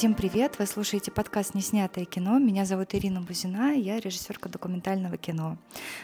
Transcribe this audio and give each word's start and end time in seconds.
Всем 0.00 0.14
привет! 0.14 0.58
Вы 0.58 0.64
слушаете 0.64 1.10
подкаст 1.10 1.52
«Неснятое 1.54 2.06
кино». 2.06 2.38
Меня 2.38 2.64
зовут 2.64 2.94
Ирина 2.94 3.20
Бузина, 3.20 3.74
я 3.74 4.00
режиссерка 4.00 4.48
документального 4.48 5.18
кино. 5.18 5.58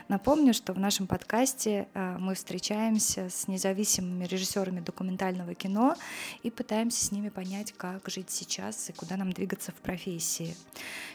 Напомню, 0.08 0.52
что 0.52 0.74
в 0.74 0.78
нашем 0.78 1.06
подкасте 1.06 1.88
э, 1.94 2.16
мы 2.18 2.34
встречаемся 2.34 3.30
с 3.30 3.48
независимыми 3.48 4.26
режиссерами 4.26 4.80
документального 4.80 5.54
кино 5.54 5.96
и 6.42 6.50
пытаемся 6.50 7.06
с 7.06 7.10
ними 7.10 7.30
понять, 7.30 7.72
как 7.74 8.06
жить 8.10 8.28
сейчас 8.28 8.90
и 8.90 8.92
куда 8.92 9.16
нам 9.16 9.32
двигаться 9.32 9.72
в 9.72 9.76
профессии. 9.76 10.54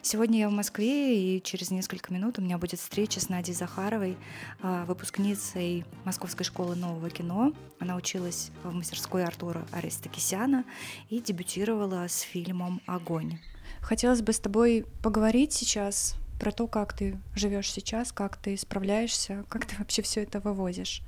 Сегодня 0.02 0.40
я 0.40 0.50
в 0.50 0.52
Москве, 0.52 1.38
и 1.38 1.44
через 1.44 1.70
несколько 1.70 2.12
минут 2.12 2.40
у 2.40 2.42
меня 2.42 2.58
будет 2.58 2.80
встреча 2.80 3.20
с 3.20 3.30
Надей 3.30 3.54
Захаровой, 3.54 4.18
э, 4.64 4.86
выпускницей 4.88 5.86
Московской 6.04 6.48
школы 6.48 6.76
нового 6.76 7.12
кино. 7.12 7.54
Она 7.80 7.96
училась 7.96 8.50
в 8.64 8.74
мастерской 8.74 9.24
Артура 9.24 9.68
Аристокисяна 9.72 10.66
и 11.10 11.22
дебютировала 11.22 12.08
с 12.08 12.22
фильмом 12.22 12.71
фильмом 12.72 12.82
«Огонь». 12.86 13.40
Хотелось 13.82 14.22
бы 14.22 14.32
с 14.34 14.40
тобой 14.40 14.86
поговорить 15.02 15.54
сейчас 15.54 16.16
про 16.40 16.52
то, 16.52 16.68
как 16.68 16.94
ты 16.94 17.18
живешь 17.36 17.72
сейчас, 17.72 18.12
как 18.12 18.38
ты 18.38 18.58
справляешься, 18.58 19.44
как 19.50 19.66
ты 19.66 19.76
вообще 19.78 20.02
все 20.02 20.24
это 20.24 20.40
вывозишь. 20.40 21.02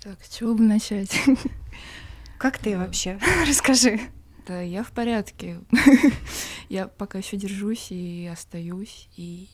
Так, 0.00 0.22
с 0.24 0.36
чего 0.36 0.54
бы 0.54 0.62
начать? 0.62 1.12
Как 2.38 2.56
ты 2.56 2.78
вообще? 2.78 3.18
Расскажи. 3.48 3.98
Да, 4.46 4.60
я 4.60 4.84
в 4.84 4.92
порядке. 4.92 5.58
я 6.68 6.86
пока 6.86 7.18
еще 7.18 7.36
держусь 7.36 7.90
и 7.90 8.30
остаюсь. 8.32 9.08
И 9.16 9.48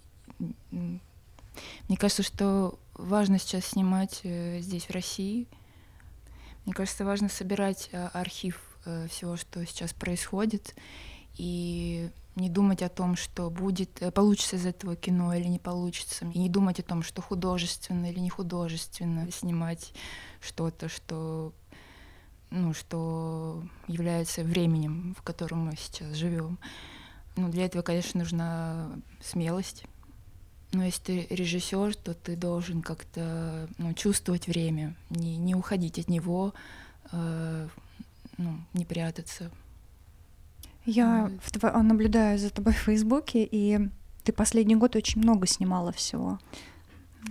мне 0.68 1.96
кажется, 1.96 2.22
что 2.22 2.78
важно 2.92 3.38
сейчас 3.38 3.64
снимать 3.64 4.20
э, 4.24 4.60
здесь, 4.60 4.84
в 4.84 4.90
России. 4.90 5.48
Мне 6.66 6.74
кажется, 6.74 7.06
важно 7.06 7.30
собирать 7.30 7.88
э, 7.92 8.08
архив 8.12 8.60
э, 8.84 9.08
всего, 9.08 9.38
что 9.38 9.64
сейчас 9.64 9.94
происходит, 9.94 10.74
и 11.36 12.10
не 12.36 12.48
думать 12.48 12.82
о 12.82 12.88
том, 12.88 13.16
что 13.16 13.50
будет, 13.50 14.02
э, 14.02 14.10
получится 14.10 14.56
из 14.56 14.66
этого 14.66 14.96
кино 14.96 15.34
или 15.34 15.46
не 15.46 15.58
получится, 15.58 16.26
и 16.26 16.38
не 16.38 16.48
думать 16.48 16.80
о 16.80 16.82
том, 16.82 17.02
что 17.02 17.22
художественно 17.22 18.10
или 18.10 18.18
не 18.18 18.30
художественно 18.30 19.30
снимать 19.30 19.92
что-то, 20.40 20.88
что 20.88 21.52
ну, 22.50 22.72
что 22.72 23.64
является 23.88 24.44
временем, 24.44 25.16
в 25.18 25.22
котором 25.22 25.66
мы 25.66 25.76
сейчас 25.76 26.14
живем. 26.14 26.58
Ну, 27.36 27.48
для 27.48 27.66
этого, 27.66 27.82
конечно, 27.82 28.20
нужна 28.20 28.92
смелость. 29.20 29.84
Но 30.72 30.84
если 30.84 31.02
ты 31.02 31.26
режиссер, 31.30 31.96
то 31.96 32.14
ты 32.14 32.36
должен 32.36 32.82
как-то 32.82 33.68
ну, 33.78 33.92
чувствовать 33.94 34.46
время, 34.46 34.94
не, 35.10 35.36
не 35.36 35.54
уходить 35.54 35.98
от 35.98 36.08
него, 36.08 36.54
э, 37.10 37.68
ну, 38.38 38.58
не 38.72 38.84
прятаться. 38.84 39.50
Я 40.86 41.30
в 41.42 41.50
тво... 41.50 41.70
наблюдаю 41.82 42.38
за 42.38 42.50
тобой 42.50 42.72
в 42.72 42.78
Фейсбуке, 42.78 43.48
и 43.50 43.88
ты 44.22 44.32
последний 44.32 44.76
год 44.76 44.96
очень 44.96 45.22
много 45.22 45.46
снимала 45.46 45.92
всего. 45.92 46.38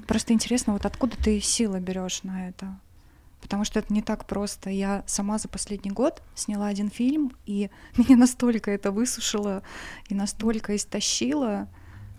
Просто 0.07 0.33
интересно, 0.33 0.73
вот 0.73 0.85
откуда 0.85 1.15
ты 1.17 1.39
силы 1.39 1.79
берешь 1.79 2.23
на 2.23 2.49
это? 2.49 2.79
Потому 3.41 3.65
что 3.65 3.79
это 3.79 3.93
не 3.93 4.01
так 4.01 4.25
просто. 4.25 4.69
Я 4.69 5.03
сама 5.05 5.37
за 5.37 5.49
последний 5.49 5.91
год 5.91 6.23
сняла 6.33 6.67
один 6.67 6.89
фильм, 6.89 7.33
и 7.45 7.69
меня 7.97 8.15
настолько 8.15 8.71
это 8.71 8.91
высушило 8.91 9.63
и 10.07 10.15
настолько 10.15 10.75
истощило. 10.75 11.67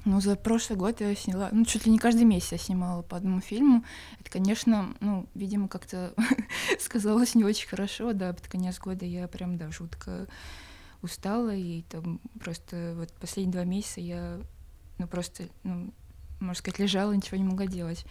Ну, 0.05 0.21
за 0.21 0.37
прошлый 0.37 0.79
год 0.79 1.01
я 1.01 1.15
сняла, 1.17 1.49
ну, 1.51 1.65
чуть 1.65 1.87
ли 1.87 1.93
не 1.93 1.99
каждый 1.99 2.25
месяц 2.25 2.53
я 2.53 2.59
снимала 2.59 3.01
по 3.01 3.17
одному 3.17 3.41
фильму. 3.41 3.85
Это, 4.21 4.31
конечно, 4.31 4.95
ну, 5.01 5.27
видимо, 5.35 5.67
как-то 5.67 6.15
сказалось 6.79 7.35
не 7.35 7.43
очень 7.43 7.69
хорошо, 7.69 8.13
да, 8.13 8.35
под 8.35 8.47
конец 8.47 8.79
года 8.79 9.07
я 9.07 9.27
прям, 9.27 9.57
да, 9.57 9.71
жутко 9.71 10.27
устала, 11.05 11.55
и 11.55 11.83
там 11.83 12.21
просто 12.41 12.95
вот 12.97 13.13
последние 13.13 13.53
два 13.53 13.65
месяца 13.65 14.01
я, 14.01 14.41
ну, 14.99 15.07
просто, 15.07 15.45
ну, 15.63 15.93
можно 16.41 16.55
сказать, 16.55 16.79
лежала, 16.79 17.13
ничего 17.13 17.37
не 17.37 17.45
могла 17.45 17.67
делать. 17.67 18.05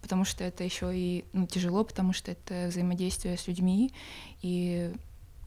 Потому 0.00 0.24
что 0.24 0.42
это 0.42 0.64
еще 0.64 0.90
и 0.94 1.24
ну, 1.32 1.46
тяжело, 1.46 1.84
потому 1.84 2.12
что 2.12 2.32
это 2.32 2.68
взаимодействие 2.68 3.36
с 3.36 3.46
людьми, 3.46 3.92
и 4.42 4.92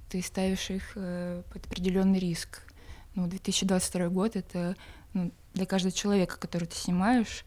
ты 0.10 0.22
ставишь 0.22 0.70
их 0.70 0.94
э, 0.96 1.44
под 1.52 1.66
определенный 1.66 2.20
риск. 2.20 2.62
Ну, 3.16 3.28
2022 3.28 4.10
год 4.10 4.36
это 4.36 4.76
ну, 5.14 5.32
для 5.54 5.66
каждого 5.66 5.92
человека, 5.92 6.38
который 6.38 6.66
ты 6.66 6.76
снимаешь, 6.76 7.44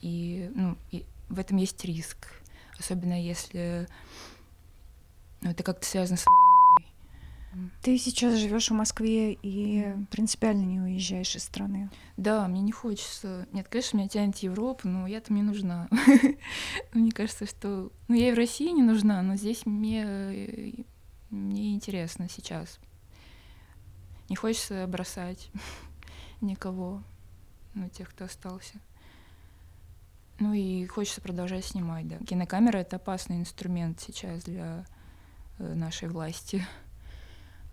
и, 0.00 0.50
ну, 0.54 0.76
и 0.90 1.04
в 1.28 1.38
этом 1.38 1.56
есть 1.56 1.84
риск. 1.84 2.28
Особенно 2.78 3.20
если 3.20 3.88
ну, 5.40 5.50
это 5.50 5.62
как-то 5.62 5.86
связано 5.86 6.16
с 6.16 6.24
ты 7.82 7.98
сейчас 7.98 8.38
живешь 8.38 8.70
в 8.70 8.74
Москве 8.74 9.34
и 9.34 9.94
принципиально 10.10 10.62
не 10.62 10.80
уезжаешь 10.80 11.36
из 11.36 11.44
страны. 11.44 11.90
Да, 12.16 12.48
мне 12.48 12.62
не 12.62 12.72
хочется. 12.72 13.46
Нет, 13.52 13.68
конечно, 13.68 13.98
меня 13.98 14.08
тянет 14.08 14.38
Европа, 14.38 14.88
но 14.88 15.06
я 15.06 15.20
там 15.20 15.36
не 15.36 15.42
нужна. 15.42 15.88
Мне 16.92 17.12
кажется, 17.12 17.46
что... 17.46 17.90
Ну, 18.08 18.14
я 18.14 18.30
и 18.30 18.32
в 18.32 18.36
России 18.36 18.70
не 18.70 18.82
нужна, 18.82 19.22
но 19.22 19.36
здесь 19.36 19.66
мне, 19.66 20.84
мне 21.30 21.74
интересно 21.74 22.28
сейчас. 22.28 22.78
Не 24.28 24.36
хочется 24.36 24.86
бросать 24.86 25.50
никого, 26.40 27.02
ну, 27.74 27.88
тех, 27.88 28.10
кто 28.10 28.24
остался. 28.24 28.74
Ну 30.38 30.54
и 30.54 30.86
хочется 30.86 31.20
продолжать 31.20 31.64
снимать, 31.64 32.08
да. 32.08 32.18
Кинокамера— 32.18 32.78
это 32.78 32.96
опасный 32.96 33.36
инструмент 33.36 34.00
сейчас 34.00 34.42
для 34.44 34.86
э, 35.58 35.74
нашей 35.74 36.08
власти. 36.08 36.66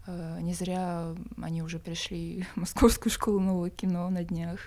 Э, 0.10 0.40
не 0.42 0.54
зря 0.54 1.16
они 1.40 1.62
уже 1.62 1.78
пришли 1.78 2.46
в 2.56 2.58
Московскую 2.58 3.12
школу 3.12 3.40
нового 3.40 3.70
кино 3.70 4.10
на 4.10 4.24
днях 4.24 4.60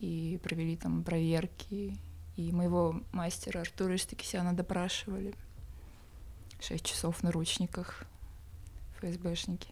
и 0.00 0.40
провели 0.42 0.76
там 0.76 1.04
проверки. 1.04 1.96
И 2.36 2.52
моего 2.52 3.02
мастера 3.12 3.60
Артура 3.60 3.96
Истакисяна 3.96 4.54
допрашивали. 4.54 5.34
Шесть 6.60 6.86
часов 6.86 7.18
в 7.18 7.22
наручниках 7.22 8.04
ФСБшники. 8.98 9.68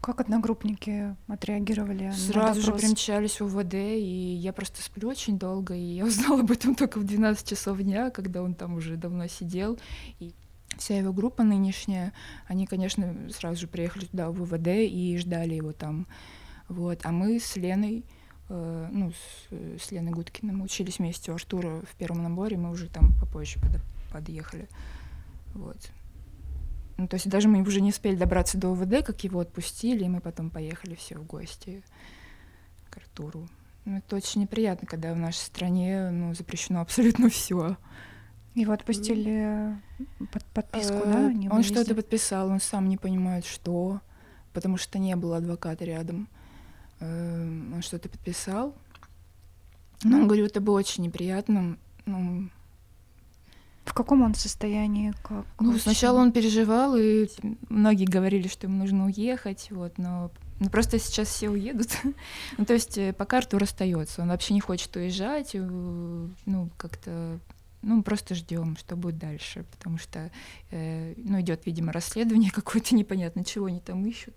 Как 0.00 0.20
одногруппники 0.20 1.16
отреагировали? 1.28 2.10
Сразу 2.12 2.60
же 2.60 2.72
примчались 2.72 3.40
в 3.40 3.46
УВД, 3.46 3.74
и 3.74 4.34
я 4.34 4.52
просто 4.52 4.82
сплю 4.82 5.08
очень 5.08 5.38
долго, 5.38 5.74
и 5.74 5.80
я 5.80 6.04
узнала 6.04 6.40
об 6.40 6.50
этом 6.50 6.74
только 6.76 6.98
в 6.98 7.04
12 7.04 7.48
часов 7.48 7.78
дня, 7.78 8.10
когда 8.10 8.42
он 8.42 8.54
там 8.54 8.74
уже 8.74 8.96
давно 8.96 9.26
сидел. 9.26 9.78
И 10.20 10.34
вся 10.78 10.98
его 10.98 11.12
группа 11.12 11.42
нынешняя, 11.42 12.12
они, 12.46 12.66
конечно, 12.66 13.14
сразу 13.30 13.60
же 13.60 13.66
приехали 13.66 14.06
туда, 14.06 14.30
в 14.30 14.34
ВВД, 14.34 14.68
и 14.68 15.16
ждали 15.18 15.54
его 15.54 15.72
там. 15.72 16.06
Вот. 16.68 17.00
А 17.04 17.12
мы 17.12 17.38
с 17.38 17.56
Леной, 17.56 18.04
э, 18.48 18.88
ну, 18.90 19.12
с, 19.12 19.82
с 19.82 19.90
Леной 19.90 20.12
Гудкиной, 20.12 20.54
мы 20.54 20.64
учились 20.64 20.98
вместе 20.98 21.32
у 21.32 21.34
Артура 21.34 21.82
в 21.88 21.94
первом 21.96 22.22
наборе, 22.22 22.56
мы 22.56 22.70
уже 22.70 22.88
там 22.88 23.12
попозже 23.20 23.60
под, 23.60 23.80
подъехали. 24.12 24.68
Вот. 25.54 25.78
Ну, 26.96 27.08
то 27.08 27.14
есть 27.14 27.28
даже 27.28 27.48
мы 27.48 27.62
уже 27.62 27.80
не 27.80 27.90
успели 27.90 28.14
добраться 28.14 28.56
до 28.56 28.68
ОВД, 28.72 29.04
как 29.04 29.24
его 29.24 29.40
отпустили, 29.40 30.04
и 30.04 30.08
мы 30.08 30.20
потом 30.20 30.50
поехали 30.50 30.94
все 30.94 31.18
в 31.18 31.26
гости 31.26 31.82
к 32.88 32.96
Артуру. 32.96 33.48
Ну, 33.84 33.98
это 33.98 34.16
очень 34.16 34.40
неприятно, 34.40 34.86
когда 34.86 35.12
в 35.12 35.18
нашей 35.18 35.38
стране 35.38 36.10
ну, 36.10 36.34
запрещено 36.34 36.80
абсолютно 36.80 37.28
все. 37.28 37.76
Его 38.54 38.72
отпустили 38.72 39.76
под 40.30 40.44
подписку, 40.46 41.02
да? 41.04 41.32
Не 41.32 41.48
он 41.48 41.62
что-то 41.62 41.94
подписал, 41.94 42.48
он 42.48 42.60
сам 42.60 42.88
не 42.88 42.96
понимает, 42.96 43.44
что, 43.44 44.00
потому 44.52 44.76
что 44.76 44.98
не 44.98 45.16
было 45.16 45.38
адвоката 45.38 45.84
рядом. 45.84 46.28
Э, 47.00 47.42
он 47.74 47.82
что-то 47.82 48.08
подписал. 48.08 48.74
Но 50.04 50.18
он 50.18 50.26
говорит, 50.26 50.46
это 50.46 50.60
было 50.60 50.78
очень 50.78 51.02
неприятно. 51.02 51.78
Ну, 52.06 52.48
в 53.84 53.92
каком 53.92 54.22
он 54.22 54.34
состоянии? 54.34 55.12
Как, 55.22 55.46
ну, 55.60 55.78
сначала 55.78 56.20
он 56.20 56.32
переживал, 56.32 56.96
и 56.96 57.28
многие 57.68 58.06
говорили, 58.06 58.48
что 58.48 58.66
ему 58.66 58.78
нужно 58.78 59.06
уехать, 59.06 59.68
вот, 59.70 59.98
но 59.98 60.30
ну, 60.60 60.68
просто 60.68 60.98
сейчас 60.98 61.28
все 61.28 61.50
уедут. 61.50 61.88
ну, 62.58 62.64
то 62.64 62.72
есть 62.72 62.96
э, 62.98 63.12
по 63.12 63.24
карту 63.24 63.58
расстается. 63.58 64.22
Он 64.22 64.28
вообще 64.28 64.54
не 64.54 64.60
хочет 64.60 64.94
уезжать, 64.96 65.50
э, 65.54 65.58
ну, 66.46 66.70
как-то 66.76 67.38
ну, 67.84 68.02
просто 68.02 68.34
ждем, 68.34 68.76
что 68.76 68.96
будет 68.96 69.18
дальше, 69.18 69.64
потому 69.70 69.98
что, 69.98 70.30
э, 70.70 71.14
ну, 71.16 71.40
идет, 71.40 71.66
видимо, 71.66 71.92
расследование 71.92 72.50
какое-то 72.54 72.94
непонятно, 72.94 73.44
чего 73.44 73.66
они 73.66 73.80
там 73.80 74.04
ищут. 74.06 74.34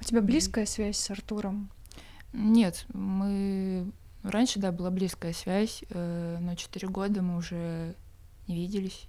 У 0.00 0.04
тебя 0.04 0.20
близкая 0.20 0.66
связь 0.66 0.98
с 0.98 1.10
Артуром? 1.10 1.70
Нет, 2.32 2.86
мы 2.92 3.90
раньше, 4.22 4.58
да, 4.58 4.72
была 4.72 4.90
близкая 4.90 5.32
связь, 5.32 5.82
э, 5.88 6.38
но 6.40 6.54
четыре 6.54 6.88
года 6.88 7.22
мы 7.22 7.36
уже 7.36 7.94
не 8.46 8.56
виделись, 8.56 9.06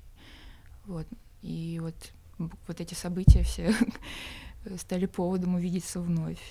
вот, 0.86 1.08
и 1.42 1.80
вот 1.82 1.96
вот 2.38 2.80
эти 2.80 2.94
события 2.94 3.42
все 3.42 3.74
стали 4.78 5.08
поводом 5.08 5.56
увидеться 5.56 6.00
вновь, 6.00 6.42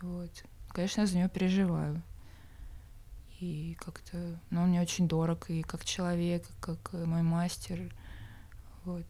вот. 0.00 0.30
Конечно, 0.68 1.02
я 1.02 1.06
за 1.06 1.16
нее 1.16 1.28
переживаю 1.28 2.02
и 3.42 3.74
как-то, 3.74 4.38
ну, 4.50 4.62
он 4.62 4.68
мне 4.68 4.80
очень 4.80 5.08
дорог 5.08 5.50
и 5.50 5.62
как 5.62 5.84
человек, 5.84 6.44
и 6.44 6.60
как 6.60 6.78
э, 6.92 7.04
мой 7.04 7.22
мастер, 7.22 7.92
вот. 8.84 9.04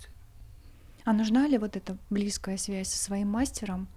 А 1.05 1.13
нужна 1.13 1.47
ли 1.47 1.59
вот 1.59 1.77
эта 1.77 1.99
близкая 2.11 2.57
связь 2.57 2.89
со 2.89 2.99
своим 2.99 3.29
мастером? 3.29 3.89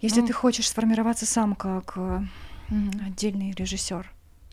Если 0.00 0.20
ну, 0.20 0.28
ты 0.28 0.32
хочешь 0.32 0.68
сформироваться 0.68 1.26
сам 1.26 1.56
как 1.56 1.96
угу. 1.96 2.20
отдельный 3.04 3.50
режиссер, 3.52 4.10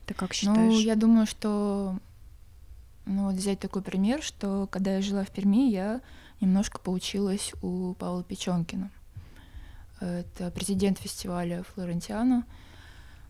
ты 0.07 0.13
как 0.13 0.33
считаешь? 0.33 0.73
Ну, 0.73 0.79
я 0.79 0.95
думаю, 0.95 1.27
что 1.27 1.99
ну 3.05 3.25
вот 3.25 3.35
взять 3.35 3.59
такой 3.59 3.83
пример, 3.83 4.23
что 4.23 4.67
когда 4.71 4.95
я 4.95 5.01
жила 5.01 5.23
в 5.23 5.29
Перми, 5.29 5.69
я 5.69 6.01
немножко 6.41 6.79
поучилась 6.79 7.53
у 7.61 7.93
Павла 7.93 8.23
Печенкина. 8.23 8.89
Это 9.99 10.51
президент 10.51 10.97
фестиваля 10.97 11.63
Флорентиано. 11.63 12.45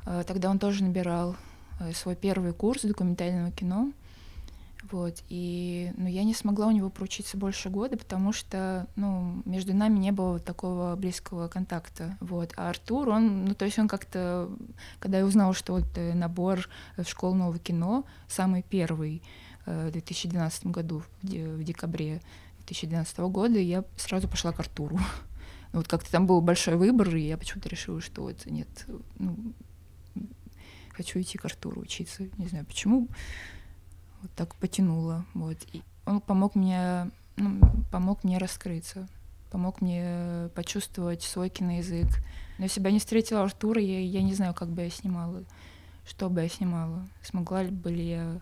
Э, 0.05 0.23
тогда 0.25 0.49
он 0.49 0.59
тоже 0.59 0.83
набирал 0.83 1.35
э, 1.79 1.93
свой 1.93 2.15
первый 2.15 2.53
курс 2.53 2.83
документального 2.83 3.51
кино. 3.51 3.91
Вот, 4.91 5.23
и 5.29 5.91
ну, 5.97 6.07
я 6.07 6.23
не 6.23 6.35
смогла 6.35 6.67
у 6.67 6.71
него 6.71 6.91
проучиться 6.91 7.37
больше 7.37 7.69
года, 7.69 7.97
потому 7.97 8.31
что 8.31 8.87
ну, 8.95 9.41
между 9.45 9.73
нами 9.73 9.97
не 9.97 10.11
было 10.11 10.39
такого 10.39 10.95
близкого 10.95 11.47
контакта. 11.47 12.17
Вот. 12.19 12.53
А 12.55 12.69
Артур, 12.69 13.09
он, 13.09 13.45
ну, 13.45 13.55
то 13.55 13.65
есть 13.65 13.79
он 13.79 13.87
как-то, 13.87 14.47
когда 14.99 15.17
я 15.17 15.25
узнала, 15.25 15.55
что 15.55 15.73
вот 15.73 15.85
э, 15.95 16.13
набор 16.13 16.69
в 16.97 17.05
школу 17.05 17.33
нового 17.33 17.57
кино, 17.57 18.05
самый 18.27 18.61
первый 18.61 19.23
в 19.65 19.89
2012 19.89 20.67
году, 20.67 21.01
в 21.23 21.63
декабре 21.63 22.21
2012 22.67 23.17
года, 23.19 23.57
я 23.57 23.83
сразу 23.97 24.27
пошла 24.27 24.51
к 24.51 24.59
Артуру. 24.59 24.99
Вот 25.73 25.89
как-то 25.89 26.09
там 26.09 26.25
был 26.25 26.39
большой 26.39 26.77
выбор, 26.77 27.13
и 27.13 27.27
я 27.27 27.37
почему-то 27.37 27.67
решила, 27.67 27.99
что 27.99 28.21
вот 28.21 28.45
нет, 28.45 28.85
ну, 29.19 29.35
хочу 30.95 31.19
идти 31.19 31.37
к 31.37 31.45
Артуру 31.45 31.81
учиться. 31.81 32.23
Не 32.37 32.47
знаю 32.47 32.65
почему. 32.65 33.07
Вот 34.21 34.31
так 34.35 34.55
потянуло. 34.55 35.25
Вот. 35.33 35.57
И 35.73 35.81
он 36.05 36.21
помог 36.21 36.55
мне, 36.55 37.11
ну, 37.35 37.59
помог 37.91 38.23
мне 38.23 38.37
раскрыться, 38.37 39.07
помог 39.51 39.81
мне 39.81 40.49
почувствовать 40.55 41.21
свой 41.21 41.49
киноязык. 41.49 42.07
Но 42.57 42.65
если 42.65 42.79
бы 42.79 42.87
я 42.87 42.93
не 42.93 42.99
встретила 42.99 43.43
Артура, 43.43 43.81
я, 43.81 43.99
я 43.99 44.21
не 44.21 44.33
знаю, 44.33 44.53
как 44.53 44.69
бы 44.69 44.83
я 44.83 44.89
снимала, 44.89 45.43
что 46.07 46.29
бы 46.29 46.41
я 46.41 46.49
снимала. 46.49 47.07
Смогла 47.21 47.63
ли 47.63 47.71
бы 47.71 47.91
я 47.91 48.39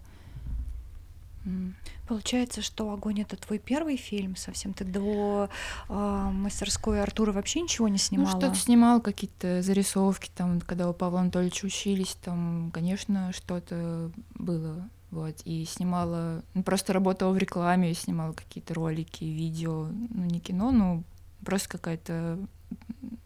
Получается, 2.07 2.61
что 2.61 2.91
«Огонь»— 2.91 3.21
это 3.23 3.35
твой 3.37 3.59
первый 3.59 3.97
фильм 3.97 4.35
совсем? 4.35 4.73
Ты 4.73 4.85
до 4.85 5.49
э, 5.89 6.29
мастерской 6.31 7.01
Артура 7.01 7.31
вообще 7.31 7.61
ничего 7.61 7.87
не 7.87 7.97
снимала? 7.97 8.31
Ну, 8.33 8.39
что-то 8.39 8.55
снимал, 8.55 9.01
какие-то 9.01 9.61
зарисовки, 9.61 10.29
там, 10.35 10.61
когда 10.61 10.89
у 10.89 10.93
Павла 10.93 11.21
Анатольевича 11.21 11.65
учились, 11.65 12.17
там, 12.21 12.71
конечно, 12.73 13.31
что-то 13.33 14.11
было. 14.35 14.89
Вот, 15.11 15.41
и 15.45 15.63
снимала, 15.65 16.43
ну, 16.55 16.63
просто 16.63 16.91
работала 16.91 17.31
в 17.31 17.37
рекламе, 17.37 17.93
снимала 17.93 18.33
какие-то 18.33 18.73
ролики, 18.73 19.23
видео, 19.23 19.87
ну, 20.09 20.25
не 20.25 20.39
кино, 20.39 20.71
но 20.71 21.03
просто 21.45 21.69
какая-то 21.69 22.39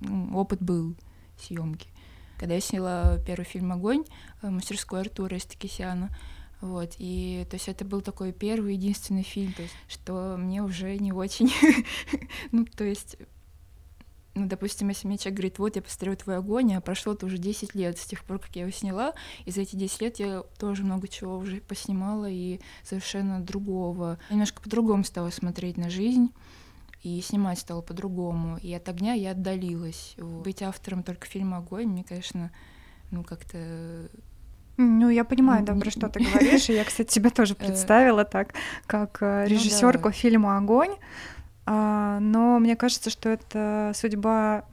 ну, 0.01 0.37
опыт 0.37 0.61
был 0.61 0.95
съемки. 1.39 1.87
Когда 2.37 2.55
я 2.55 2.61
сняла 2.61 3.17
первый 3.25 3.45
фильм 3.45 3.71
«Огонь», 3.71 4.03
э, 4.41 4.49
мастерской 4.49 5.01
Артура 5.01 5.37
Эстекисяна, 5.37 6.09
вот, 6.61 6.95
и 6.97 7.45
то 7.49 7.55
есть 7.55 7.67
это 7.67 7.85
был 7.85 8.01
такой 8.01 8.31
первый, 8.31 8.73
единственный 8.73 9.23
фильм, 9.23 9.53
то 9.53 9.61
есть, 9.61 9.73
что 9.87 10.35
мне 10.37 10.63
уже 10.63 10.97
не 10.97 11.11
очень, 11.11 11.51
ну, 12.51 12.65
то 12.65 12.83
есть, 12.83 13.17
ну, 14.33 14.47
допустим, 14.47 14.89
если 14.89 15.07
мне 15.07 15.17
человек 15.17 15.37
говорит, 15.37 15.59
вот, 15.59 15.75
я 15.75 15.81
посмотрел 15.81 16.15
твой 16.15 16.37
огонь, 16.37 16.73
а 16.73 16.81
прошло-то 16.81 17.25
уже 17.25 17.37
10 17.37 17.75
лет 17.75 17.97
с 17.97 18.05
тех 18.05 18.23
пор, 18.23 18.39
как 18.39 18.55
я 18.55 18.63
его 18.63 18.71
сняла, 18.71 19.13
и 19.45 19.51
за 19.51 19.61
эти 19.61 19.75
10 19.75 20.01
лет 20.01 20.19
я 20.19 20.43
тоже 20.57 20.83
много 20.83 21.07
чего 21.07 21.37
уже 21.37 21.61
поснимала 21.61 22.29
и 22.29 22.59
совершенно 22.83 23.39
другого. 23.39 24.17
Немножко 24.29 24.61
по-другому 24.61 25.03
стала 25.03 25.29
смотреть 25.29 25.77
на 25.77 25.89
жизнь, 25.89 26.31
и 27.03 27.21
снимать 27.21 27.59
стала 27.59 27.81
по-другому. 27.81 28.57
И 28.57 28.73
от 28.73 28.89
огня 28.89 29.13
я 29.13 29.31
отдалилась. 29.31 30.15
Быть 30.17 30.61
автором 30.61 31.03
только 31.03 31.27
фильма 31.27 31.57
«Огонь» 31.57 31.87
мне, 31.87 32.03
конечно, 32.03 32.51
ну, 33.11 33.23
как-то 33.23 34.09
ну, 34.77 35.09
я 35.09 35.23
понимаю, 35.23 35.65
да, 35.65 35.73
про 35.73 35.89
что 35.89 36.07
ты 36.07 36.19
говоришь. 36.19 36.69
И 36.69 36.73
я, 36.73 36.83
кстати, 36.83 37.15
тебя 37.15 37.29
тоже 37.29 37.53
э, 37.53 37.55
представила 37.55 38.23
так, 38.23 38.53
как 38.85 39.17
э, 39.21 39.43
ну 39.43 39.49
режиссерку 39.49 40.11
фильма 40.11 40.57
Огонь. 40.57 40.95
А, 41.65 42.19
но 42.19 42.59
мне 42.59 42.75
кажется, 42.75 43.09
что 43.09 43.29
это 43.29 43.91
судьба 43.95 44.65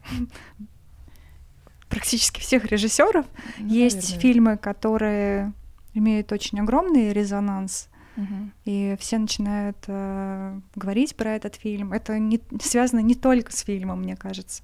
практически 1.88 2.40
всех 2.40 2.66
режиссеров. 2.66 3.26
Ну, 3.58 3.66
Есть 3.66 4.20
фильмы, 4.20 4.56
которые 4.56 5.52
имеют 5.94 6.32
очень 6.32 6.60
огромный 6.60 7.12
резонанс, 7.12 7.88
Угу. 8.16 8.50
И 8.64 8.96
все 9.00 9.18
начинают 9.18 9.76
э, 9.88 10.60
говорить 10.76 11.16
про 11.16 11.32
этот 11.32 11.56
фильм. 11.56 11.92
Это 11.92 12.18
не, 12.18 12.40
связано 12.62 13.00
не 13.00 13.14
только 13.14 13.52
с 13.52 13.60
фильмом, 13.60 14.02
мне 14.02 14.16
кажется. 14.16 14.62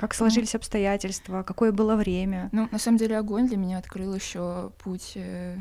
Как 0.00 0.14
сложились 0.14 0.54
обстоятельства, 0.54 1.42
какое 1.42 1.72
было 1.72 1.94
время? 1.94 2.48
Ну, 2.52 2.70
на 2.72 2.78
самом 2.78 2.96
деле, 2.96 3.18
огонь 3.18 3.46
для 3.46 3.58
меня 3.58 3.76
открыл 3.76 4.14
еще 4.14 4.72
путь 4.78 5.12
э, 5.14 5.58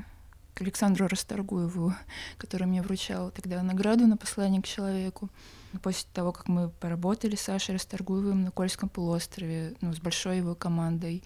к 0.54 0.62
Александру 0.62 1.08
Расторгуеву, 1.08 1.94
который 2.38 2.66
мне 2.66 2.82
вручал 2.82 3.32
тогда 3.32 3.62
награду 3.62 4.08
на 4.08 4.16
послание 4.16 4.62
к 4.62 4.66
человеку. 4.66 5.30
После 5.84 6.08
того, 6.14 6.32
как 6.32 6.48
мы 6.48 6.70
поработали 6.70 7.36
с 7.36 7.42
Сашей 7.42 7.76
Расторгуевым 7.76 8.46
на 8.46 8.52
Кольском 8.52 8.88
полуострове, 8.88 9.74
ну, 9.82 9.92
с 9.92 10.00
большой 10.00 10.38
его 10.38 10.56
командой, 10.56 11.22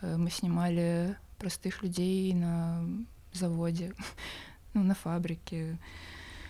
э, 0.00 0.16
мы 0.16 0.28
снимали 0.28 1.16
простых 1.38 1.84
людей 1.84 2.34
на 2.34 2.84
заводе, 3.32 3.92
ну, 4.74 4.82
на 4.82 4.96
фабрике. 4.96 5.78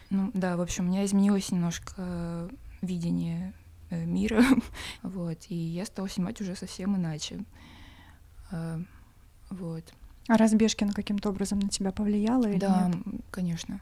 Ну, 0.08 0.30
да, 0.32 0.56
в 0.56 0.62
общем, 0.62 0.86
у 0.86 0.88
меня 0.88 1.04
изменилось 1.04 1.52
немножко 1.52 2.48
видение 2.80 3.52
мира. 3.90 4.42
вот. 5.02 5.38
И 5.48 5.54
я 5.54 5.84
стала 5.84 6.08
снимать 6.08 6.40
уже 6.40 6.54
совсем 6.56 6.96
иначе. 6.96 7.44
А, 8.50 8.80
вот. 9.50 9.84
А 10.28 10.36
Разбежкина 10.36 10.92
каким-то 10.92 11.30
образом 11.30 11.58
на 11.58 11.68
тебя 11.68 11.92
повлияла 11.92 12.46
или 12.46 12.58
да, 12.58 12.88
нет? 12.88 13.24
конечно. 13.30 13.80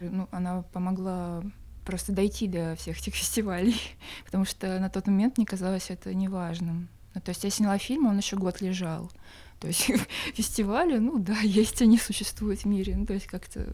Ну, 0.00 0.28
она 0.30 0.62
помогла 0.62 1.42
просто 1.84 2.12
дойти 2.12 2.46
до 2.46 2.74
всех 2.76 2.98
этих 2.98 3.14
фестивалей, 3.16 3.76
потому 4.24 4.44
что 4.44 4.78
на 4.78 4.88
тот 4.88 5.06
момент 5.06 5.36
мне 5.36 5.46
казалось 5.46 5.90
это 5.90 6.14
неважным. 6.14 6.88
Ну, 7.14 7.20
то 7.20 7.30
есть 7.30 7.44
я 7.44 7.50
сняла 7.50 7.78
фильм, 7.78 8.06
он 8.06 8.16
еще 8.16 8.36
год 8.36 8.60
лежал. 8.60 9.10
То 9.58 9.66
есть 9.66 9.90
фестивали, 10.34 10.98
ну 10.98 11.18
да, 11.18 11.38
есть, 11.40 11.82
они 11.82 11.98
существуют 11.98 12.60
в 12.60 12.64
мире. 12.66 12.96
Ну, 12.96 13.06
то 13.06 13.14
есть 13.14 13.26
как-то... 13.26 13.66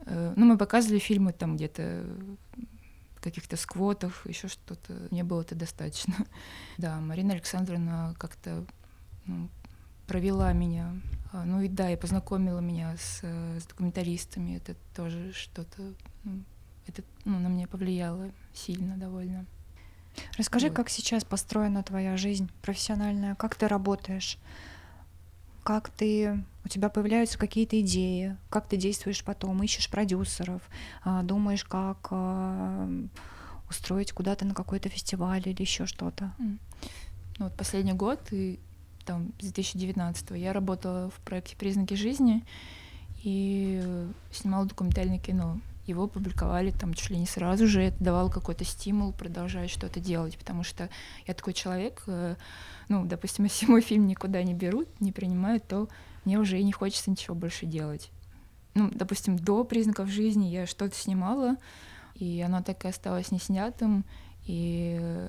Э, 0.00 0.34
ну, 0.36 0.44
мы 0.44 0.58
показывали 0.58 0.98
фильмы 0.98 1.32
там 1.32 1.56
где-то 1.56 2.04
каких-то 3.26 3.56
сквотах, 3.56 4.26
еще 4.26 4.48
что-то. 4.48 5.08
Мне 5.10 5.24
было 5.24 5.42
это 5.42 5.54
достаточно. 5.54 6.14
Да, 6.78 7.00
Марина 7.00 7.32
Александровна 7.32 8.14
как-то 8.18 8.64
ну, 9.24 9.48
провела 10.06 10.52
меня. 10.52 10.94
А, 11.32 11.44
ну 11.44 11.60
и 11.60 11.68
да, 11.68 11.90
и 11.90 11.96
познакомила 11.96 12.60
меня 12.60 12.96
с, 12.96 13.22
с 13.22 13.66
документалистами. 13.66 14.56
Это 14.56 14.76
тоже 14.94 15.32
что-то, 15.32 15.94
ну, 16.24 16.42
это 16.86 17.02
ну, 17.24 17.38
на 17.38 17.48
меня 17.48 17.66
повлияло 17.66 18.30
сильно 18.54 18.96
довольно. 18.96 19.46
Расскажи, 20.38 20.68
вот. 20.68 20.76
как 20.76 20.88
сейчас 20.88 21.24
построена 21.24 21.82
твоя 21.82 22.16
жизнь 22.16 22.48
профессиональная, 22.62 23.34
как 23.34 23.54
ты 23.56 23.68
работаешь, 23.68 24.38
как 25.66 25.90
ты 25.90 26.44
у 26.64 26.68
тебя 26.68 26.88
появляются 26.88 27.36
какие-то 27.36 27.80
идеи, 27.80 28.36
как 28.50 28.68
ты 28.68 28.76
действуешь 28.76 29.24
потом, 29.24 29.60
ищешь 29.64 29.90
продюсеров, 29.90 30.62
а, 31.02 31.24
думаешь, 31.24 31.64
как 31.64 32.06
а, 32.12 32.88
устроить 33.68 34.12
куда-то 34.12 34.44
на 34.44 34.54
какой-то 34.54 34.88
фестиваль 34.88 35.42
или 35.44 35.60
еще 35.60 35.86
что-то. 35.86 36.32
Ну, 36.38 36.58
вот 37.46 37.56
последний 37.56 37.94
год 37.94 38.20
и 38.30 38.60
там 39.04 39.32
с 39.40 39.42
2019 39.42 40.30
я 40.36 40.52
работала 40.52 41.10
в 41.10 41.18
проекте 41.24 41.56
«Признаки 41.56 41.94
жизни» 41.94 42.44
и 43.24 44.06
снимала 44.30 44.66
документальное 44.66 45.18
кино. 45.18 45.60
Его 45.86 46.08
публиковали 46.08 46.72
там 46.72 46.94
чуть 46.94 47.10
ли 47.10 47.18
не 47.18 47.26
сразу 47.26 47.66
же, 47.66 47.82
это 47.82 48.02
давало 48.02 48.28
какой-то 48.28 48.64
стимул 48.64 49.12
продолжать 49.12 49.70
что-то 49.70 50.00
делать, 50.00 50.36
потому 50.36 50.64
что 50.64 50.88
я 51.26 51.34
такой 51.34 51.52
человек, 51.52 52.02
э, 52.06 52.34
ну, 52.88 53.04
допустим, 53.04 53.44
если 53.44 53.66
мой 53.66 53.80
фильм 53.82 54.06
никуда 54.06 54.42
не 54.42 54.52
берут, 54.52 54.88
не 55.00 55.12
принимают, 55.12 55.66
то 55.66 55.88
мне 56.24 56.38
уже 56.38 56.58
и 56.58 56.64
не 56.64 56.72
хочется 56.72 57.10
ничего 57.10 57.36
больше 57.36 57.66
делать. 57.66 58.10
Ну, 58.74 58.90
допустим, 58.92 59.38
до 59.38 59.64
признаков 59.64 60.08
жизни 60.08 60.46
я 60.46 60.66
что-то 60.66 60.96
снимала, 60.96 61.56
и 62.16 62.42
оно 62.42 62.62
так 62.62 62.84
и 62.84 62.88
осталось 62.88 63.30
неснятым, 63.30 64.04
и 64.44 65.28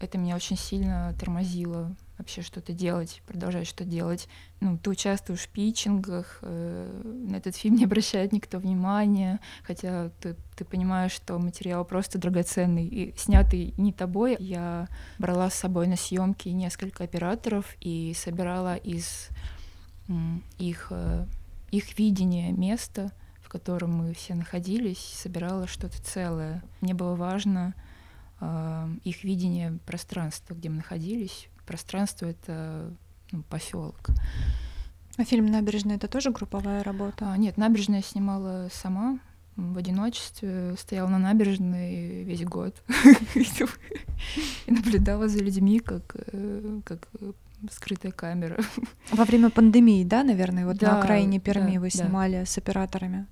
это 0.00 0.18
меня 0.18 0.34
очень 0.34 0.56
сильно 0.56 1.14
тормозило 1.18 1.94
вообще 2.18 2.42
что-то 2.42 2.72
делать, 2.72 3.22
продолжать 3.26 3.66
что-то 3.66 3.84
делать. 3.84 4.28
Ну, 4.60 4.78
ты 4.78 4.90
участвуешь 4.90 5.40
в 5.40 5.48
питчингах, 5.48 6.38
э, 6.42 7.02
на 7.28 7.36
этот 7.36 7.56
фильм 7.56 7.76
не 7.76 7.84
обращает 7.84 8.32
никто 8.32 8.58
внимания, 8.58 9.40
хотя 9.62 10.10
ты, 10.20 10.36
ты 10.56 10.64
понимаешь, 10.64 11.12
что 11.12 11.38
материал 11.38 11.84
просто 11.84 12.18
драгоценный 12.18 12.86
и 12.86 13.14
снятый 13.16 13.74
не 13.76 13.92
тобой. 13.92 14.36
Я 14.38 14.88
брала 15.18 15.50
с 15.50 15.54
собой 15.54 15.86
на 15.86 15.96
съемки 15.96 16.48
несколько 16.48 17.04
операторов 17.04 17.76
и 17.80 18.14
собирала 18.16 18.76
из 18.76 19.28
их, 20.58 20.88
э, 20.90 21.26
их 21.70 21.98
видение 21.98 22.52
места, 22.52 23.12
в 23.42 23.48
котором 23.48 23.92
мы 23.92 24.14
все 24.14 24.34
находились, 24.34 24.98
собирала 24.98 25.66
что-то 25.66 26.00
целое. 26.02 26.62
Мне 26.80 26.94
было 26.94 27.14
важно 27.14 27.74
э, 28.40 28.88
их 29.02 29.24
видение 29.24 29.78
пространства, 29.86 30.54
где 30.54 30.68
мы 30.68 30.76
находились. 30.76 31.48
Пространство— 31.66 32.26
это 32.26 32.92
ну, 33.32 33.42
поселок. 33.42 34.10
А 35.16 35.24
фильм 35.24 35.46
«Набережная»— 35.46 35.96
это 35.96 36.08
тоже 36.08 36.30
групповая 36.30 36.82
работа? 36.82 37.32
А, 37.32 37.36
нет, 37.36 37.56
«Набережная» 37.56 38.02
снимала 38.02 38.68
сама 38.72 39.18
в 39.56 39.78
одиночестве, 39.78 40.74
стояла 40.76 41.08
на 41.08 41.18
набережной 41.18 42.24
весь 42.24 42.44
год 42.44 42.82
и 44.66 44.70
наблюдала 44.70 45.28
за 45.28 45.38
людьми, 45.38 45.78
как, 45.78 46.16
э, 46.32 46.80
как 46.84 47.08
скрытая 47.70 48.12
камера. 48.12 48.58
Во 49.12 49.24
время 49.24 49.50
пандемии, 49.50 50.04
да, 50.04 50.24
наверное, 50.24 50.66
вот 50.66 50.78
да, 50.78 50.92
на 50.92 51.00
окраине 51.00 51.38
Перми 51.38 51.74
да, 51.74 51.80
вы 51.80 51.90
снимали 51.90 52.40
да. 52.40 52.46
с 52.46 52.58
операторами? 52.58 53.26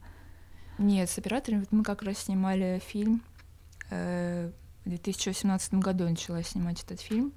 Нет, 0.79 1.11
с 1.11 1.19
операторами 1.19 1.61
вот 1.61 1.73
мы 1.73 1.83
как 1.83 2.03
раз 2.03 2.19
снимали 2.19 2.81
фильм. 2.87 3.23
Э, 3.91 4.51
в 4.85 4.89
2018 4.89 5.75
году 5.75 6.05
начала 6.05 6.43
снимать 6.43 6.83
этот 6.83 7.01
фильм. 7.01 7.33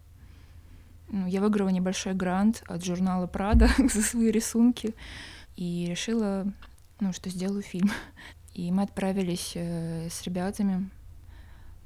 Ну, 1.09 1.27
я 1.27 1.41
выиграла 1.41 1.69
небольшой 1.69 2.13
грант 2.13 2.63
от 2.67 2.83
журнала 2.83 3.27
Прада 3.27 3.69
за 3.77 4.01
свои 4.01 4.31
рисунки 4.31 4.95
и 5.55 5.85
решила, 5.89 6.51
ну, 7.00 7.13
что 7.13 7.29
сделаю 7.29 7.62
фильм. 7.62 7.91
И 8.53 8.71
мы 8.71 8.83
отправились 8.83 9.51
э, 9.55 10.09
с 10.09 10.24
ребятами 10.24 10.89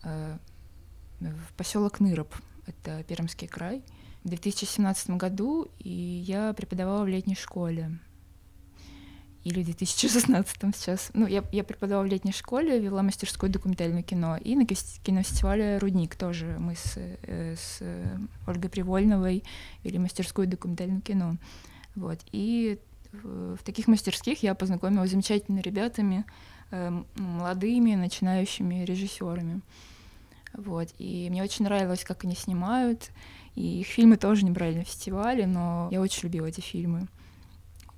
э, 0.03 0.37
в 1.19 1.53
поселок 1.57 1.99
Ныроп, 1.99 2.33
это 2.67 3.03
Пермский 3.03 3.47
край, 3.47 3.83
в 4.23 4.29
2017 4.29 5.11
году, 5.11 5.69
и 5.79 5.89
я 5.89 6.53
преподавала 6.53 7.03
в 7.03 7.07
летней 7.07 7.35
школе. 7.35 7.99
Или 9.43 9.61
в 9.61 9.65
2016 9.65 10.75
сейчас. 10.75 11.11
Ну, 11.13 11.25
я, 11.25 11.43
я 11.51 11.63
преподавала 11.63 12.03
в 12.03 12.07
летней 12.07 12.33
школе, 12.33 12.79
вела 12.79 13.01
мастерскую 13.03 13.49
документальное 13.49 14.03
кино. 14.03 14.37
И 14.37 14.55
на 14.55 14.65
кинофестивале 14.65 15.77
«Рудник» 15.77 16.15
тоже 16.15 16.57
мы 16.59 16.75
с, 16.75 16.95
э, 16.97 17.55
с 17.55 17.81
Ольгой 18.45 18.69
Привольновой 18.69 19.43
вели 19.83 19.97
мастерскую 19.97 20.47
документальное 20.47 21.01
кино. 21.01 21.37
Вот. 21.95 22.19
И 22.31 22.79
в, 23.11 23.57
таких 23.63 23.87
мастерских 23.87 24.43
я 24.43 24.53
познакомилась 24.55 25.09
с 25.09 25.11
замечательными 25.11 25.61
ребятами, 25.61 26.25
Эм, 26.71 27.07
молодыми 27.15 27.95
начинающими 27.95 28.83
режиссерами. 28.85 29.61
Вот. 30.53 30.89
И 30.99 31.27
мне 31.31 31.41
очень 31.41 31.65
нравилось, 31.65 32.03
как 32.03 32.25
они 32.25 32.35
снимают. 32.35 33.09
И 33.55 33.81
их 33.81 33.87
фильмы 33.87 34.17
тоже 34.17 34.45
не 34.45 34.51
брали 34.51 34.77
на 34.77 34.83
фестивале, 34.83 35.47
но 35.47 35.89
я 35.91 35.99
очень 35.99 36.23
любила 36.23 36.45
эти 36.45 36.61
фильмы. 36.61 37.07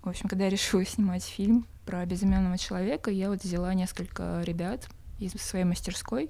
В 0.03 0.09
общем, 0.09 0.27
когда 0.29 0.45
я 0.45 0.49
решила 0.49 0.85
снимать 0.85 1.23
фильм 1.23 1.67
про 1.85 2.05
безымянного 2.05 2.57
человека, 2.57 3.11
я 3.11 3.29
вот 3.29 3.43
взяла 3.43 3.73
несколько 3.73 4.41
ребят 4.43 4.89
из 5.19 5.33
своей 5.33 5.65
мастерской, 5.65 6.29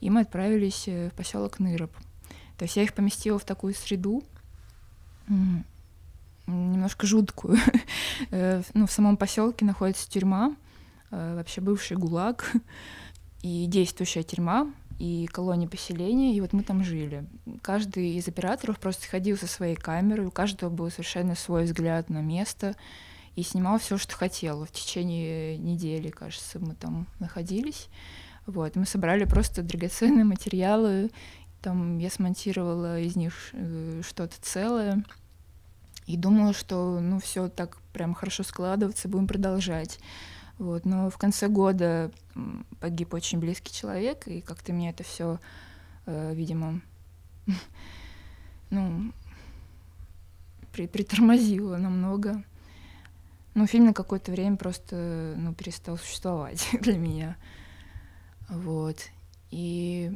и 0.00 0.10
мы 0.10 0.20
отправились 0.20 0.84
э, 0.86 1.10
в 1.10 1.14
поселок 1.14 1.58
Ныроп. 1.58 1.92
То 2.56 2.64
есть 2.64 2.76
я 2.76 2.82
их 2.82 2.94
поместила 2.94 3.38
в 3.38 3.44
такую 3.44 3.74
среду, 3.74 4.22
немножко 6.46 7.06
жуткую. 7.06 7.58
Э, 8.30 8.62
ну, 8.74 8.86
в 8.86 8.90
самом 8.90 9.16
поселке 9.16 9.64
находится 9.64 10.10
тюрьма, 10.10 10.56
Э, 11.10 11.36
вообще 11.36 11.60
бывший 11.60 11.96
ГУЛАГ 11.96 12.52
и 13.42 13.66
действующая 13.66 14.22
тюрьма, 14.22 14.70
и 14.98 15.26
колония 15.26 15.68
поселения, 15.68 16.34
и 16.34 16.40
вот 16.40 16.52
мы 16.52 16.62
там 16.62 16.82
жили. 16.82 17.26
Каждый 17.62 18.16
из 18.16 18.26
операторов 18.28 18.78
просто 18.78 19.06
ходил 19.06 19.36
со 19.36 19.46
своей 19.46 19.76
камерой, 19.76 20.26
у 20.26 20.30
каждого 20.30 20.70
был 20.70 20.90
совершенно 20.90 21.34
свой 21.34 21.64
взгляд 21.64 22.10
на 22.10 22.20
место, 22.20 22.74
и 23.36 23.42
снимал 23.42 23.78
все, 23.78 23.98
что 23.98 24.16
хотел. 24.16 24.64
В 24.64 24.72
течение 24.72 25.56
недели, 25.56 26.08
кажется, 26.08 26.58
мы 26.58 26.74
там 26.74 27.06
находились. 27.20 27.88
Вот, 28.46 28.74
мы 28.74 28.86
собрали 28.86 29.24
просто 29.24 29.62
драгоценные 29.62 30.24
материалы, 30.24 31.10
там 31.60 31.98
я 31.98 32.10
смонтировала 32.10 33.00
из 33.00 33.14
них 33.14 33.34
э, 33.52 34.02
что-то 34.04 34.34
целое, 34.40 35.04
и 36.06 36.16
думала, 36.16 36.54
что 36.54 36.98
ну 37.00 37.20
все 37.20 37.48
так 37.48 37.76
прям 37.92 38.14
хорошо 38.14 38.42
складывается, 38.42 39.08
будем 39.08 39.26
продолжать. 39.26 40.00
Вот, 40.58 40.84
но 40.84 41.08
в 41.08 41.18
конце 41.18 41.48
года 41.48 42.10
погиб 42.80 43.14
очень 43.14 43.38
близкий 43.38 43.72
человек, 43.72 44.26
и 44.26 44.40
как-то 44.40 44.72
мне 44.72 44.90
это 44.90 45.04
все, 45.04 45.38
э, 46.06 46.34
видимо, 46.34 46.80
ну, 48.70 49.12
при, 50.72 50.86
притормозило 50.86 51.76
намного. 51.76 52.42
Ну, 53.54 53.66
фильм 53.66 53.86
на 53.86 53.94
какое-то 53.94 54.30
время 54.30 54.56
просто, 54.56 55.34
ну, 55.36 55.54
перестал 55.54 55.96
существовать 55.96 56.68
для 56.80 56.98
меня. 56.98 57.36
Вот. 58.48 58.96
И, 59.50 60.12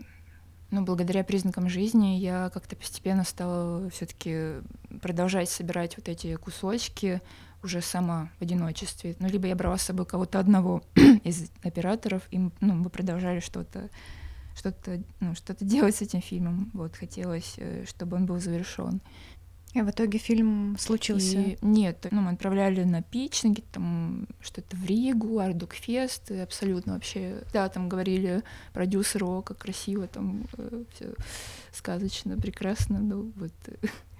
ну, 0.70 0.84
благодаря 0.84 1.24
признакам 1.24 1.68
жизни 1.68 2.18
я 2.18 2.50
как-то 2.50 2.76
постепенно 2.76 3.24
стала 3.24 3.88
все-таки 3.90 4.62
продолжать 5.00 5.50
собирать 5.50 5.96
вот 5.96 6.08
эти 6.08 6.36
кусочки, 6.36 7.20
уже 7.62 7.80
сама 7.80 8.30
в 8.38 8.42
одиночестве. 8.42 9.16
Ну, 9.18 9.28
либо 9.28 9.46
я 9.46 9.54
брала 9.54 9.78
с 9.78 9.82
собой 9.82 10.06
кого-то 10.06 10.38
одного 10.38 10.82
из 11.24 11.50
операторов, 11.62 12.22
и 12.30 12.38
ну, 12.38 12.74
мы 12.74 12.90
продолжали 12.90 13.40
что-то 13.40 13.90
что-то 14.54 15.02
ну, 15.20 15.34
что-то 15.34 15.64
делать 15.64 15.96
с 15.96 16.02
этим 16.02 16.20
фильмом. 16.20 16.70
Вот, 16.74 16.96
хотелось, 16.96 17.54
э, 17.56 17.84
чтобы 17.86 18.16
он 18.16 18.26
был 18.26 18.38
завершен. 18.38 19.00
И 19.74 19.80
в 19.80 19.88
итоге 19.88 20.18
фильм 20.18 20.76
случился? 20.78 21.40
И, 21.40 21.56
нет, 21.62 22.06
ну, 22.10 22.20
мы 22.20 22.32
отправляли 22.32 22.84
на 22.84 23.00
питчинги, 23.00 23.64
там 23.72 24.28
что-то 24.42 24.76
в 24.76 24.84
Ригу, 24.84 25.38
Ардукфест, 25.38 26.30
абсолютно 26.30 26.94
вообще, 26.94 27.42
да, 27.54 27.70
там 27.70 27.88
говорили 27.88 28.42
продюсеру, 28.74 29.38
о, 29.38 29.42
как 29.42 29.58
красиво, 29.58 30.06
там 30.06 30.44
э, 30.58 30.84
все 30.92 31.14
сказочно, 31.72 32.36
прекрасно, 32.36 33.00
ну 33.00 33.32
вот 33.36 33.52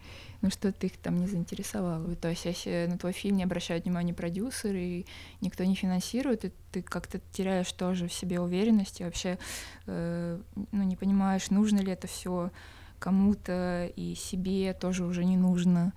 ну 0.42 0.50
что-то 0.50 0.86
их 0.86 0.96
там 0.98 1.18
не 1.18 1.26
заинтересовало. 1.26 2.14
То 2.16 2.28
есть 2.28 2.44
если 2.44 2.86
на 2.90 2.98
твой 2.98 3.12
фильм 3.12 3.36
не 3.36 3.44
обращают 3.44 3.84
внимания 3.84 4.12
продюсеры, 4.12 4.80
и 4.80 5.06
никто 5.40 5.64
не 5.64 5.74
финансирует, 5.74 6.44
и 6.44 6.52
ты 6.72 6.82
как-то 6.82 7.20
теряешь 7.32 7.72
тоже 7.72 8.08
в 8.08 8.12
себе 8.12 8.40
уверенность, 8.40 9.00
и 9.00 9.04
вообще 9.04 9.38
э, 9.86 10.40
ну, 10.72 10.82
не 10.82 10.96
понимаешь, 10.96 11.50
нужно 11.50 11.78
ли 11.78 11.92
это 11.92 12.08
все 12.08 12.50
кому-то, 12.98 13.90
и 13.96 14.14
себе 14.14 14.74
тоже 14.74 15.04
уже 15.04 15.24
не 15.24 15.36
нужно. 15.36 15.92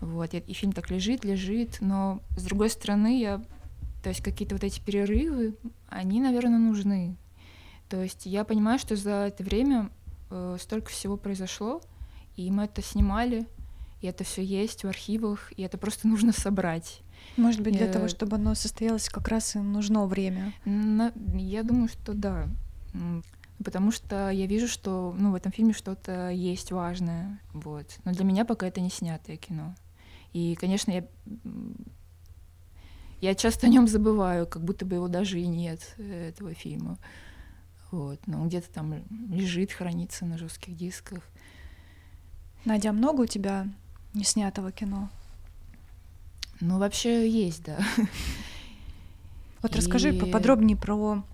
Вот. 0.00 0.34
И 0.34 0.52
фильм 0.52 0.72
так 0.72 0.90
лежит, 0.90 1.24
лежит, 1.24 1.78
но 1.80 2.20
с 2.36 2.42
другой 2.42 2.70
стороны, 2.70 3.20
я, 3.20 3.42
то 4.02 4.08
есть 4.08 4.22
какие-то 4.22 4.54
вот 4.54 4.64
эти 4.64 4.80
перерывы, 4.80 5.54
они, 5.88 6.20
наверное, 6.20 6.58
нужны. 6.58 7.16
То 7.88 8.02
есть 8.02 8.26
я 8.26 8.44
понимаю, 8.44 8.78
что 8.78 8.96
за 8.96 9.26
это 9.28 9.44
время 9.44 9.90
э, 10.30 10.56
столько 10.58 10.90
всего 10.90 11.16
произошло, 11.16 11.82
и 12.36 12.50
мы 12.50 12.64
это 12.64 12.82
снимали, 12.82 13.46
и 14.02 14.06
это 14.08 14.24
все 14.24 14.42
есть 14.44 14.82
в 14.82 14.88
архивах, 14.88 15.52
и 15.56 15.62
это 15.62 15.78
просто 15.78 16.08
нужно 16.08 16.32
собрать. 16.32 17.02
Может 17.36 17.60
быть, 17.60 17.76
для 17.76 17.86
я... 17.86 17.92
того, 17.92 18.08
чтобы 18.08 18.36
оно 18.36 18.54
состоялось, 18.54 19.08
как 19.08 19.28
раз 19.28 19.54
и 19.54 19.60
нужно 19.60 20.06
время. 20.06 20.52
На... 20.64 21.12
Я 21.34 21.62
думаю, 21.62 21.88
что 21.88 22.12
да. 22.12 22.48
Потому 23.64 23.92
что 23.92 24.28
я 24.30 24.46
вижу, 24.46 24.66
что 24.66 25.14
ну, 25.16 25.30
в 25.30 25.36
этом 25.36 25.52
фильме 25.52 25.72
что-то 25.72 26.30
есть 26.30 26.72
важное. 26.72 27.40
Вот. 27.52 27.86
Но 28.04 28.12
для 28.12 28.24
меня 28.24 28.44
пока 28.44 28.66
это 28.66 28.80
не 28.80 28.90
снятое 28.90 29.36
кино. 29.36 29.76
И, 30.32 30.56
конечно, 30.56 30.90
я, 30.90 31.06
я 33.20 33.36
часто 33.36 33.68
о 33.68 33.70
нем 33.70 33.86
забываю, 33.86 34.48
как 34.48 34.64
будто 34.64 34.84
бы 34.84 34.96
его 34.96 35.06
даже 35.06 35.38
и 35.38 35.46
нет, 35.46 35.94
э, 35.98 36.30
этого 36.30 36.54
фильма. 36.54 36.98
Вот. 37.92 38.18
Но 38.26 38.40
он 38.40 38.48
где-то 38.48 38.68
там 38.70 39.04
лежит, 39.30 39.70
хранится 39.70 40.26
на 40.26 40.38
жестких 40.38 40.74
дисках. 40.74 41.22
Надя, 42.64 42.90
а 42.90 42.92
много 42.92 43.22
у 43.22 43.26
тебя 43.26 43.68
не 44.14 44.24
снятого 44.24 44.72
кино? 44.72 45.10
Ну, 46.60 46.78
вообще 46.78 47.28
есть, 47.28 47.64
да. 47.64 47.78
Вот 49.62 49.74
и... 49.74 49.78
расскажи 49.78 50.12
поподробнее 50.12 50.76
про 50.76 51.24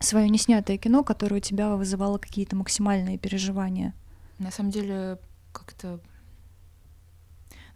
свое 0.00 0.28
неснятое 0.28 0.78
кино, 0.78 1.04
которое 1.04 1.36
у 1.36 1.40
тебя 1.40 1.74
вызывало 1.76 2.18
какие-то 2.18 2.56
максимальные 2.56 3.18
переживания. 3.18 3.94
На 4.38 4.50
самом 4.50 4.70
деле, 4.70 5.18
как-то... 5.52 6.00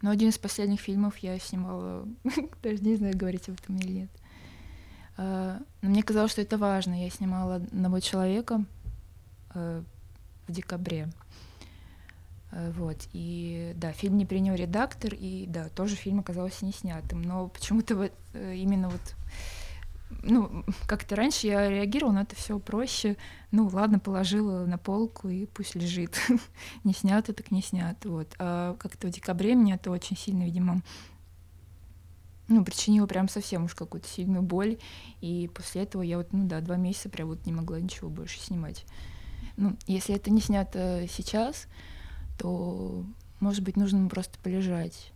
Ну, 0.01 0.11
один 0.11 0.29
из 0.29 0.37
последних 0.37 0.79
фильмов 0.79 1.17
я 1.19 1.39
снимала, 1.39 2.07
даже 2.63 2.83
не 2.83 2.95
знаю, 2.95 3.17
говорить 3.17 3.49
об 3.49 3.59
этом 3.59 3.77
или 3.77 3.91
нет. 3.91 4.09
А, 5.17 5.59
но 5.81 5.89
мне 5.89 6.03
казалось, 6.03 6.31
что 6.31 6.41
это 6.41 6.57
важно. 6.57 7.03
Я 7.03 7.09
снимала 7.09 7.55
одного 7.55 7.99
человека 7.99 8.63
э, 9.55 9.83
в 10.47 10.51
декабре. 10.51 11.09
Э, 12.51 12.71
вот, 12.71 13.07
и 13.13 13.73
да, 13.75 13.91
фильм 13.91 14.17
не 14.17 14.25
принял 14.25 14.55
редактор, 14.55 15.13
и 15.13 15.45
да, 15.47 15.69
тоже 15.69 15.95
фильм 15.95 16.19
оказался 16.19 16.65
не 16.65 16.71
снятым. 16.71 17.21
Но 17.21 17.47
почему-то 17.47 17.95
вот 17.95 18.11
э, 18.33 18.55
именно 18.55 18.89
вот 18.89 19.15
ну, 20.23 20.63
как-то 20.85 21.15
раньше 21.15 21.47
я 21.47 21.69
реагировала 21.69 22.13
на 22.13 22.21
это 22.21 22.35
все 22.35 22.59
проще. 22.59 23.17
Ну, 23.51 23.67
ладно, 23.67 23.99
положила 23.99 24.65
на 24.65 24.77
полку 24.77 25.29
и 25.29 25.45
пусть 25.45 25.75
лежит. 25.75 26.17
не 26.83 26.93
снято, 26.93 27.33
так 27.33 27.51
не 27.51 27.61
снято. 27.61 28.09
Вот. 28.09 28.33
А 28.39 28.75
как-то 28.79 29.07
в 29.07 29.11
декабре 29.11 29.55
мне 29.55 29.75
это 29.75 29.91
очень 29.91 30.17
сильно, 30.17 30.43
видимо, 30.43 30.81
ну, 32.47 32.63
причинило 32.63 33.05
прям 33.05 33.27
совсем 33.27 33.65
уж 33.65 33.75
какую-то 33.75 34.07
сильную 34.07 34.43
боль. 34.43 34.77
И 35.19 35.49
после 35.53 35.83
этого 35.83 36.01
я 36.01 36.17
вот, 36.17 36.31
ну 36.31 36.47
да, 36.47 36.61
два 36.61 36.77
месяца 36.77 37.09
прям 37.09 37.27
вот 37.27 37.45
не 37.45 37.51
могла 37.51 37.79
ничего 37.79 38.09
больше 38.09 38.39
снимать. 38.39 38.85
ну, 39.57 39.75
если 39.87 40.15
это 40.15 40.31
не 40.31 40.39
снято 40.39 41.05
сейчас, 41.11 41.67
то, 42.37 43.05
может 43.39 43.63
быть, 43.63 43.77
нужно 43.77 44.07
просто 44.09 44.37
полежать. 44.39 45.11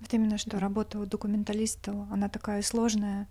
Вот 0.00 0.12
именно 0.12 0.38
что 0.38 0.58
работа 0.58 0.98
у 0.98 1.06
документалиста, 1.06 1.92
она 2.10 2.28
такая 2.28 2.62
сложная, 2.62 3.28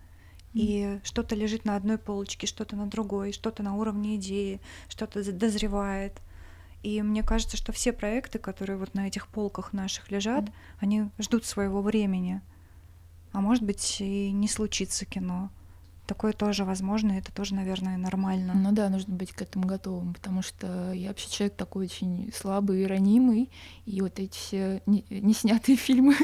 и 0.54 1.00
что-то 1.02 1.34
лежит 1.34 1.64
на 1.64 1.76
одной 1.76 1.98
полочке, 1.98 2.46
что-то 2.46 2.76
на 2.76 2.86
другой, 2.86 3.32
что-то 3.32 3.62
на 3.62 3.74
уровне 3.74 4.16
идеи, 4.16 4.60
что-то 4.88 5.32
дозревает. 5.32 6.20
И 6.84 7.02
мне 7.02 7.22
кажется, 7.22 7.56
что 7.56 7.72
все 7.72 7.92
проекты, 7.92 8.38
которые 8.38 8.76
вот 8.76 8.94
на 8.94 9.08
этих 9.08 9.26
полках 9.26 9.72
наших 9.72 10.10
лежат, 10.10 10.44
mm. 10.44 10.52
они 10.80 11.10
ждут 11.18 11.44
своего 11.44 11.82
времени. 11.82 12.40
А 13.32 13.40
может 13.40 13.64
быть, 13.64 14.00
и 14.00 14.30
не 14.30 14.46
случится 14.46 15.04
кино. 15.04 15.50
Такое 16.06 16.34
тоже 16.34 16.66
возможно, 16.66 17.12
это 17.12 17.32
тоже, 17.32 17.54
наверное, 17.54 17.96
нормально. 17.96 18.52
Ну 18.54 18.72
да, 18.72 18.90
нужно 18.90 19.14
быть 19.14 19.32
к 19.32 19.40
этому 19.40 19.66
готовым, 19.66 20.12
потому 20.12 20.42
что 20.42 20.92
я 20.92 21.08
вообще 21.08 21.30
человек 21.30 21.56
такой 21.56 21.86
очень 21.86 22.30
слабый 22.34 22.82
и 22.82 22.86
ранимый, 22.86 23.50
и 23.86 24.02
вот 24.02 24.18
эти 24.18 24.36
все 24.36 24.82
не, 24.84 25.04
не 25.08 25.32
фильмы, 25.76 26.14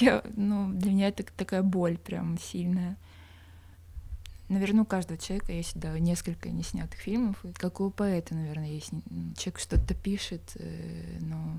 я, 0.00 0.22
ну, 0.36 0.72
для 0.72 0.92
меня 0.92 1.08
это 1.08 1.24
такая 1.36 1.62
боль 1.62 1.98
прям 1.98 2.38
сильная. 2.38 2.96
Наверное, 4.48 4.82
у 4.82 4.86
каждого 4.86 5.18
человека 5.18 5.52
есть 5.52 5.78
да, 5.78 5.96
несколько 5.98 6.48
неснятых 6.48 6.98
фильмов. 6.98 7.44
Как 7.54 7.80
у 7.80 7.90
поэта, 7.90 8.34
наверное, 8.34 8.68
есть 8.68 8.90
человек 9.36 9.60
что-то 9.60 9.94
пишет, 9.94 10.56
э, 10.56 11.18
но 11.20 11.56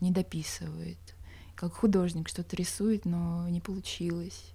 не 0.00 0.10
дописывает. 0.10 0.98
Как 1.54 1.74
художник 1.74 2.28
что-то 2.28 2.56
рисует, 2.56 3.04
но 3.04 3.46
не 3.48 3.60
получилось, 3.60 4.53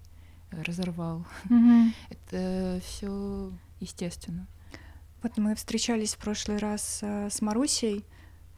разорвал. 0.51 1.25
Mm-hmm. 1.49 1.89
Это 2.09 2.81
все 2.83 3.51
естественно. 3.79 4.47
Вот 5.21 5.37
мы 5.37 5.55
встречались 5.55 6.15
в 6.15 6.17
прошлый 6.17 6.57
раз 6.57 6.99
э, 7.01 7.29
с 7.29 7.41
Марусей, 7.41 8.05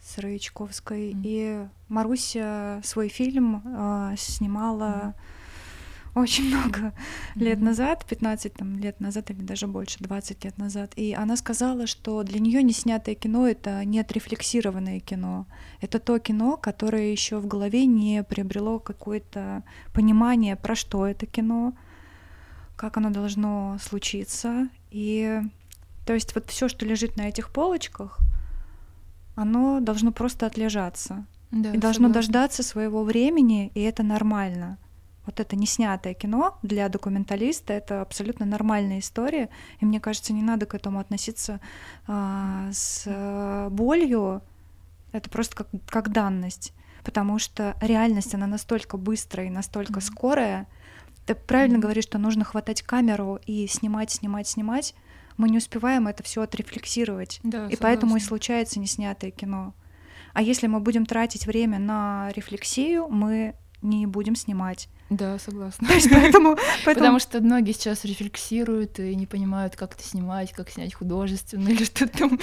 с 0.02 0.18
Раичковской, 0.18 1.12
mm-hmm. 1.12 1.22
и 1.24 1.68
Маруся 1.88 2.82
свой 2.84 3.10
фильм 3.10 3.62
э, 3.66 4.16
снимала. 4.18 5.16
Mm-hmm 5.16 5.41
очень 6.14 6.48
много 6.48 6.80
mm-hmm. 6.80 6.94
лет 7.36 7.62
назад, 7.62 8.06
15 8.06 8.54
там, 8.54 8.78
лет 8.78 9.00
назад 9.00 9.32
или 9.32 9.42
даже 9.42 9.68
больше, 9.68 9.98
20 10.00 10.44
лет 10.44 10.58
назад. 10.58 10.92
И 10.96 11.14
она 11.14 11.38
сказала, 11.38 11.88
что 11.88 12.24
для 12.24 12.40
нее 12.40 12.64
не 12.64 12.74
снятое 12.74 13.16
кино 13.16 13.48
это 13.48 13.84
не 13.86 14.00
отрефлексированное 14.00 15.00
кино. 15.00 15.46
Это 15.80 16.00
то 16.00 16.20
кино, 16.20 16.58
которое 16.58 17.12
еще 17.12 17.40
в 17.40 17.48
голове 17.48 17.86
не 17.86 18.24
приобрело 18.24 18.80
какое-то 18.80 19.64
понимание, 19.94 20.56
про 20.58 20.76
что 20.76 21.08
это 21.08 21.26
кино, 21.26 21.74
как 22.76 22.98
оно 22.98 23.10
должно 23.10 23.78
случиться. 23.82 24.68
И 24.90 25.42
то 26.06 26.14
есть 26.14 26.36
вот 26.36 26.50
все, 26.50 26.68
что 26.68 26.86
лежит 26.86 27.16
на 27.16 27.30
этих 27.30 27.52
полочках, 27.52 28.20
оно 29.36 29.80
должно 29.80 30.12
просто 30.12 30.46
отлежаться. 30.46 31.26
Да, 31.52 31.74
и 31.74 31.78
должно 31.78 32.08
согласна. 32.08 32.14
дождаться 32.14 32.64
своего 32.64 33.04
времени, 33.04 33.72
и 33.76 33.82
это 33.82 34.04
нормально 34.04 34.78
вот 35.26 35.40
это 35.40 35.56
не 35.56 35.66
снятое 35.66 36.14
кино 36.14 36.58
для 36.64 36.90
документалиста 36.90 37.74
это 37.74 38.02
абсолютно 38.02 38.46
нормальная 38.46 39.00
история, 39.00 39.50
и 39.80 39.86
мне 39.86 40.00
кажется, 40.00 40.34
не 40.34 40.42
надо 40.42 40.66
к 40.66 40.74
этому 40.74 41.00
относиться 41.00 41.60
а, 42.08 42.70
с 42.72 43.04
а, 43.06 43.70
болью. 43.70 44.42
Это 45.12 45.30
просто 45.30 45.56
как, 45.58 45.68
как 45.88 46.12
данность, 46.12 46.74
потому 47.04 47.38
что 47.38 47.76
реальность 47.82 48.34
она 48.34 48.48
настолько 48.48 48.98
быстрая 48.98 49.48
и 49.48 49.52
настолько 49.52 50.00
mm-hmm. 50.00 50.02
скорая. 50.02 50.68
Ты 51.26 51.36
правильно 51.36 51.76
mm-hmm. 51.76 51.82
говоришь, 51.82 52.06
что 52.06 52.18
нужно 52.18 52.44
хватать 52.44 52.82
камеру 52.82 53.40
и 53.46 53.68
снимать, 53.68 54.12
снимать, 54.12 54.48
снимать. 54.48 54.96
Мы 55.38 55.50
не 55.50 55.58
успеваем 55.58 56.08
это 56.08 56.24
все 56.24 56.42
отрефлексировать, 56.42 57.40
да, 57.44 57.60
и 57.60 57.62
согласна. 57.62 57.78
поэтому 57.82 58.18
и 58.18 58.20
случается 58.20 58.80
неснятое 58.80 59.32
кино. 59.32 59.74
А 60.34 60.42
если 60.42 60.68
мы 60.68 60.80
будем 60.80 61.06
тратить 61.06 61.46
время 61.46 61.78
на 61.78 62.32
рефлексию, 62.36 63.08
мы 63.10 63.56
не 63.82 64.06
будем 64.06 64.36
снимать. 64.36 64.88
Да, 65.12 65.38
согласна. 65.40 65.90
То 65.90 65.94
есть 65.94 66.10
поэтому, 66.10 66.56
поэтому... 66.86 66.96
Потому 66.96 67.20
что 67.20 67.42
многие 67.42 67.74
сейчас 67.74 68.06
рефлексируют 68.06 68.98
и 68.98 69.14
не 69.14 69.28
понимают, 69.28 69.76
как 69.76 69.94
это 69.94 70.04
снимать, 70.04 70.54
как 70.54 70.70
снять 70.70 70.94
художественно 70.94 71.68
или 71.70 71.84
что 71.84 72.08
там, 72.08 72.40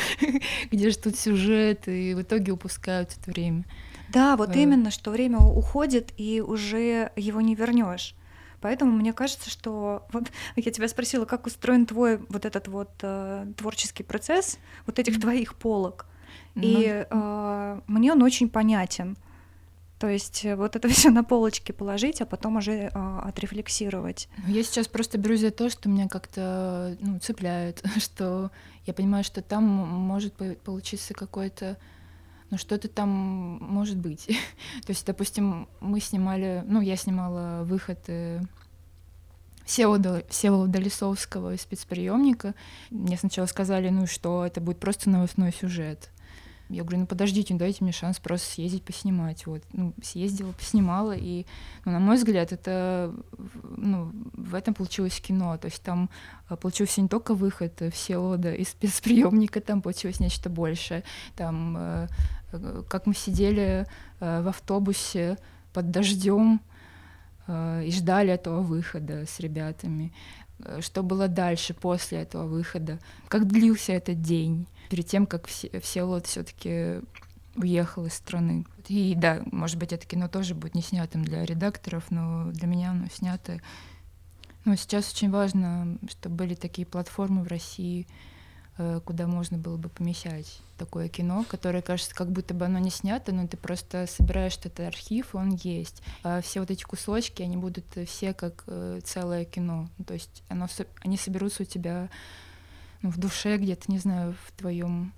где 0.71 0.91
же 0.91 0.99
тут 0.99 1.17
сюжет, 1.17 1.89
и 1.89 2.13
в 2.13 2.21
итоге 2.21 2.53
упускают 2.53 3.17
это 3.19 3.31
время. 3.31 3.65
Да, 4.11 4.37
вот 4.37 4.51
а... 4.51 4.59
именно, 4.59 4.91
что 4.91 5.11
время 5.11 5.39
уходит, 5.39 6.13
и 6.19 6.43
уже 6.43 7.11
его 7.17 7.41
не 7.41 7.55
вернешь. 7.55 8.15
Поэтому 8.61 8.93
мне 8.93 9.15
кажется, 9.15 9.49
что 9.49 10.07
вот 10.13 10.25
я 10.57 10.71
тебя 10.71 10.89
спросила, 10.89 11.25
как 11.25 11.47
устроен 11.47 11.87
твой 11.87 12.19
вот 12.29 12.45
этот 12.45 12.69
вот 12.69 12.91
э, 13.01 13.47
творческий 13.57 14.03
процесс, 14.03 14.59
вот 14.85 14.99
этих 14.99 15.17
mm-hmm. 15.17 15.21
твоих 15.23 15.55
полок. 15.55 16.05
Mm-hmm. 16.55 16.61
И 16.63 17.07
э, 17.09 17.81
мне 17.87 18.13
он 18.13 18.23
очень 18.23 18.51
понятен. 18.51 19.17
То 19.99 20.09
есть 20.09 20.45
э, 20.45 20.55
вот 20.57 20.77
это 20.77 20.89
все 20.89 21.11
на 21.11 21.25
полочке 21.25 21.73
положить, 21.73 22.21
а 22.21 22.27
потом 22.27 22.57
уже 22.57 22.91
а, 22.95 23.21
отрефлексировать. 23.29 24.29
Ну, 24.47 24.55
я 24.55 24.63
сейчас 24.63 24.89
просто 24.89 25.19
берусь 25.19 25.41
за 25.41 25.51
то, 25.51 25.71
что 25.71 25.89
меня 25.89 26.09
как-то 26.09 26.97
ну, 27.01 27.19
цепляет, 27.19 27.83
что 27.99 28.51
я 28.87 28.95
понимаю, 28.95 29.25
что 29.25 29.43
там 29.43 29.65
может 29.65 30.35
получиться 30.63 31.15
какой-то 31.15 31.77
ну 32.51 32.57
что-то 32.57 32.89
там 32.89 33.09
может 33.09 33.97
быть. 33.97 34.27
то 34.87 34.91
есть, 34.91 35.05
допустим, 35.05 35.69
мы 35.81 36.01
снимали, 36.01 36.63
ну, 36.67 36.81
я 36.81 36.97
снимала 36.97 37.65
выход 37.65 37.99
э, 38.07 38.41
Всеволода, 39.65 40.25
Всеволода 40.31 40.79
Лисовского 40.79 41.55
из 41.55 41.61
спецприемника. 41.61 42.55
Мне 42.91 43.19
сначала 43.19 43.45
сказали, 43.47 43.91
ну 43.91 44.07
что, 44.07 44.47
это 44.47 44.63
будет 44.63 44.79
просто 44.79 45.11
новостной 45.11 45.53
сюжет. 45.53 46.09
Я 46.69 46.83
говорю, 46.83 47.01
ну 47.01 47.07
подождите, 47.07 47.55
ну, 47.55 47.59
дайте 47.59 47.83
мне 47.83 47.93
шанс 47.93 48.19
просто 48.19 48.51
съездить 48.51 48.85
поснимать. 48.85 49.47
Вот, 49.47 49.63
ну, 49.73 49.95
съездила, 50.03 50.53
поснимала, 50.53 51.13
и, 51.17 51.47
ну, 51.87 51.93
на 51.93 51.99
мой 51.99 52.17
взгляд, 52.17 52.53
это, 52.53 53.15
ну, 53.77 54.13
в 54.35 54.55
этом 54.55 54.75
получилось 54.75 55.19
кино. 55.21 55.57
То 55.57 55.67
есть 55.67 55.83
там 55.83 56.11
а, 56.49 56.57
получился 56.57 57.01
не 57.01 57.09
только 57.09 57.35
выход 57.35 57.83
Всеволода 57.93 58.53
из 58.53 58.69
спецприемника, 58.71 59.61
там 59.61 59.81
получилось 59.81 60.21
нечто 60.21 60.51
большее. 60.51 61.05
Там, 61.37 61.77
э, 61.79 62.09
как 62.89 63.07
мы 63.07 63.15
сидели 63.15 63.87
э, 64.21 64.43
в 64.43 64.49
автобусе 64.49 65.39
под 65.73 65.91
дождем, 65.91 66.61
э, 67.47 67.85
и 67.87 67.93
ждали 67.93 68.31
этого 68.31 68.61
выхода 68.61 69.25
с 69.27 69.41
ребятами. 69.41 70.13
Что 70.81 71.03
было 71.03 71.29
дальше, 71.29 71.73
после 71.73 72.23
этого 72.23 72.47
выхода? 72.47 72.99
Как 73.29 73.47
длился 73.47 73.93
этот 73.93 74.21
день? 74.21 74.67
Перед 74.89 75.07
тем, 75.07 75.27
как 75.27 75.47
все, 75.47 75.81
Всеволод 75.81 76.27
все 76.27 76.43
таки 76.43 77.01
уехал 77.57 78.07
из 78.07 78.15
страны. 78.15 78.65
И 78.89 79.15
да, 79.17 79.43
может 79.51 79.79
быть, 79.79 79.93
это 79.93 80.07
кино 80.07 80.29
тоже 80.29 80.55
будет 80.55 80.75
не 80.75 80.83
снятым 80.83 81.25
для 81.25 81.45
редакторов, 81.45 82.11
но 82.11 82.51
для 82.53 82.67
меня 82.67 82.91
оно 82.91 83.09
снято. 83.09 83.61
Но 84.65 84.77
сейчас 84.77 85.13
очень 85.13 85.31
важно, 85.31 85.99
чтобы 86.09 86.37
были 86.37 86.55
такие 86.55 86.87
платформы 86.87 87.43
в 87.43 87.49
России, 87.49 88.07
э, 88.77 89.01
куда 89.05 89.27
можно 89.27 89.57
было 89.59 89.77
бы 89.77 89.89
помещать 89.89 90.61
такое 90.77 91.09
кино, 91.09 91.45
которое 91.49 91.83
кажется, 91.83 92.15
как 92.15 92.31
будто 92.31 92.55
бы 92.55 92.67
оно 92.67 92.79
не 92.79 92.91
снято, 92.91 93.33
но 93.33 93.47
ты 93.47 93.57
просто 93.57 94.07
собираешь 94.07 94.57
этот 94.59 94.81
архив, 94.81 95.35
он 95.35 95.55
есть. 95.55 96.03
А 96.23 96.41
все 96.41 96.61
вот 96.61 96.71
эти 96.71 96.85
кусочки, 96.85 97.43
они 97.43 97.57
будут 97.57 97.87
все 98.07 98.35
как 98.35 98.65
э, 98.67 99.01
целое 99.05 99.45
кино. 99.45 99.89
То 100.07 100.15
есть 100.15 100.43
оно, 100.49 100.69
они 101.03 101.17
соберутся 101.17 101.63
у 101.63 101.67
тебя 101.67 102.09
ну, 103.03 103.11
в 103.11 103.19
душе 103.19 103.57
где-то, 103.57 103.91
не 103.91 103.99
знаю, 103.99 104.35
в 104.47 104.53
твоем, 104.53 105.13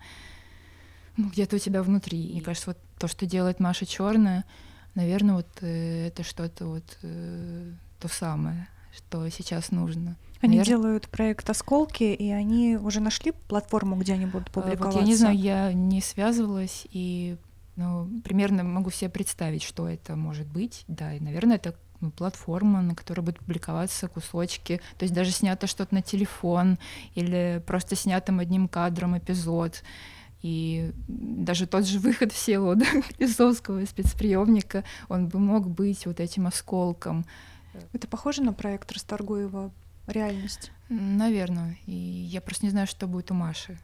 ну, 1.17 1.29
где-то 1.29 1.57
у 1.57 1.59
тебя 1.59 1.83
внутри. 1.83 2.33
Мне 2.33 2.41
кажется, 2.41 2.71
вот 2.71 2.79
то, 2.99 3.09
что 3.09 3.27
делает 3.27 3.61
Маша 3.61 3.87
Черная, 3.87 4.45
наверное, 4.95 5.37
вот 5.37 5.49
э, 5.61 6.09
это 6.09 6.23
что-то 6.23 6.67
вот 6.67 6.99
э, 7.03 7.73
то 7.99 8.09
самое, 8.09 8.69
что 8.93 9.29
сейчас 9.29 9.71
нужно. 9.71 10.17
Они 10.43 10.57
Навер... 10.57 10.67
делают 10.69 11.09
проект 11.09 11.49
«Осколки», 11.51 12.05
и 12.05 12.31
они 12.31 12.77
уже 12.77 13.01
нашли 13.01 13.33
платформу, 13.33 13.97
где 13.97 14.15
они 14.15 14.27
будут 14.27 14.51
публиковаться? 14.51 14.99
Вот 14.99 15.07
я 15.07 15.07
не 15.07 15.15
знаю, 15.15 15.37
я 15.37 15.73
не 15.73 16.01
связывалась, 16.01 16.87
и 16.91 17.37
ну, 17.77 18.09
примерно 18.25 18.65
могу 18.65 18.91
себе 18.91 19.11
представить, 19.11 19.63
что 19.63 19.89
это 19.89 20.17
может 20.17 20.47
быть. 20.47 20.85
Да, 20.89 21.15
и, 21.15 21.21
наверное, 21.21 21.57
это 21.57 21.75
ну, 22.01 22.11
платформа, 22.11 22.81
на 22.81 22.95
которой 22.95 23.21
будут 23.21 23.41
публиковаться 23.41 24.09
кусочки, 24.09 24.81
то 24.99 25.05
есть 25.05 25.15
даже 25.15 25.31
снято 25.31 25.67
что-то 25.67 25.95
на 25.95 26.03
телефон 26.03 26.79
или 27.15 27.63
просто 27.67 27.97
снятым 27.97 28.41
одним 28.41 28.69
кадром 28.69 29.19
эпизод. 29.19 29.83
И 30.43 30.93
даже 31.07 31.67
тот 31.67 31.85
же 31.87 31.99
выход 31.99 32.33
Всеволода 32.33 32.87
Лисовского 33.19 33.85
спецприемника, 33.85 34.85
он 35.09 35.29
бы 35.29 35.39
мог 35.39 35.69
быть 35.69 36.07
вот 36.07 36.19
этим 36.19 36.47
осколком. 36.47 37.27
Это 37.93 38.09
похоже 38.09 38.43
на 38.43 38.55
проект 38.55 38.91
Расторгуева 38.91 39.71
«Реальность»? 40.07 40.73
Наверное. 40.89 41.79
И 41.87 41.93
я 41.93 42.41
просто 42.41 42.65
не 42.65 42.71
знаю, 42.71 42.87
что 42.87 43.07
будет 43.07 43.31
у 43.31 43.35
Маши. 43.35 43.79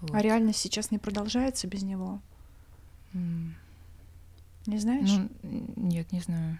Вот. 0.00 0.14
А 0.14 0.20
реальность 0.20 0.58
сейчас 0.58 0.90
не 0.90 0.98
продолжается 0.98 1.68
без 1.68 1.82
него? 1.82 2.20
Mm. 3.14 3.52
Не 4.66 4.78
знаешь? 4.78 5.08
Ну, 5.08 5.28
нет, 5.76 6.12
не 6.12 6.20
знаю 6.20 6.58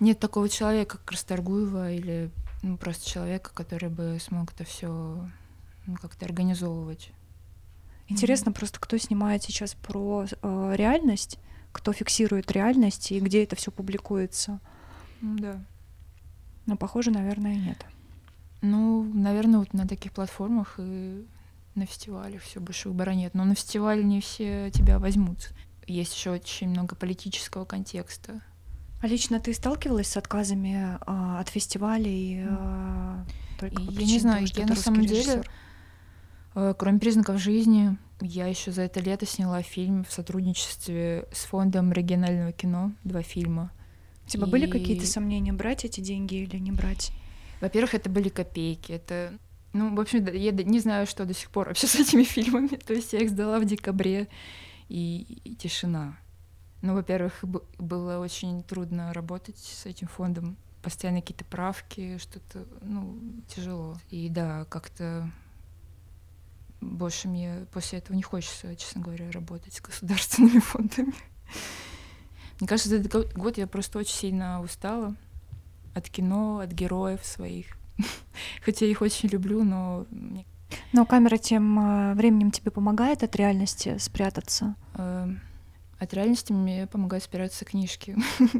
нет 0.00 0.18
такого 0.18 0.48
человека, 0.48 0.98
как 0.98 1.12
Расторгуева, 1.12 1.92
или 1.92 2.30
ну, 2.62 2.76
просто 2.76 3.08
человека, 3.08 3.50
который 3.54 3.88
бы 3.88 4.18
смог 4.20 4.52
это 4.52 4.64
все 4.64 5.28
ну, 5.86 5.96
как-то 5.96 6.24
организовывать. 6.24 7.10
Интересно 8.08 8.50
mm-hmm. 8.50 8.54
просто, 8.54 8.80
кто 8.80 8.98
снимает 8.98 9.42
сейчас 9.42 9.74
про 9.74 10.26
э, 10.26 10.72
реальность, 10.76 11.38
кто 11.72 11.92
фиксирует 11.92 12.50
реальность 12.52 13.10
и 13.12 13.20
где 13.20 13.42
это 13.42 13.56
все 13.56 13.70
публикуется. 13.70 14.60
Да. 15.20 15.60
Но 16.66 16.76
похоже, 16.76 17.10
наверное, 17.10 17.56
нет. 17.56 17.84
Ну, 18.62 19.02
наверное, 19.02 19.60
вот 19.60 19.72
на 19.72 19.86
таких 19.86 20.12
платформах 20.12 20.76
и 20.78 21.26
на 21.74 21.86
фестивалях 21.86 22.42
все 22.42 22.60
больше 22.60 22.88
выбора 22.88 23.10
нет. 23.10 23.34
Но 23.34 23.44
на 23.44 23.54
фестивале 23.54 24.02
не 24.02 24.20
все 24.20 24.70
тебя 24.70 24.98
возьмут. 24.98 25.50
Есть 25.86 26.14
еще 26.14 26.30
очень 26.30 26.68
много 26.68 26.96
политического 26.96 27.64
контекста. 27.64 28.40
А 29.00 29.06
лично 29.06 29.40
ты 29.40 29.52
сталкивалась 29.52 30.08
с 30.08 30.16
отказами 30.16 30.98
э, 31.06 31.40
от 31.40 31.48
фестивалей? 31.48 32.44
Э, 32.46 33.24
только 33.58 33.82
я 33.82 34.06
не 34.06 34.18
знаю, 34.18 34.46
того, 34.48 34.60
я 34.60 34.66
на 34.66 34.76
самом 34.76 35.02
режиссер? 35.02 35.24
деле, 35.24 35.44
э, 36.54 36.74
кроме 36.78 36.98
признаков 36.98 37.38
жизни, 37.38 37.96
я 38.20 38.46
еще 38.46 38.72
за 38.72 38.82
это 38.82 39.00
лето 39.00 39.26
сняла 39.26 39.62
фильм 39.62 40.04
в 40.04 40.12
сотрудничестве 40.12 41.28
с 41.32 41.44
фондом 41.44 41.92
регионального 41.92 42.52
кино, 42.52 42.92
два 43.04 43.22
фильма. 43.22 43.70
У 44.26 44.28
тебя 44.28 44.46
и... 44.46 44.50
были 44.50 44.66
какие-то 44.70 45.06
сомнения, 45.06 45.52
брать 45.52 45.84
эти 45.84 46.00
деньги 46.00 46.36
или 46.36 46.56
не 46.56 46.72
брать? 46.72 47.12
Во-первых, 47.60 47.94
это 47.94 48.08
были 48.08 48.28
копейки. 48.28 48.92
Это, 48.92 49.32
ну, 49.72 49.94
в 49.94 50.00
общем, 50.00 50.26
я 50.32 50.52
не 50.52 50.80
знаю, 50.80 51.06
что 51.06 51.24
до 51.24 51.34
сих 51.34 51.50
пор 51.50 51.68
вообще 51.68 51.86
с 51.86 51.94
этими 51.94 52.22
фильмами. 52.24 52.76
То 52.76 52.94
есть 52.94 53.12
я 53.12 53.20
их 53.20 53.30
сдала 53.30 53.58
в 53.58 53.66
декабре, 53.66 54.28
и, 54.88 55.40
и 55.44 55.54
тишина. 55.54 56.18
Ну, 56.82 56.94
во-первых, 56.94 57.42
было 57.78 58.18
очень 58.18 58.62
трудно 58.62 59.12
работать 59.12 59.58
с 59.58 59.86
этим 59.86 60.08
фондом. 60.08 60.56
Постоянно 60.82 61.20
какие-то 61.20 61.44
правки, 61.44 62.18
что-то, 62.18 62.64
ну, 62.82 63.18
тяжело. 63.48 63.96
И 64.10 64.28
да, 64.28 64.64
как-то 64.66 65.30
больше 66.80 67.28
мне 67.28 67.66
после 67.72 67.98
этого 67.98 68.16
не 68.16 68.22
хочется, 68.22 68.74
честно 68.76 69.00
говоря, 69.00 69.30
работать 69.30 69.74
с 69.74 69.80
государственными 69.80 70.58
фондами. 70.60 71.14
Мне 72.60 72.68
кажется, 72.68 72.90
за 72.90 72.96
этот 72.96 73.34
год 73.34 73.58
я 73.58 73.66
просто 73.66 73.98
очень 73.98 74.14
сильно 74.14 74.62
устала 74.62 75.14
от 75.94 76.08
кино, 76.08 76.60
от 76.60 76.72
героев 76.72 77.24
своих. 77.24 77.76
Хотя 78.64 78.84
я 78.84 78.90
их 78.90 79.02
очень 79.02 79.28
люблю, 79.28 79.64
но... 79.64 80.06
Но 80.92 81.06
камера 81.06 81.36
тем 81.36 81.78
э, 81.78 82.14
временем 82.14 82.50
тебе 82.50 82.70
помогает 82.70 83.22
от 83.22 83.36
реальности 83.36 83.98
спрятаться? 83.98 84.74
От 85.98 86.14
реальности 86.14 86.52
мне 86.52 86.86
помогает 86.86 87.22
спрятаться 87.22 87.64
книжки. 87.64 88.16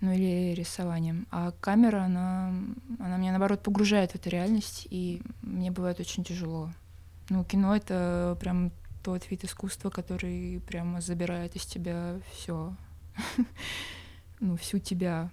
ну 0.00 0.12
или 0.12 0.54
рисованием. 0.54 1.26
А 1.30 1.52
камера, 1.60 2.04
она, 2.04 2.52
она 2.98 3.16
меня, 3.16 3.30
наоборот, 3.30 3.62
погружает 3.62 4.12
в 4.12 4.14
эту 4.16 4.30
реальность, 4.30 4.86
и 4.90 5.22
мне 5.42 5.70
бывает 5.70 5.98
очень 5.98 6.24
тяжело. 6.24 6.70
Ну, 7.30 7.44
кино— 7.44 7.74
это 7.76 8.36
прям 8.40 8.70
тот 9.02 9.30
вид 9.30 9.44
искусства, 9.44 9.90
который 9.90 10.60
прямо 10.66 11.00
забирает 11.00 11.56
из 11.56 11.64
тебя 11.64 12.20
все, 12.32 12.76
ну, 14.40 14.56
всю 14.56 14.78
тебя, 14.78 15.30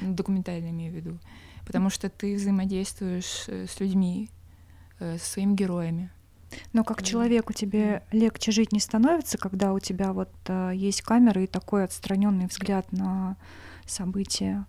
ну, 0.00 0.14
документально 0.14 0.68
имею 0.70 0.92
в 0.92 0.96
виду. 0.96 1.18
Потому 1.66 1.88
что 1.88 2.10
ты 2.10 2.34
взаимодействуешь 2.34 3.44
э, 3.48 3.66
с 3.66 3.80
людьми, 3.80 4.28
э, 4.98 5.18
со 5.18 5.24
своими 5.24 5.54
героями. 5.54 6.10
Но 6.72 6.84
как 6.84 7.02
человеку 7.02 7.52
тебе 7.52 8.02
легче 8.12 8.52
жить 8.52 8.72
не 8.72 8.80
становится, 8.80 9.38
когда 9.38 9.72
у 9.72 9.78
тебя 9.78 10.12
вот 10.12 10.30
э, 10.46 10.72
есть 10.74 11.02
камера 11.02 11.42
и 11.42 11.46
такой 11.46 11.84
отстраненный 11.84 12.46
взгляд 12.46 12.90
на 12.92 13.36
события. 13.86 14.66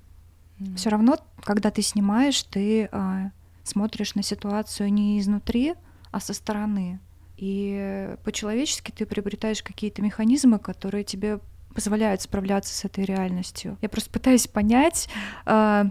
Mm. 0.60 0.76
Все 0.76 0.90
равно, 0.90 1.18
когда 1.44 1.72
ты 1.72 1.82
снимаешь, 1.82 2.42
ты 2.44 2.90
э, 2.92 3.30
смотришь 3.64 4.16
на 4.16 4.24
ситуацию 4.24 4.92
не 4.92 5.20
изнутри, 5.20 5.76
а 6.12 6.20
со 6.20 6.34
стороны. 6.34 7.00
И 7.38 8.16
по-человечески 8.24 8.92
ты 8.92 9.06
приобретаешь 9.06 9.64
какие-то 9.64 10.02
механизмы, 10.02 10.60
которые 10.60 11.04
тебе 11.04 11.40
позволяют 11.74 12.22
справляться 12.22 12.74
с 12.74 12.86
этой 12.86 13.06
реальностью. 13.06 13.78
Я 13.82 13.90
просто 13.90 14.10
пытаюсь 14.12 14.48
понять, 14.48 15.10
э, 15.46 15.86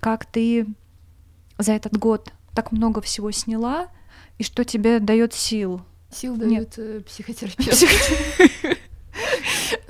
как 0.00 0.24
ты 0.26 0.66
за 1.58 1.72
этот 1.72 1.96
год 1.98 2.32
так 2.54 2.72
много 2.72 3.00
всего 3.00 3.30
сняла, 3.30 3.88
и 4.40 4.42
что 4.42 4.64
тебе 4.64 5.00
дает 5.00 5.34
сил. 5.34 5.82
Сил 6.10 6.34
дает 6.34 6.78
э, 6.78 7.02
психотерапевт. 7.02 7.84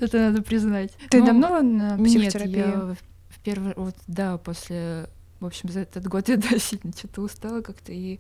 Это 0.01 0.19
надо 0.19 0.43
признать. 0.43 0.91
Ты 1.09 1.21
ну, 1.21 1.27
давно 1.27 1.63
на 1.63 1.97
я 2.47 2.97
в 3.29 3.39
первый, 3.45 3.75
вот, 3.77 3.95
да, 4.09 4.39
после, 4.39 5.09
в 5.39 5.47
общем, 5.47 5.69
за 5.69 5.81
этот 5.81 6.09
год 6.09 6.29
я, 6.29 6.37
да, 6.37 6.59
сильно 6.59 6.93
что-то 6.93 7.23
устала 7.23 7.61
как-то, 7.61 7.93
и, 7.93 8.19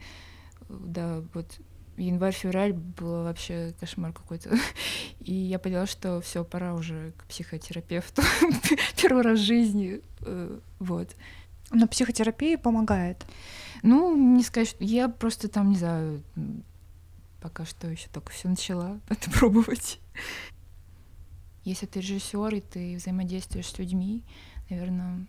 да, 0.68 1.20
вот 1.34 1.46
январь-февраль 1.96 2.74
было 2.74 3.24
вообще 3.24 3.74
кошмар 3.80 4.12
какой-то. 4.12 4.56
И 5.18 5.34
я 5.34 5.58
поняла, 5.58 5.86
что 5.86 6.20
все, 6.20 6.44
пора 6.44 6.74
уже 6.74 7.12
к 7.16 7.24
психотерапевту. 7.24 8.22
Первый 9.02 9.24
раз 9.24 9.40
в 9.40 9.42
жизни. 9.42 10.00
Э, 10.20 10.60
вот. 10.78 11.08
Но 11.72 11.88
психотерапия 11.88 12.56
помогает. 12.56 13.26
Ну, 13.82 14.16
не 14.16 14.42
сказать, 14.42 14.68
что 14.68 14.84
я 14.84 15.08
просто 15.08 15.48
там, 15.48 15.70
не 15.70 15.76
знаю, 15.76 16.22
пока 17.40 17.64
что 17.64 17.88
еще 17.88 18.08
только 18.12 18.32
все 18.32 18.48
начала 18.48 19.00
это 19.08 19.30
пробовать. 19.30 20.00
Если 21.64 21.86
ты 21.86 22.00
режиссер 22.00 22.54
и 22.54 22.60
ты 22.60 22.96
взаимодействуешь 22.96 23.66
с 23.66 23.78
людьми, 23.78 24.24
наверное, 24.70 25.26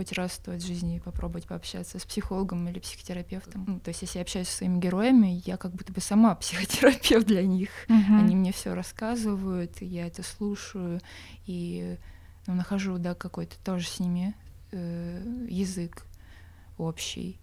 хоть 0.00 0.12
раз 0.12 0.34
стоит 0.34 0.62
в 0.62 0.66
жизни 0.66 0.98
попробовать 0.98 1.46
пообщаться 1.46 1.98
с 1.98 2.04
психологом 2.04 2.68
или 2.68 2.78
психотерапевтом. 2.78 3.64
Ну, 3.66 3.80
то 3.80 3.88
есть, 3.88 4.02
если 4.02 4.18
я 4.18 4.22
общаюсь 4.22 4.48
со 4.48 4.58
своими 4.58 4.78
героями, 4.78 5.42
я 5.44 5.56
как 5.56 5.72
будто 5.72 5.92
бы 5.92 6.00
сама 6.00 6.34
психотерапевт 6.36 7.26
для 7.26 7.42
них. 7.42 7.70
Uh-huh. 7.88 8.18
Они 8.18 8.36
мне 8.36 8.52
все 8.52 8.74
рассказывают, 8.74 9.82
я 9.82 10.06
это 10.06 10.22
слушаю 10.22 11.00
и 11.46 11.98
ну, 12.46 12.54
нахожу, 12.54 12.98
да, 12.98 13.14
какой-то 13.14 13.56
тоже 13.64 13.86
с 13.86 14.00
ними 14.00 14.34
э, 14.72 15.46
язык 15.48 16.06
общий. 16.78 17.38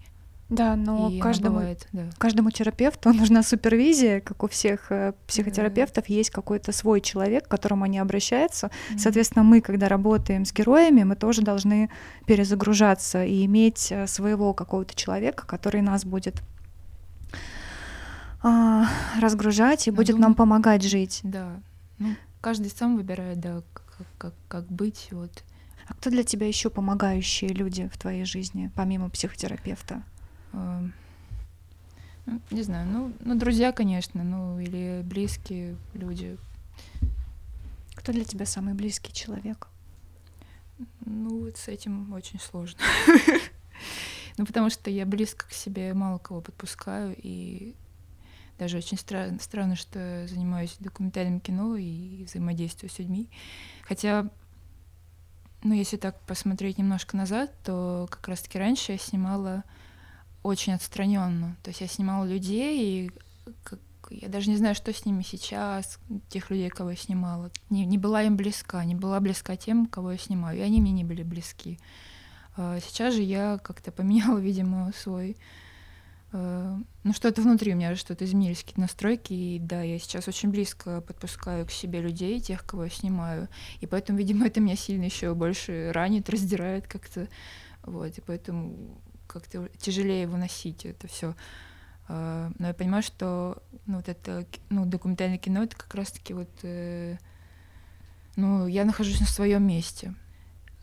Да, 0.49 0.77
но 0.77 1.09
и 1.09 1.19
каждому, 1.19 1.57
бывает, 1.57 1.87
да. 1.91 2.09
каждому 2.17 2.51
терапевту 2.51 3.11
нужна 3.13 3.43
супервизия, 3.43 4.21
как 4.21 4.43
у 4.43 4.47
всех 4.47 4.91
э, 4.91 5.13
психотерапевтов 5.27 6.05
да. 6.07 6.13
есть 6.13 6.29
какой-то 6.29 6.71
свой 6.71 7.01
человек, 7.01 7.47
к 7.47 7.51
которому 7.51 7.83
они 7.83 7.99
обращаются. 7.99 8.67
Mm-hmm. 8.67 8.97
Соответственно, 8.97 9.43
мы, 9.43 9.59
когда 9.59 9.89
работаем 9.89 10.45
с 10.45 10.53
героями, 10.53 11.03
мы 11.03 11.15
тоже 11.15 11.41
должны 11.41 11.89
перезагружаться 12.25 13.25
и 13.25 13.45
иметь 13.45 13.91
э, 13.91 14.07
своего 14.07 14.53
какого-то 14.53 14.95
человека, 14.95 15.45
который 15.45 15.81
нас 15.81 16.05
будет 16.05 16.41
а, 18.41 18.87
разгружать 19.19 19.87
и 19.87 19.91
будет 19.91 20.15
думаю, 20.15 20.21
нам 20.21 20.35
помогать 20.35 20.83
жить. 20.83 21.19
Да. 21.23 21.59
Ну, 21.99 22.15
каждый 22.39 22.69
сам 22.69 22.95
выбирает, 22.95 23.41
да, 23.41 23.63
как, 23.73 24.05
как, 24.17 24.33
как 24.47 24.71
быть. 24.71 25.09
Вот. 25.11 25.43
А 25.87 25.93
кто 25.93 26.09
для 26.09 26.23
тебя 26.23 26.47
еще 26.47 26.69
помогающие 26.69 27.49
люди 27.49 27.89
в 27.91 27.97
твоей 27.97 28.23
жизни, 28.23 28.71
помимо 28.75 29.09
психотерапевта? 29.09 30.03
Эм, 30.57 30.93
ну, 32.25 32.41
не 32.51 32.63
знаю, 32.63 32.87
ну, 32.87 33.13
ну, 33.19 33.35
друзья, 33.35 33.71
конечно, 33.71 34.23
ну, 34.23 34.59
или 34.59 35.01
близкие 35.03 35.77
люди. 35.93 36.37
Кто 37.95 38.11
для 38.11 38.25
тебя 38.25 38.45
самый 38.45 38.73
близкий 38.73 39.13
человек? 39.13 39.67
Ну, 41.05 41.45
вот 41.45 41.57
с 41.57 41.67
этим 41.67 42.13
очень 42.13 42.39
сложно. 42.39 42.79
Ну, 44.39 44.45
потому 44.45 44.69
что 44.69 44.91
я 44.91 45.07
близко 45.07 45.47
к 45.47 45.51
себе 45.51 45.95
мало 45.95 46.19
кого 46.19 46.41
подпускаю, 46.41 47.15
и 47.17 47.73
даже 48.59 48.77
очень 48.77 48.95
странно, 48.95 49.39
странно, 49.39 49.75
что 49.75 49.97
я 49.97 50.27
занимаюсь 50.27 50.75
документальным 50.79 51.39
кино 51.39 51.75
и 51.75 52.23
взаимодействую 52.23 52.91
с 52.91 52.99
людьми. 52.99 53.29
Хотя, 53.81 54.29
ну, 55.63 55.73
если 55.73 55.97
так 55.97 56.19
посмотреть 56.21 56.77
немножко 56.77 57.17
назад, 57.17 57.51
то 57.63 58.07
как 58.11 58.27
раз-таки 58.27 58.59
раньше 58.59 58.91
я 58.91 58.99
снимала 58.99 59.63
очень 60.43 60.73
отстраненно. 60.73 61.57
То 61.63 61.69
есть 61.69 61.81
я 61.81 61.87
снимала 61.87 62.25
людей, 62.25 63.05
и 63.05 63.11
как, 63.63 63.79
я 64.09 64.29
даже 64.29 64.49
не 64.49 64.57
знаю, 64.57 64.75
что 64.75 64.93
с 64.93 65.05
ними 65.05 65.23
сейчас, 65.23 65.99
тех 66.29 66.49
людей, 66.49 66.69
кого 66.69 66.91
я 66.91 66.95
снимала. 66.95 67.51
Не, 67.69 67.85
не 67.85 67.97
была 67.97 68.23
им 68.23 68.37
близка, 68.37 68.83
не 68.85 68.95
была 68.95 69.19
близка 69.19 69.55
тем, 69.55 69.85
кого 69.87 70.13
я 70.13 70.17
снимаю, 70.17 70.57
и 70.57 70.61
они 70.61 70.81
мне 70.81 70.91
не 70.91 71.03
были 71.03 71.23
близки. 71.23 71.79
А 72.55 72.79
сейчас 72.79 73.13
же 73.13 73.21
я 73.21 73.59
как-то 73.63 73.91
поменяла, 73.91 74.37
видимо, 74.39 74.91
свой... 74.95 75.37
Э, 76.33 76.75
ну, 77.03 77.13
что-то 77.13 77.41
внутри 77.41 77.73
у 77.73 77.75
меня 77.75 77.95
что-то 77.95 78.25
изменились, 78.25 78.59
какие-то 78.59 78.81
настройки, 78.81 79.33
и 79.33 79.59
да, 79.59 79.81
я 79.81 79.99
сейчас 79.99 80.27
очень 80.27 80.49
близко 80.49 81.01
подпускаю 81.01 81.65
к 81.65 81.71
себе 81.71 82.01
людей, 82.01 82.39
тех, 82.39 82.65
кого 82.65 82.85
я 82.85 82.89
снимаю, 82.89 83.47
и 83.79 83.85
поэтому, 83.85 84.17
видимо, 84.17 84.47
это 84.47 84.59
меня 84.59 84.75
сильно 84.75 85.03
еще 85.03 85.33
больше 85.35 85.91
ранит, 85.93 86.29
раздирает 86.31 86.87
как-то, 86.87 87.27
вот, 87.83 88.17
и 88.17 88.21
поэтому 88.21 88.99
как-то 89.27 89.69
тяжелее 89.77 90.27
выносить 90.27 90.85
это 90.85 91.07
все. 91.07 91.35
А, 92.07 92.51
но 92.57 92.67
я 92.67 92.73
понимаю, 92.73 93.03
что 93.03 93.61
ну, 93.85 93.97
вот 93.97 94.09
это 94.09 94.45
ну, 94.69 94.85
документальное 94.85 95.37
кино 95.37 95.63
это 95.63 95.75
как 95.75 95.93
раз-таки 95.95 96.33
вот 96.33 96.49
э, 96.63 97.17
ну, 98.35 98.67
я 98.67 98.85
нахожусь 98.85 99.19
на 99.19 99.25
своем 99.25 99.67
месте. 99.67 100.13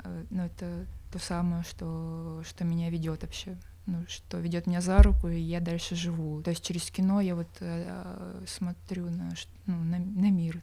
Э, 0.02 0.24
ну, 0.30 0.42
это 0.44 0.86
то 1.12 1.18
самое, 1.18 1.62
что, 1.62 2.42
что 2.44 2.64
меня 2.64 2.90
ведет 2.90 3.22
вообще. 3.22 3.56
ну, 3.86 4.04
что 4.08 4.38
ведет 4.38 4.66
меня 4.66 4.80
за 4.80 5.02
руку, 5.02 5.28
и 5.28 5.38
я 5.38 5.60
дальше 5.60 5.94
живу. 5.94 6.42
То 6.42 6.50
есть 6.50 6.64
через 6.64 6.90
кино 6.90 7.20
я 7.20 7.34
вот 7.34 7.48
э, 7.60 8.42
смотрю 8.46 9.10
на, 9.10 9.32
ну, 9.66 9.76
на, 9.84 9.98
на 9.98 10.30
мир. 10.30 10.62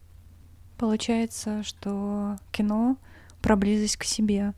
Получается, 0.77 1.63
что 1.63 2.37
кино 2.51 2.97
про 3.41 3.55
близость 3.55 3.97
к 3.97 4.03
себе. 4.03 4.53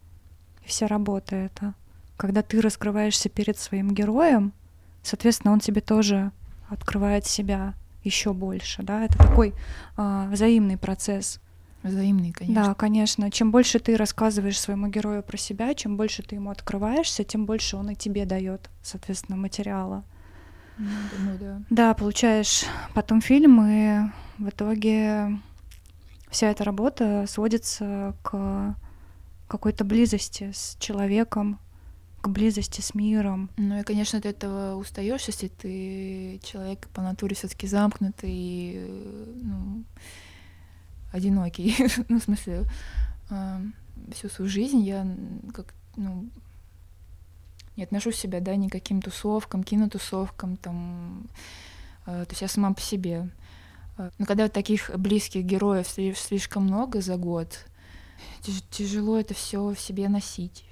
Вся 0.65 0.87
работа 0.87 1.35
это. 1.35 1.73
Когда 2.17 2.41
ты 2.41 2.61
раскрываешься 2.61 3.29
перед 3.29 3.57
своим 3.57 3.93
героем, 3.93 4.53
соответственно, 5.01 5.53
он 5.53 5.59
тебе 5.59 5.81
тоже 5.81 6.31
открывает 6.69 7.25
себя 7.25 7.73
еще 8.03 8.33
больше, 8.33 8.83
да, 8.83 9.05
это 9.05 9.17
такой 9.17 9.53
а, 9.95 10.27
взаимный 10.29 10.77
процесс. 10.77 11.39
Взаимный, 11.83 12.31
конечно. 12.31 12.63
Да, 12.63 12.73
конечно. 12.75 13.29
Чем 13.29 13.51
больше 13.51 13.79
ты 13.79 13.97
рассказываешь 13.97 14.59
своему 14.59 14.87
герою 14.87 15.21
про 15.21 15.37
себя, 15.37 15.73
чем 15.73 15.97
больше 15.97 16.23
ты 16.23 16.35
ему 16.35 16.49
открываешься, 16.49 17.25
тем 17.25 17.45
больше 17.45 17.75
он 17.75 17.89
и 17.89 17.95
тебе 17.95 18.25
дает, 18.25 18.69
соответственно, 18.81 19.37
материала. 19.37 20.03
Ну, 20.77 20.87
думаю, 21.15 21.39
да. 21.39 21.61
Да, 21.69 21.93
получаешь 21.93 22.63
потом 22.93 23.21
фильм, 23.21 23.61
и 23.65 24.09
в 24.37 24.49
итоге 24.49 25.39
вся 26.29 26.49
эта 26.49 26.63
работа 26.63 27.25
сводится 27.27 28.15
к 28.23 28.75
какой-то 29.47 29.83
близости 29.83 30.51
с 30.53 30.77
человеком, 30.79 31.59
к 32.23 32.29
близости 32.29 32.79
с 32.79 32.95
миром. 32.95 33.49
Ну 33.57 33.81
и, 33.81 33.83
конечно, 33.83 34.17
от 34.17 34.25
этого 34.25 34.75
устаешь, 34.75 35.25
если 35.25 35.49
ты 35.49 36.39
человек 36.41 36.87
по 36.93 37.01
натуре 37.01 37.35
все-таки 37.35 37.67
замкнутый 37.67 38.79
ну, 39.41 39.83
одинокий. 41.11 41.75
ну, 42.07 42.21
в 42.21 42.23
смысле, 42.23 42.63
э, 43.29 43.59
всю 44.13 44.29
свою 44.29 44.49
жизнь 44.49 44.79
я 44.79 45.05
как, 45.53 45.73
ну, 45.97 46.29
не 47.75 47.83
отношу 47.83 48.13
себя, 48.13 48.39
да, 48.39 48.55
ни 48.55 48.69
к 48.69 48.71
каким 48.71 49.01
тусовкам, 49.01 49.65
кинотусовкам, 49.65 50.55
там, 50.55 51.27
э, 52.05 52.23
то 52.23 52.31
есть 52.31 52.41
я 52.41 52.47
сама 52.47 52.73
по 52.73 52.79
себе. 52.79 53.29
Э, 53.97 54.11
но 54.17 54.25
когда 54.25 54.43
вот 54.43 54.53
таких 54.53 54.89
близких 54.97 55.43
героев 55.43 55.89
слишком 55.89 56.63
много 56.63 57.01
за 57.01 57.17
год, 57.17 57.65
тяжело 58.71 59.19
это 59.19 59.33
все 59.33 59.73
в 59.73 59.77
себе 59.77 60.07
носить. 60.07 60.63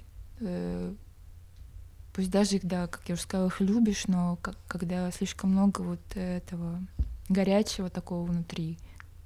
Пусть 2.12 2.30
даже, 2.30 2.60
да, 2.62 2.86
как 2.86 3.02
я 3.08 3.14
уже 3.14 3.22
сказала, 3.22 3.48
их 3.48 3.60
любишь, 3.60 4.06
но 4.06 4.36
как, 4.42 4.56
когда 4.68 5.10
слишком 5.10 5.50
много 5.50 5.80
вот 5.80 6.00
этого 6.14 6.80
горячего 7.28 7.88
такого 7.88 8.24
внутри, 8.24 8.78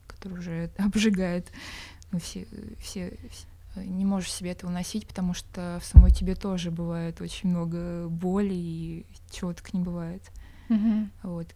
который 0.06 0.38
уже 0.38 0.70
обжигает, 0.78 1.50
ну, 2.12 2.20
все, 2.20 2.46
все, 2.80 3.18
все 3.30 3.46
не 3.84 4.04
можешь 4.04 4.32
себе 4.32 4.52
это 4.52 4.66
уносить, 4.66 5.06
потому 5.06 5.34
что 5.34 5.78
в 5.82 5.84
самой 5.84 6.10
тебе 6.10 6.34
тоже 6.34 6.70
бывает 6.70 7.20
очень 7.20 7.50
много 7.50 8.08
боли 8.08 8.54
и 8.54 9.06
чего 9.30 9.52
так 9.52 9.72
не 9.74 9.80
бывает. 9.80 10.22
Угу. 10.68 11.08
Вот. 11.24 11.48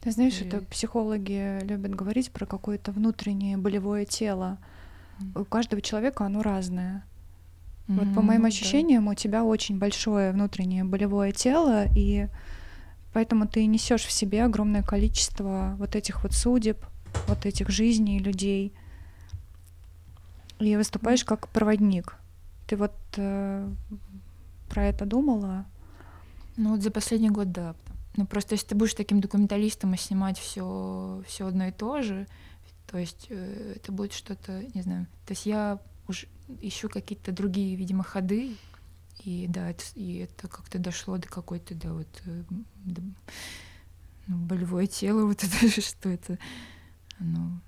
Ты 0.00 0.10
знаешь, 0.10 0.40
и... 0.40 0.44
это 0.44 0.60
психологи 0.62 1.64
любят 1.64 1.94
говорить 1.94 2.30
про 2.30 2.46
какое-то 2.46 2.92
внутреннее 2.92 3.56
болевое 3.56 4.04
тело. 4.04 4.58
У 5.34 5.44
каждого 5.44 5.80
человека 5.80 6.26
оно 6.26 6.42
разное. 6.42 7.04
Mm-hmm, 7.86 8.04
вот 8.04 8.14
по 8.14 8.22
моим 8.22 8.46
ощущениям, 8.46 9.04
да. 9.04 9.10
у 9.10 9.14
тебя 9.14 9.44
очень 9.44 9.78
большое 9.78 10.32
внутреннее 10.32 10.84
болевое 10.84 11.32
тело, 11.32 11.84
и 11.94 12.28
поэтому 13.12 13.46
ты 13.46 13.66
несешь 13.66 14.04
в 14.04 14.12
себе 14.12 14.44
огромное 14.44 14.82
количество 14.82 15.76
вот 15.78 15.94
этих 15.94 16.22
вот 16.22 16.32
судеб, 16.32 16.78
вот 17.28 17.44
этих 17.44 17.68
жизней 17.68 18.18
людей 18.18 18.72
и 20.60 20.76
выступаешь 20.76 21.24
как 21.24 21.48
проводник. 21.48 22.16
Ты 22.66 22.76
вот 22.76 22.94
э, 23.16 23.70
про 24.68 24.84
это 24.86 25.04
думала? 25.04 25.66
Ну 26.56 26.70
вот 26.70 26.82
за 26.82 26.90
последний 26.90 27.30
год, 27.30 27.52
да. 27.52 27.74
Ну 28.16 28.26
просто 28.26 28.54
если 28.54 28.68
ты 28.68 28.74
будешь 28.74 28.94
таким 28.94 29.20
документалистом 29.20 29.92
и 29.94 29.98
снимать 29.98 30.38
все 30.38 31.22
все 31.26 31.46
одно 31.46 31.66
и 31.66 31.72
то 31.72 32.00
же, 32.00 32.26
то 32.90 32.98
есть 32.98 33.26
э, 33.28 33.74
это 33.76 33.92
будет 33.92 34.12
что-то, 34.12 34.64
не 34.74 34.82
знаю. 34.82 35.06
То 35.26 35.32
есть 35.32 35.46
я 35.46 35.80
ищу 36.60 36.88
какие-то 36.88 37.32
другие, 37.32 37.76
видимо, 37.76 38.02
ходы, 38.02 38.56
и 39.22 39.46
да, 39.48 39.70
это, 39.70 39.84
и 39.94 40.18
это 40.18 40.48
как-то 40.48 40.78
дошло 40.78 41.16
до 41.16 41.28
какой-то, 41.28 41.74
да, 41.74 41.92
вот 41.92 42.22
э, 42.26 42.42
до, 42.84 43.02
ну, 44.26 44.36
болевое 44.36 44.86
тело, 44.86 45.26
вот 45.26 45.42
это 45.42 45.80
что 45.80 46.08
это, 46.08 46.38
ну, 47.18 47.60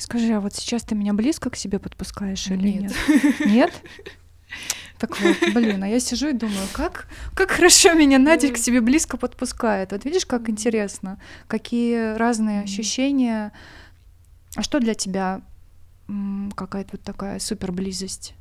Скажи, 0.00 0.32
а 0.32 0.40
вот 0.40 0.54
сейчас 0.54 0.82
ты 0.82 0.94
меня 0.94 1.12
близко 1.12 1.50
к 1.50 1.56
себе 1.56 1.78
подпускаешь 1.78 2.46
или 2.46 2.68
нет? 2.68 2.92
Нет? 3.06 3.40
Нет? 3.46 3.82
Так 4.98 5.20
вот, 5.20 5.36
блин, 5.54 5.82
а 5.82 5.88
я 5.88 6.00
сижу 6.00 6.28
и 6.28 6.32
думаю, 6.32 6.66
как, 6.72 7.06
как 7.34 7.50
хорошо 7.50 7.92
меня 7.92 8.18
Надя 8.18 8.50
к 8.50 8.56
себе 8.56 8.80
близко 8.80 9.18
подпускает. 9.18 9.92
Вот 9.92 10.04
видишь, 10.04 10.24
как 10.24 10.48
интересно, 10.48 11.20
какие 11.46 12.16
разные 12.16 12.62
ощущения. 12.62 13.52
А 14.56 14.62
что 14.62 14.80
для 14.80 14.94
тебя 14.94 15.42
какая-то 16.56 16.90
вот 16.92 17.02
такая 17.02 17.38
супер 17.38 17.72
близость? 17.72 18.34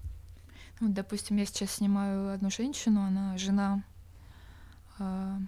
Ну, 0.79 0.89
допустим, 0.89 1.37
я 1.37 1.45
сейчас 1.45 1.71
снимаю 1.71 2.33
одну 2.33 2.49
женщину, 2.49 3.01
она 3.01 3.37
жена 3.37 3.83
а, 4.97 5.39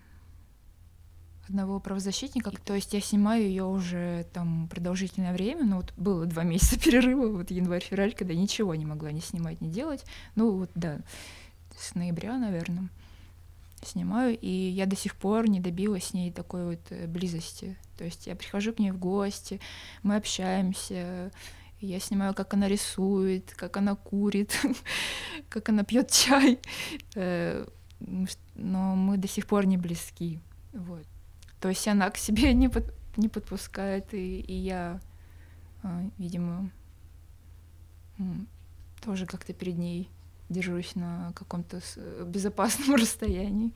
одного 1.48 1.80
правозащитника. 1.80 2.52
То 2.52 2.76
есть 2.76 2.94
я 2.94 3.02
снимаю 3.02 3.44
ее 3.44 3.66
уже 3.66 4.26
там 4.34 4.68
продолжительное 4.70 5.34
время. 5.34 5.66
Ну 5.66 5.78
вот 5.78 5.94
было 5.98 6.26
два 6.26 6.44
месяца 6.44 6.80
перерыва, 6.80 7.28
вот 7.28 7.52
январь-февраль, 7.52 8.14
когда 8.14 8.34
ничего 8.34 8.76
не 8.76 8.86
могла 8.86 9.12
не 9.12 9.22
снимать, 9.22 9.62
не 9.62 9.70
делать. 9.70 10.06
Ну 10.36 10.52
вот 10.52 10.72
да, 10.76 11.00
с 11.78 11.96
ноября, 11.96 12.38
наверное, 12.38 12.90
снимаю, 13.84 14.38
и 14.38 14.50
я 14.50 14.86
до 14.86 14.96
сих 14.96 15.16
пор 15.16 15.50
не 15.50 15.60
добилась 15.60 16.06
с 16.06 16.14
ней 16.14 16.32
такой 16.32 16.66
вот 16.66 16.80
э, 16.90 17.08
близости. 17.08 17.78
То 17.98 18.04
есть 18.04 18.28
я 18.28 18.36
прихожу 18.36 18.74
к 18.74 18.80
ней 18.80 18.92
в 18.92 18.98
гости, 18.98 19.60
мы 20.04 20.16
общаемся, 20.16 21.32
я 21.82 22.00
снимаю, 22.00 22.34
как 22.34 22.54
она 22.54 22.68
рисует, 22.68 23.54
как 23.56 23.78
она 23.78 23.96
курит, 23.96 24.58
как 25.50 25.70
она 25.70 25.84
пьет 25.84 26.12
чай. 26.12 26.60
Э, 27.16 27.66
но 28.56 28.96
мы 28.96 29.18
до 29.18 29.28
сих 29.28 29.48
пор 29.48 29.66
не 29.66 29.78
близки. 29.78 30.40
Вот. 30.74 31.06
То 31.60 31.70
есть 31.70 31.88
она 31.88 32.10
к 32.10 32.18
себе 32.18 32.54
не, 32.56 32.70
под, 32.70 32.94
не 33.18 33.30
подпускает, 33.30 34.14
и, 34.14 34.40
и 34.40 34.54
я, 34.54 35.00
а, 35.84 36.04
видимо, 36.18 36.70
тоже 39.04 39.26
как-то 39.26 39.54
перед 39.54 39.78
ней 39.78 40.10
держусь 40.50 40.96
на 40.96 41.32
каком-то 41.36 41.82
безопасном 42.26 42.96
расстоянии, 42.96 43.74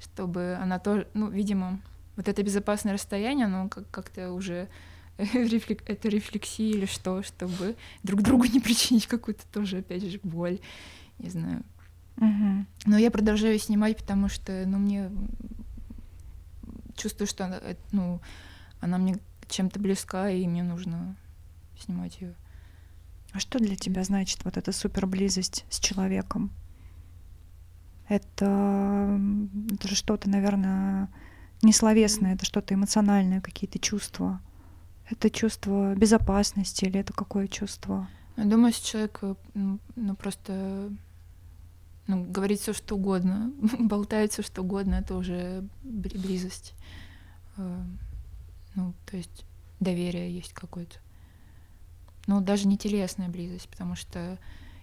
чтобы 0.00 0.56
она 0.60 0.78
тоже, 0.78 1.08
ну, 1.14 1.28
видимо, 1.28 1.80
вот 2.16 2.28
это 2.28 2.42
безопасное 2.42 2.92
расстояние, 2.92 3.46
оно 3.46 3.68
как-то 3.68 4.32
уже 4.32 4.68
это 5.86 6.08
рефлексия 6.08 6.70
или 6.70 6.86
что, 6.86 7.22
чтобы 7.22 7.76
друг 8.02 8.22
другу 8.22 8.44
не 8.44 8.60
причинить 8.60 9.06
какую-то 9.06 9.44
тоже, 9.52 9.78
опять 9.78 10.02
же, 10.04 10.20
боль, 10.22 10.60
не 11.18 11.30
знаю. 11.30 11.62
Угу. 12.16 12.66
Но 12.86 12.98
я 12.98 13.10
продолжаю 13.10 13.58
снимать, 13.58 13.96
потому 13.96 14.28
что, 14.28 14.64
ну, 14.66 14.78
мне 14.78 15.10
чувствую, 16.96 17.26
что 17.26 17.46
она, 17.46 17.58
э, 17.62 17.74
ну, 17.90 18.20
она 18.80 18.98
мне 18.98 19.18
чем-то 19.48 19.80
близка, 19.80 20.30
и 20.30 20.46
мне 20.46 20.62
нужно 20.62 21.16
снимать 21.78 22.20
ее. 22.20 22.34
А 23.32 23.40
что 23.40 23.58
для 23.58 23.76
тебя 23.76 24.04
значит 24.04 24.44
вот 24.44 24.56
эта 24.56 24.72
супер 24.72 25.06
близость 25.06 25.64
с 25.70 25.80
человеком? 25.80 26.50
Это, 28.08 29.18
это 29.72 29.88
же 29.88 29.94
что-то, 29.94 30.28
наверное, 30.28 31.08
несловесное, 31.62 32.34
это 32.34 32.44
что-то 32.44 32.74
эмоциональное, 32.74 33.40
какие-то 33.40 33.78
чувства. 33.78 34.40
Это 35.10 35.30
чувство 35.30 35.94
безопасности 35.94 36.84
или 36.84 37.00
это 37.00 37.12
какое 37.12 37.48
чувство? 37.48 38.08
Я 38.36 38.44
думаю, 38.44 38.68
если 38.68 38.84
человек 38.84 39.18
э, 39.22 39.34
ну, 39.54 40.16
просто 40.16 40.90
ну, 42.06 42.24
говорит 42.24 42.60
все 42.60 42.72
что 42.72 42.96
угодно, 42.96 43.52
болтает 43.78 44.32
все 44.32 44.42
что 44.42 44.62
угодно, 44.62 44.96
это 44.96 45.14
уже 45.14 45.66
близость. 45.82 46.74
Э, 47.56 47.82
ну, 48.74 48.94
то 49.06 49.16
есть 49.16 49.44
доверие 49.80 50.34
есть 50.34 50.52
какое-то. 50.52 50.96
Ну, 52.26 52.40
даже 52.40 52.68
не 52.68 52.78
телесная 52.78 53.28
близость, 53.28 53.68
потому 53.68 53.96
что 53.96 54.38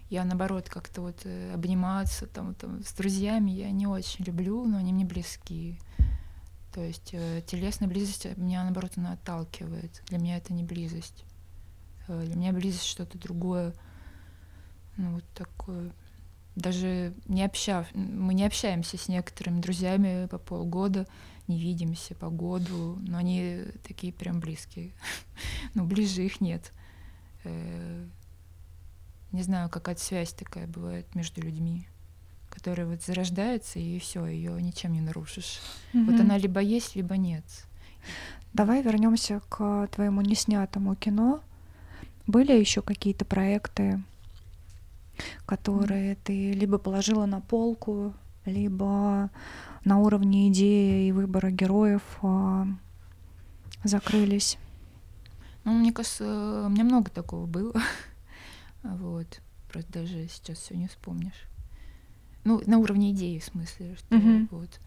я, 0.09 0.25
наоборот, 0.25 0.69
как-то 0.69 1.01
вот 1.01 1.21
э, 1.23 1.53
обниматься 1.53 2.25
там, 2.27 2.55
там 2.55 2.83
с 2.83 2.93
друзьями 2.93 3.51
я 3.51 3.71
не 3.71 3.87
очень 3.87 4.25
люблю, 4.25 4.65
но 4.65 4.77
они 4.77 4.91
мне 4.91 5.05
близки. 5.05 5.79
То 6.73 6.81
есть 6.81 7.09
э, 7.13 7.41
телесная 7.45 7.89
близость 7.89 8.25
меня, 8.37 8.63
наоборот, 8.63 8.93
она 8.95 9.13
отталкивает. 9.13 10.03
Для 10.07 10.17
меня 10.19 10.37
это 10.37 10.53
не 10.53 10.63
близость. 10.63 11.25
Э, 12.07 12.23
для 12.25 12.35
меня 12.35 12.53
близость 12.53 12.85
что-то 12.85 13.17
другое. 13.17 13.73
Ну, 14.97 15.15
вот 15.15 15.25
такое 15.33 15.91
даже 16.59 17.13
не 17.27 17.43
общав, 17.43 17.87
мы 17.93 18.33
не 18.33 18.45
общаемся 18.45 18.97
с 18.97 19.07
некоторыми 19.07 19.61
друзьями 19.61 20.27
по 20.27 20.37
полгода, 20.37 21.07
не 21.47 21.59
видимся 21.59 22.15
по 22.15 22.29
году, 22.29 22.97
но 23.01 23.17
они 23.17 23.63
такие 23.87 24.13
прям 24.13 24.39
близкие. 24.39 24.93
ну, 25.73 25.85
ближе 25.85 26.23
их 26.23 26.41
нет. 26.41 26.71
Э, 27.43 28.05
не 29.31 29.43
знаю, 29.43 29.69
какая-то 29.69 30.01
связь 30.01 30.33
такая 30.33 30.67
бывает 30.67 31.13
между 31.15 31.41
людьми, 31.41 31.87
которая 32.59 32.87
вот 32.87 33.01
зарождается, 33.01 33.79
и 33.79 33.99
все, 33.99 34.25
ее 34.25 34.61
ничем 34.61 34.91
не 34.91 34.99
нарушишь. 34.99 35.61
Мгм. 35.93 36.05
Вот 36.05 36.19
она 36.19 36.37
либо 36.37 36.59
есть, 36.59 36.95
либо 36.97 37.15
нет. 37.15 37.45
Давай 38.53 38.81
вернемся 38.81 39.41
к 39.47 39.87
твоему 39.87 40.19
неснятому 40.19 40.95
кино. 40.95 41.39
Были 42.27 42.51
еще 42.51 42.81
какие-то 42.81 43.23
проекты, 43.23 44.03
которые 45.45 46.15
ты 46.15 46.51
либо 46.51 46.77
положила 46.77 47.25
на 47.25 47.39
полку, 47.39 48.13
либо 48.43 49.29
на 49.85 49.99
уровне 49.99 50.49
идеи 50.49 51.07
и 51.07 51.11
выбора 51.13 51.51
героев 51.51 52.01
а, 52.21 52.67
закрылись? 53.85 54.57
Ну, 55.63 55.73
мне 55.73 55.93
кажется, 55.93 56.63
у 56.65 56.69
меня 56.69 56.83
много 56.83 57.09
такого 57.09 57.45
было. 57.45 57.73
Вот. 58.81 59.41
Просто 59.69 59.91
даже 59.91 60.27
сейчас 60.29 60.57
все 60.59 60.75
не 60.75 60.87
вспомнишь. 60.87 61.49
Ну, 62.43 62.61
на 62.65 62.77
уровне 62.79 63.11
идеи, 63.11 63.39
в 63.39 63.43
смысле, 63.45 63.95
что 63.95 64.15
Мгм. 64.15 64.47
вот. 64.51 64.79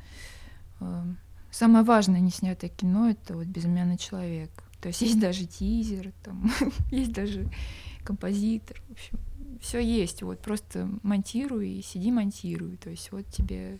эм, 0.81 1.19
Самое 1.51 1.85
важное 1.85 2.21
неснятое 2.21 2.71
кино 2.71 3.11
это 3.11 3.37
вот 3.37 3.47
безымянный 3.47 3.99
человек. 3.99 4.51
То 4.81 4.89
есть 4.89 5.03
есть 5.03 5.21
даже 5.21 5.45
тизер, 5.45 6.13
там 6.23 6.51
есть 6.91 7.13
даже 7.13 7.47
композитор. 8.05 8.81
В 8.89 8.93
общем, 8.93 9.19
все 9.61 9.79
есть. 9.79 10.23
Вот 10.23 10.41
просто 10.41 10.89
монтируй 11.03 11.69
и 11.69 11.83
сиди 11.83 12.11
монтируй. 12.11 12.79
То 12.79 12.89
есть 12.91 13.13
вот 13.13 13.27
тебе. 13.29 13.79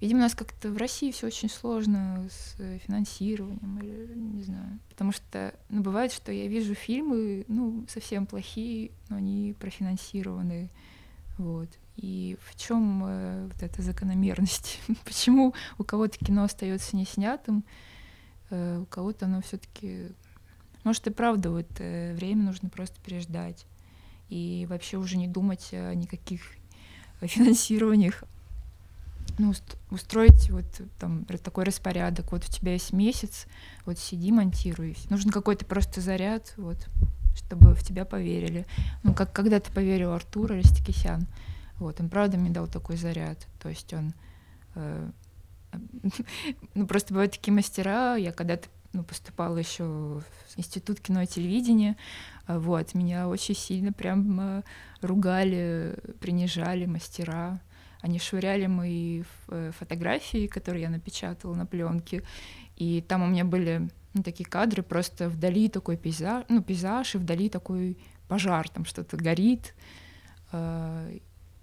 Видимо, 0.00 0.20
у 0.20 0.22
нас 0.22 0.34
как-то 0.34 0.70
в 0.70 0.76
России 0.76 1.10
все 1.12 1.26
очень 1.28 1.48
сложно 1.48 2.28
с 2.30 2.54
э, 2.58 2.78
финансированием, 2.86 3.78
или 3.80 4.14
не 4.14 4.42
знаю. 4.42 4.78
Потому 4.90 5.12
что 5.12 5.54
ну, 5.70 5.82
бывает, 5.82 6.12
что 6.12 6.30
я 6.30 6.46
вижу 6.46 6.74
фильмы, 6.74 7.44
ну, 7.48 7.84
совсем 7.88 8.26
плохие, 8.26 8.90
но 9.08 9.16
они 9.16 9.54
профинансированы. 9.58 10.70
Вот. 11.36 11.68
И 11.98 12.38
в 12.46 12.56
чем 12.56 13.48
вот 13.48 13.60
эта 13.60 13.82
закономерность? 13.82 14.80
Почему 15.04 15.52
у 15.78 15.84
кого-то 15.84 16.16
кино 16.16 16.44
остается 16.44 16.94
не 16.94 17.04
снятым, 17.04 17.64
э, 18.50 18.78
у 18.78 18.86
кого-то 18.86 19.26
оно 19.26 19.40
все-таки. 19.42 20.06
Может, 20.84 21.08
и 21.08 21.10
правда, 21.10 21.50
вот 21.50 21.66
э, 21.80 22.14
время 22.14 22.44
нужно 22.44 22.68
просто 22.68 23.00
переждать. 23.04 23.66
И 24.28 24.64
вообще 24.70 24.96
уже 24.96 25.16
не 25.16 25.26
думать 25.26 25.70
о 25.72 25.92
никаких 25.92 26.42
финансированиях. 27.20 28.22
Ну, 29.38 29.50
уст- 29.50 29.76
устроить 29.90 30.50
вот 30.50 30.66
там 31.00 31.24
такой 31.24 31.64
распорядок. 31.64 32.30
Вот 32.30 32.44
у 32.44 32.52
тебя 32.52 32.74
есть 32.74 32.92
месяц, 32.92 33.48
вот 33.86 33.98
сиди, 33.98 34.30
монтируй. 34.30 34.96
Нужен 35.10 35.32
какой-то 35.32 35.64
просто 35.64 36.00
заряд, 36.00 36.54
вот, 36.56 36.88
чтобы 37.34 37.74
в 37.74 37.82
тебя 37.82 38.04
поверили. 38.04 38.66
Ну, 39.02 39.14
как 39.14 39.32
когда 39.32 39.58
ты 39.58 39.72
поверил 39.72 40.12
Артур 40.12 40.52
Арестикисян. 40.52 41.26
Вот, 41.78 42.00
он 42.00 42.08
правда 42.08 42.36
мне 42.38 42.50
дал 42.50 42.66
такой 42.66 42.96
заряд. 42.96 43.46
То 43.60 43.68
есть 43.68 43.92
он... 43.94 44.14
э, 44.74 45.10
ну, 46.74 46.86
просто 46.86 47.12
бывают 47.12 47.32
такие 47.32 47.52
мастера. 47.52 48.16
Я 48.16 48.32
когда-то 48.32 48.68
ну, 48.92 49.04
поступала 49.04 49.56
еще 49.58 49.84
в 49.84 50.24
институт 50.56 51.00
кино 51.00 51.22
и 51.22 51.26
телевидения. 51.26 51.96
Вот, 52.46 52.94
меня 52.94 53.28
очень 53.28 53.54
сильно 53.54 53.92
прям 53.92 54.40
э, 54.40 54.62
ругали, 55.02 55.96
принижали 56.20 56.86
мастера. 56.86 57.60
Они 58.00 58.18
швыряли 58.18 58.66
мои 58.66 59.24
э, 59.48 59.72
фотографии, 59.78 60.46
которые 60.46 60.82
я 60.82 60.90
напечатала 60.90 61.54
на 61.54 61.66
пленке. 61.66 62.22
И 62.76 63.02
там 63.02 63.22
у 63.22 63.26
меня 63.26 63.44
были 63.44 63.90
ну, 64.14 64.22
такие 64.22 64.48
кадры, 64.48 64.82
просто 64.82 65.28
вдали 65.28 65.68
такой 65.68 65.96
пейзаж, 65.96 66.44
ну, 66.48 66.62
пейзаж, 66.62 67.14
и 67.14 67.18
вдали 67.18 67.48
такой 67.48 67.98
пожар, 68.28 68.68
там 68.68 68.84
что-то 68.84 69.16
горит. 69.16 69.74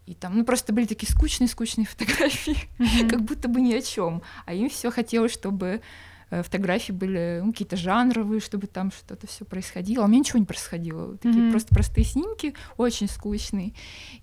И 0.05 0.13
там, 0.13 0.37
ну, 0.37 0.45
просто 0.45 0.71
были 0.71 0.85
такие 0.85 1.11
скучные-скучные 1.11 1.85
фотографии, 1.89 2.57
как 3.09 3.21
будто 3.23 3.47
бы 3.47 3.59
ни 3.61 3.73
о 3.73 3.81
чем. 3.81 4.21
А 4.45 4.53
им 4.53 4.69
все 4.69 4.91
хотелось, 4.91 5.33
чтобы 5.33 5.81
э, 6.29 6.43
фотографии 6.43 6.91
были 6.91 7.41
ну, 7.43 7.51
какие-то 7.51 7.75
жанровые, 7.75 8.39
чтобы 8.39 8.67
там 8.67 8.91
что-то 8.91 9.25
все 9.25 9.45
происходило. 9.45 10.03
А 10.03 10.05
у 10.05 10.09
меня 10.09 10.19
ничего 10.19 10.37
не 10.37 10.45
происходило. 10.45 11.17
Такие 11.17 11.43
Мгм. 11.43 11.51
просто 11.51 11.73
простые 11.73 12.05
снимки, 12.05 12.53
очень 12.77 13.07
скучные. 13.07 13.73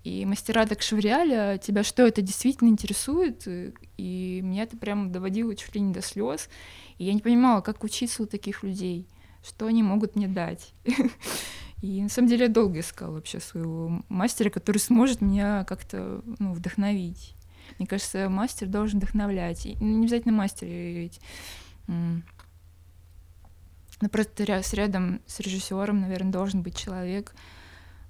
И 0.05 0.25
мастера 0.25 0.65
так 0.65 0.81
швыряли, 0.81 1.57
тебя 1.57 1.83
что 1.83 2.07
это 2.07 2.21
действительно 2.21 2.69
интересует? 2.69 3.45
И 3.97 4.39
меня 4.41 4.63
это 4.63 4.77
прям 4.77 5.11
доводило 5.11 5.53
чуть 5.55 5.75
ли 5.75 5.81
не 5.81 5.91
до 5.93 6.01
слез. 6.01 6.49
И 6.97 7.03
я 7.03 7.13
не 7.13 7.19
понимала, 7.19 7.59
как 7.59 7.83
учиться 7.83 8.23
у 8.23 8.25
таких 8.25 8.63
людей, 8.63 9.05
что 9.45 9.65
они 9.65 9.83
могут 9.83 10.15
мне 10.15 10.29
дать. 10.29 10.73
И 11.83 12.01
на 12.01 12.07
самом 12.07 12.29
деле 12.29 12.45
я 12.45 12.49
долго 12.49 12.79
искала 12.79 13.15
вообще 13.15 13.41
своего 13.41 14.01
мастера, 14.07 14.49
который 14.49 14.77
сможет 14.77 15.19
меня 15.19 15.65
как-то 15.65 16.21
ну, 16.39 16.53
вдохновить. 16.53 17.35
Мне 17.77 17.85
кажется, 17.87 18.29
мастер 18.29 18.69
должен 18.69 18.99
вдохновлять. 18.99 19.65
И 19.65 19.75
не 19.75 20.05
обязательно 20.05 20.33
мастер, 20.33 20.65
ведь 20.65 21.19
м, 21.89 22.23
ну, 23.99 24.07
просто 24.07 24.45
рядом 24.45 25.19
с 25.27 25.41
режиссером, 25.41 25.99
наверное, 25.99 26.31
должен 26.31 26.61
быть 26.61 26.77
человек, 26.77 27.35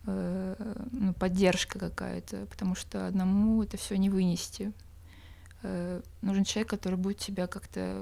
э, 0.06 0.84
ну, 0.92 1.16
поддержка 1.16 1.80
какая-то, 1.80 2.46
потому 2.46 2.76
что 2.76 3.08
одному 3.08 3.64
это 3.64 3.78
все 3.78 3.98
не 3.98 4.12
вынести. 4.12 4.72
Э, 5.64 6.00
нужен 6.22 6.44
человек, 6.44 6.70
который 6.70 7.00
будет 7.00 7.18
тебя 7.18 7.48
как-то 7.48 8.00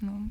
ну, 0.00 0.28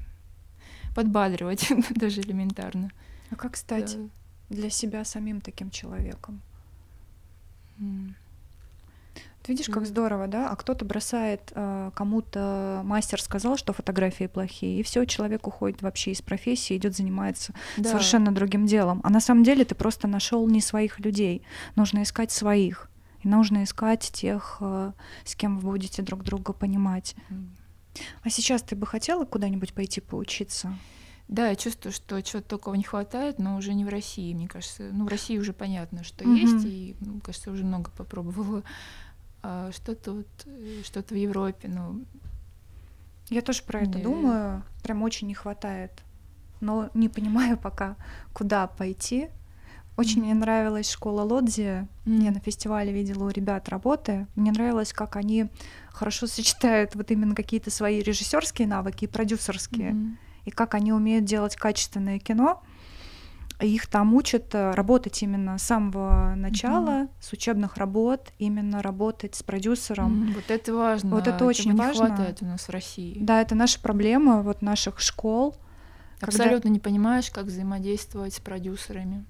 подбадривать, 0.93 1.69
даже 1.91 2.19
элементарно. 2.19 2.91
А 3.29 3.37
как 3.37 3.55
стать 3.55 3.95
Да. 3.95 4.09
Для 4.51 4.69
себя 4.69 5.03
самим 5.05 5.41
таким 5.41 5.69
человеком? 5.71 6.41
М. 7.79 8.15
Ты 9.43 9.53
видишь, 9.53 9.65
как 9.67 9.77
Мгм. 9.77 9.85
здорово, 9.85 10.27
да? 10.27 10.51
А 10.51 10.55
кто-то 10.55 10.85
бросает 10.85 11.51
э, 11.55 11.91
кому-то 11.95 12.81
мастер 12.85 13.19
сказал, 13.19 13.57
что 13.57 13.73
фотографии 13.73 14.27
плохие, 14.27 14.79
и 14.79 14.83
все, 14.83 15.05
человек 15.05 15.47
уходит 15.47 15.81
вообще 15.81 16.11
из 16.11 16.21
профессии, 16.21 16.77
идет 16.77 16.95
занимается 16.95 17.53
Да. 17.77 17.89
совершенно 17.89 18.31
другим 18.31 18.67
делом. 18.67 19.01
А 19.03 19.09
на 19.09 19.19
самом 19.19 19.43
деле 19.43 19.65
ты 19.65 19.73
просто 19.73 20.07
нашел 20.07 20.47
не 20.47 20.61
своих 20.61 20.99
людей. 20.99 21.41
Нужно 21.75 22.03
искать 22.03 22.31
своих. 22.31 22.87
И 23.23 23.27
нужно 23.27 23.63
искать 23.63 24.11
тех, 24.13 24.57
э, 24.61 24.91
с 25.25 25.35
кем 25.35 25.57
вы 25.57 25.71
будете 25.71 26.03
друг 26.03 26.23
друга 26.23 26.53
понимать. 26.53 27.15
М. 27.31 27.49
А 28.23 28.29
сейчас 28.29 28.61
ты 28.61 28.75
бы 28.75 28.85
хотела 28.85 29.25
куда-нибудь 29.25 29.73
пойти 29.73 30.01
поучиться? 30.01 30.77
Да, 31.31 31.47
я 31.47 31.55
чувствую, 31.55 31.93
что 31.93 32.21
чего-то 32.21 32.49
такого 32.49 32.75
не 32.75 32.83
хватает, 32.83 33.39
но 33.39 33.55
уже 33.55 33.73
не 33.73 33.85
в 33.85 33.89
России, 33.89 34.33
мне 34.33 34.49
кажется. 34.49 34.89
Ну, 34.91 35.05
в 35.05 35.07
России 35.07 35.37
уже 35.37 35.53
понятно, 35.53 36.03
что 36.03 36.25
Мгм. 36.25 36.35
есть, 36.35 36.65
и, 36.65 36.95
ну, 36.99 37.21
кажется, 37.21 37.51
уже 37.51 37.63
много 37.63 37.89
попробовала. 37.91 38.63
А 39.41 39.71
что-то 39.71 40.11
вот, 40.11 40.27
э, 40.45 40.81
что-то 40.85 41.13
в 41.13 41.17
Европе, 41.17 41.69
ну, 41.69 42.03
Я 43.29 43.41
тоже 43.41 43.63
про 43.63 43.83
это 43.83 43.97
Не. 43.97 44.03
думаю. 44.03 44.61
Прям 44.83 45.01
очень 45.03 45.27
не 45.27 45.33
хватает. 45.33 45.91
Но 46.59 46.89
не 46.93 47.07
понимаю 47.07 47.57
пока, 47.57 47.95
куда 48.33 48.67
пойти. 48.67 49.29
Очень 49.95 50.17
Мгм. 50.19 50.25
мне 50.25 50.33
нравилась 50.33 50.91
школа 50.91 51.21
Лодзи. 51.21 51.87
М. 52.05 52.19
Я 52.19 52.31
на 52.31 52.41
фестивале 52.41 52.91
видела 52.91 53.23
у 53.23 53.29
ребят 53.29 53.69
работы. 53.69 54.27
Мне 54.35 54.51
нравилось, 54.51 54.91
как 54.91 55.15
они 55.15 55.47
хорошо 55.91 56.27
сочетают 56.27 56.93
вот 56.95 57.09
именно 57.09 57.35
какие-то 57.35 57.71
свои 57.71 58.01
режиссерские 58.01 58.67
навыки 58.67 59.05
и 59.05 59.07
продюсерские. 59.07 59.91
Мгм. 59.93 60.17
И 60.45 60.51
как 60.51 60.73
они 60.75 60.91
умеют 60.93 61.25
делать 61.25 61.55
качественное 61.55 62.19
кино. 62.19 62.61
Их 63.59 63.85
там 63.85 64.15
учат 64.15 64.55
э, 64.55 64.71
работать 64.71 65.21
именно 65.21 65.59
с 65.59 65.61
самого 65.63 66.33
начала, 66.35 67.09
с 67.19 67.31
учебных 67.31 67.77
работ, 67.77 68.31
именно 68.39 68.81
работать 68.81 69.35
с 69.35 69.43
продюсером. 69.43 70.29
М, 70.29 70.33
Вот 70.33 70.49
это 70.49 70.73
важно. 70.73 71.11
Вот 71.11 71.27
это 71.27 71.35
этого 71.35 71.49
очень 71.49 71.71
не 71.73 71.77
важно. 71.77 72.07
хватает 72.07 72.41
у 72.41 72.45
нас 72.45 72.61
в 72.67 72.69
России. 72.71 73.17
Да, 73.21 73.39
это 73.39 73.53
наша 73.53 73.79
проблема 73.79 74.41
вот 74.41 74.61
наших 74.63 74.99
школ. 74.99 75.55
когда- 76.19 76.37
Абсолютно 76.43 76.69
не 76.69 76.79
понимаешь, 76.79 77.29
как 77.29 77.45
взаимодействовать 77.45 78.33
с 78.33 78.39
продюсерами. 78.39 79.25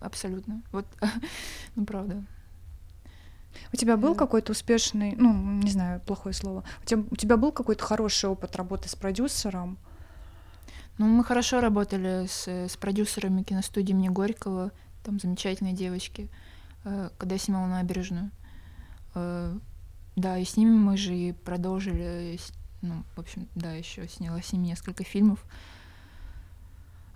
Абсолютно. 0.00 0.62
Вот, 0.72 0.86
ну 1.76 1.84
правда. 1.84 2.24
У 3.72 3.76
тебя 3.76 3.96
был 3.96 4.14
Да. 4.14 4.18
какой-то 4.20 4.52
успешный, 4.52 5.14
ну, 5.16 5.32
не 5.34 5.70
знаю, 5.70 6.00
плохое 6.00 6.34
слово. 6.34 6.64
У 6.82 6.86
тебя, 6.86 7.02
у 7.10 7.16
тебя 7.16 7.36
был 7.36 7.52
какой-то 7.52 7.84
хороший 7.84 8.28
опыт 8.30 8.56
работы 8.56 8.88
с 8.88 8.94
продюсером? 8.94 9.76
Ну, 10.98 11.06
мы 11.06 11.24
хорошо 11.24 11.60
работали 11.60 12.26
с, 12.26 12.46
с 12.46 12.76
продюсерами 12.76 13.42
киностудии 13.42 13.90
имени 13.90 14.08
Горького, 14.08 14.70
там 15.02 15.18
замечательные 15.18 15.74
девочки, 15.74 16.30
э, 16.84 17.10
когда 17.18 17.34
я 17.34 17.38
снимала 17.40 17.66
набережную. 17.66 18.30
Э, 19.14 19.56
Да, 20.16 20.38
и 20.38 20.44
с 20.44 20.56
ними 20.56 20.70
мы 20.70 20.96
же 20.96 21.12
и 21.14 21.32
продолжили, 21.32 22.38
ну, 22.82 23.02
в 23.16 23.20
общем, 23.20 23.48
да, 23.56 23.72
еще 23.72 24.06
сняла 24.08 24.40
с 24.40 24.52
ними 24.52 24.66
несколько 24.66 25.02
фильмов. 25.02 25.44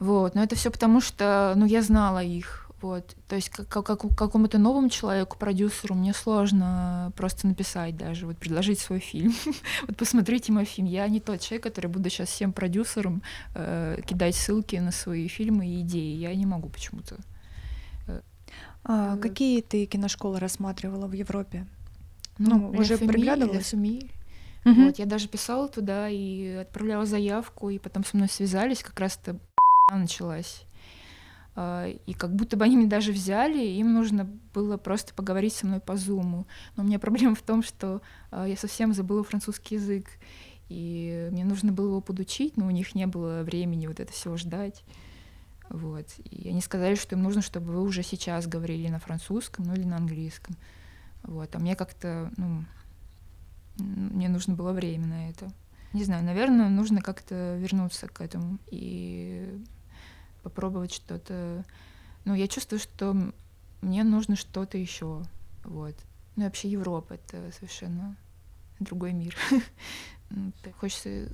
Вот, 0.00 0.34
но 0.34 0.42
это 0.42 0.56
все 0.56 0.70
потому, 0.70 1.00
что, 1.00 1.54
ну, 1.56 1.66
я 1.66 1.82
знала 1.82 2.22
их, 2.22 2.67
вот. 2.80 3.16
То 3.28 3.36
есть 3.36 3.48
как, 3.50 3.68
как, 3.68 3.86
как- 3.86 4.16
какому-то 4.16 4.58
новому 4.58 4.88
человеку, 4.88 5.36
продюсеру, 5.38 5.94
мне 5.94 6.12
сложно 6.14 7.12
просто 7.16 7.46
написать 7.46 7.96
даже, 7.96 8.26
вот 8.26 8.36
предложить 8.38 8.78
свой 8.78 9.00
фильм. 9.00 9.34
вот 9.86 9.96
посмотрите 9.96 10.52
мой 10.52 10.64
фильм. 10.64 10.86
Я 10.86 11.08
не 11.08 11.20
тот 11.20 11.40
человек, 11.40 11.64
который 11.64 11.88
буду 11.88 12.08
сейчас 12.10 12.28
всем 12.28 12.52
продюсерам 12.52 13.22
э, 13.54 14.00
кидать 14.06 14.34
ссылки 14.36 14.76
на 14.76 14.92
свои 14.92 15.28
фильмы 15.28 15.66
и 15.66 15.80
идеи. 15.80 16.16
Я 16.16 16.34
не 16.34 16.46
могу 16.46 16.68
почему-то. 16.68 17.16
А, 18.84 19.16
Э. 19.16 19.18
какие 19.18 19.60
ты 19.60 19.86
киношколы 19.86 20.38
рассматривала 20.40 21.06
в 21.06 21.12
Европе? 21.12 21.66
Ну, 22.38 22.58
ну 22.58 22.78
уже 22.78 22.96
приглядывалась? 22.96 23.74
Угу. 24.64 24.84
Вот, 24.84 24.98
я 24.98 25.06
даже 25.06 25.28
писала 25.28 25.68
туда 25.68 26.08
и 26.08 26.48
отправляла 26.62 27.06
заявку, 27.06 27.70
и 27.70 27.78
потом 27.78 28.04
со 28.04 28.16
мной 28.16 28.28
связались, 28.28 28.82
как 28.82 28.98
раз-то 28.98 29.38
началась. 29.92 30.62
А, 31.60 31.88
и 31.88 32.12
как 32.12 32.36
будто 32.36 32.56
бы 32.56 32.64
они 32.64 32.76
меня 32.76 32.88
даже 32.88 33.10
взяли, 33.10 33.58
им 33.58 33.92
нужно 33.92 34.30
было 34.54 34.76
просто 34.76 35.12
поговорить 35.12 35.54
со 35.54 35.66
мной 35.66 35.80
по 35.80 35.96
зуму. 35.96 36.46
Но 36.76 36.84
у 36.84 36.86
меня 36.86 36.98
проблема 37.00 37.34
в 37.34 37.42
том, 37.42 37.64
что 37.64 38.00
а, 38.30 38.46
я 38.46 38.56
совсем 38.56 38.94
забыла 38.94 39.24
французский 39.24 39.74
язык, 39.74 40.06
и 40.68 41.28
мне 41.32 41.44
нужно 41.44 41.72
было 41.72 41.88
его 41.88 42.00
подучить, 42.00 42.56
но 42.56 42.68
у 42.68 42.70
них 42.70 42.94
не 42.94 43.08
было 43.08 43.42
времени 43.42 43.88
вот 43.88 43.98
это 43.98 44.12
все 44.12 44.36
ждать. 44.36 44.84
Вот. 45.68 46.06
И 46.30 46.48
они 46.48 46.60
сказали, 46.60 46.94
что 46.94 47.16
им 47.16 47.24
нужно, 47.24 47.42
чтобы 47.42 47.72
вы 47.72 47.82
уже 47.82 48.04
сейчас 48.04 48.46
говорили 48.46 48.86
на 48.86 49.00
французском, 49.00 49.64
ну 49.64 49.74
или 49.74 49.82
на 49.82 49.96
английском. 49.96 50.54
Вот. 51.24 51.56
А 51.56 51.58
мне 51.58 51.74
как-то, 51.74 52.30
ну, 52.36 52.64
мне 53.78 54.28
нужно 54.28 54.54
было 54.54 54.70
время 54.70 55.06
на 55.06 55.30
это. 55.30 55.50
Не 55.92 56.04
знаю, 56.04 56.24
наверное, 56.24 56.68
нужно 56.68 57.00
как-то 57.00 57.56
вернуться 57.56 58.06
к 58.06 58.20
этому 58.20 58.58
и 58.70 59.60
попробовать 60.48 60.92
что-то. 60.92 61.64
Ну, 62.24 62.34
я 62.34 62.48
чувствую, 62.48 62.80
что 62.80 63.32
мне 63.80 64.04
нужно 64.04 64.36
что-то 64.36 64.78
еще. 64.78 65.22
Вот. 65.64 65.94
Ну 66.36 66.42
и 66.42 66.46
вообще 66.46 66.68
Европа— 66.68 67.14
это 67.14 67.50
совершенно 67.52 68.16
другой 68.80 69.12
мир. 69.12 69.36
Ну, 70.30 70.52
хочется 70.78 71.26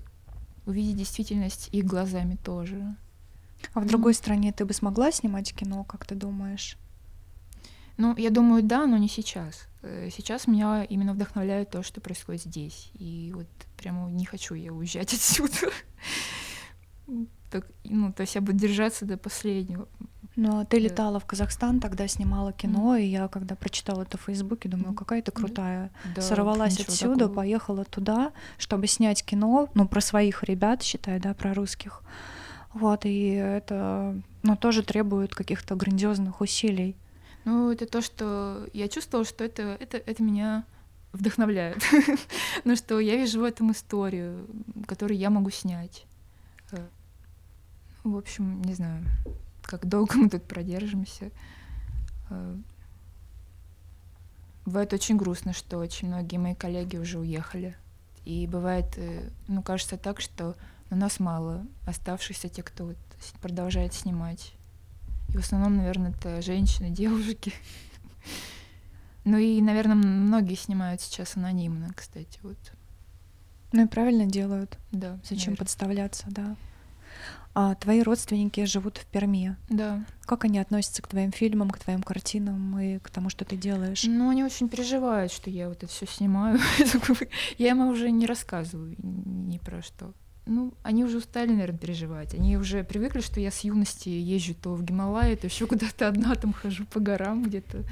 увидеть 0.67 0.97
действительность 0.97 1.69
их 1.73 1.85
глазами 1.85 2.37
тоже. 2.37 2.97
А 3.73 3.81
в 3.81 3.87
другой 3.87 4.15
стране 4.15 4.53
ты 4.53 4.65
бы 4.65 4.73
смогла 4.73 5.11
снимать 5.11 5.53
кино, 5.53 5.83
как 5.83 6.07
ты 6.07 6.15
думаешь? 6.15 6.79
Ну, 7.97 8.17
я 8.17 8.31
думаю, 8.31 8.63
да, 8.63 8.87
но 8.87 8.97
не 8.97 9.09
сейчас. 9.09 9.67
Э, 9.83 10.11
сейчас 10.11 10.47
меня 10.47 10.85
именно 10.85 11.13
вдохновляет 11.13 11.71
то, 11.71 11.83
что 11.83 12.01
происходит 12.01 12.43
здесь. 12.43 12.91
И 12.95 13.33
вот 13.35 13.47
прямо 13.77 14.11
не 14.11 14.25
хочу 14.25 14.55
я 14.55 14.73
уезжать 14.73 15.13
отсюда. 15.13 15.71
Так, 17.55 17.69
ну, 17.85 18.13
то 18.13 18.23
есть 18.23 18.35
я 18.35 18.41
буду 18.41 18.59
держаться 18.59 19.05
до 19.05 19.17
последнего. 19.17 19.87
Ну, 20.35 20.59
а 20.59 20.65
ты 20.65 20.81
летала 20.81 21.21
в 21.21 21.25
Казахстан, 21.25 21.79
тогда 21.79 22.09
снимала 22.09 22.53
кино, 22.53 22.97
mm. 22.97 23.03
и 23.03 23.07
я, 23.07 23.29
когда 23.29 23.55
прочитала 23.55 24.03
это 24.03 24.19
в 24.19 24.23
Фейсбуке, 24.23 24.69
думаю, 24.69 24.93
какая 24.93 25.23
ты 25.23 25.31
крутая. 25.31 25.93
Да, 26.17 26.21
Сорвалась 26.21 26.81
отсюда, 26.81 27.21
такого. 27.21 27.37
поехала 27.37 27.85
туда, 27.85 28.33
чтобы 28.59 28.89
снять 28.89 29.25
кино, 29.25 29.69
ну, 29.75 29.87
про 29.87 30.01
своих 30.01 30.43
ребят, 30.43 30.83
считай, 30.83 31.21
да, 31.21 31.33
про 31.33 31.55
русских. 31.55 32.03
Вот, 32.73 33.05
и 33.05 33.29
это, 33.29 34.21
ну, 34.43 34.57
тоже 34.57 34.83
требует 34.83 35.33
каких-то 35.33 35.77
грандиозных 35.77 36.41
усилий. 36.41 36.97
Ну, 37.45 37.71
это 37.71 37.87
то, 37.87 38.03
что 38.03 38.67
я 38.73 38.89
чувствовала, 38.89 39.25
что 39.25 39.45
это, 39.45 39.77
это, 39.79 39.99
это 39.99 40.25
меня 40.25 40.65
вдохновляет. 41.13 41.85
ну, 42.65 42.75
что 42.75 42.99
я 42.99 43.15
вижу 43.15 43.39
в 43.39 43.45
этом 43.45 43.71
историю, 43.71 44.45
которую 44.89 45.17
я 45.17 45.31
могу 45.31 45.51
снять. 45.51 46.05
В 48.05 48.17
общем, 48.19 48.61
не 48.63 48.75
знаю, 48.75 49.03
как 49.63 49.89
долго 49.89 50.15
мы 50.19 50.29
тут 50.29 50.45
продержимся. 50.45 51.31
Э, 52.31 52.57
бывает 54.67 54.93
очень 54.93 55.17
грустно, 55.17 55.55
что 55.55 55.79
очень 55.79 56.09
многие 56.09 56.37
мои 56.37 56.55
коллеги 56.55 56.99
уже 56.99 57.19
уехали. 57.19 57.77
И 58.25 58.47
бывает, 58.47 58.87
э, 58.97 59.31
ну, 59.49 59.63
кажется 59.63 59.97
так, 59.97 60.21
что 60.21 60.55
у 60.91 60.97
нас 60.97 61.19
мало 61.19 61.67
оставшихся 61.87 62.49
те, 62.49 62.63
кто 62.63 62.87
вот 62.87 62.97
продолжает 63.41 63.95
снимать. 63.95 64.53
И 65.31 65.37
в 65.37 65.41
основном, 65.41 65.79
наверное, 65.79 66.11
это 66.11 66.43
женщины, 66.43 66.91
девушки. 66.91 67.53
Ну 69.25 69.39
и, 69.39 69.63
наверное, 69.63 69.97
многие 69.97 70.57
снимают 70.57 71.01
сейчас 71.01 71.37
анонимно, 71.37 71.93
кстати, 71.97 72.39
вот. 72.43 72.59
Ну 73.73 73.85
и 73.85 73.89
правильно 73.89 74.27
делают. 74.27 74.79
Да. 74.93 75.19
Зачем 75.23 75.53
наверное. 75.53 75.57
подставляться, 75.57 76.27
да. 76.29 76.57
А 77.55 77.75
твои 77.77 78.03
родственники 78.03 78.65
живут 78.65 78.99
в 78.99 79.07
Перми. 79.07 79.57
Да. 79.69 80.05
Как 80.27 80.45
они 80.45 80.59
относятся 80.59 81.03
к 81.03 81.07
твоим 81.07 81.31
фильмам, 81.31 81.71
к 81.71 81.79
твоим 81.79 82.03
картинам 82.03 82.79
и 82.81 82.99
к 82.99 83.11
тому, 83.11 83.31
что 83.31 83.45
ты 83.45 83.57
делаешь? 83.57 84.05
Ну, 84.05 84.29
они 84.31 84.43
очень 84.43 84.69
переживают, 84.69 85.31
что 85.31 85.51
я 85.51 85.69
вот 85.69 85.79
это 85.79 85.87
все 85.87 86.07
снимаю. 86.07 86.59
я 87.59 87.71
им 87.71 87.81
уже 87.87 88.11
не 88.11 88.27
рассказываю 88.27 88.97
ни 88.99 89.59
про 89.59 89.83
что 89.83 90.13
ну, 90.47 90.75
они 90.83 91.05
уже 91.05 91.19
устали, 91.19 91.53
наверное, 91.53 91.79
переживать. 91.79 92.35
Они 92.35 92.57
уже 92.57 92.85
привыкли, 92.85 93.21
что 93.21 93.41
я 93.41 93.51
с 93.51 93.61
юности 93.61 94.09
езжу 94.09 94.55
то 94.55 94.75
в 94.75 94.83
Гималайи, 94.83 95.37
то 95.37 95.47
еще 95.47 95.67
куда-то 95.67 96.09
одна 96.09 96.35
там 96.35 96.53
хожу 96.53 96.85
по 96.85 97.01
горам 97.01 97.45
где-то. 97.45 97.85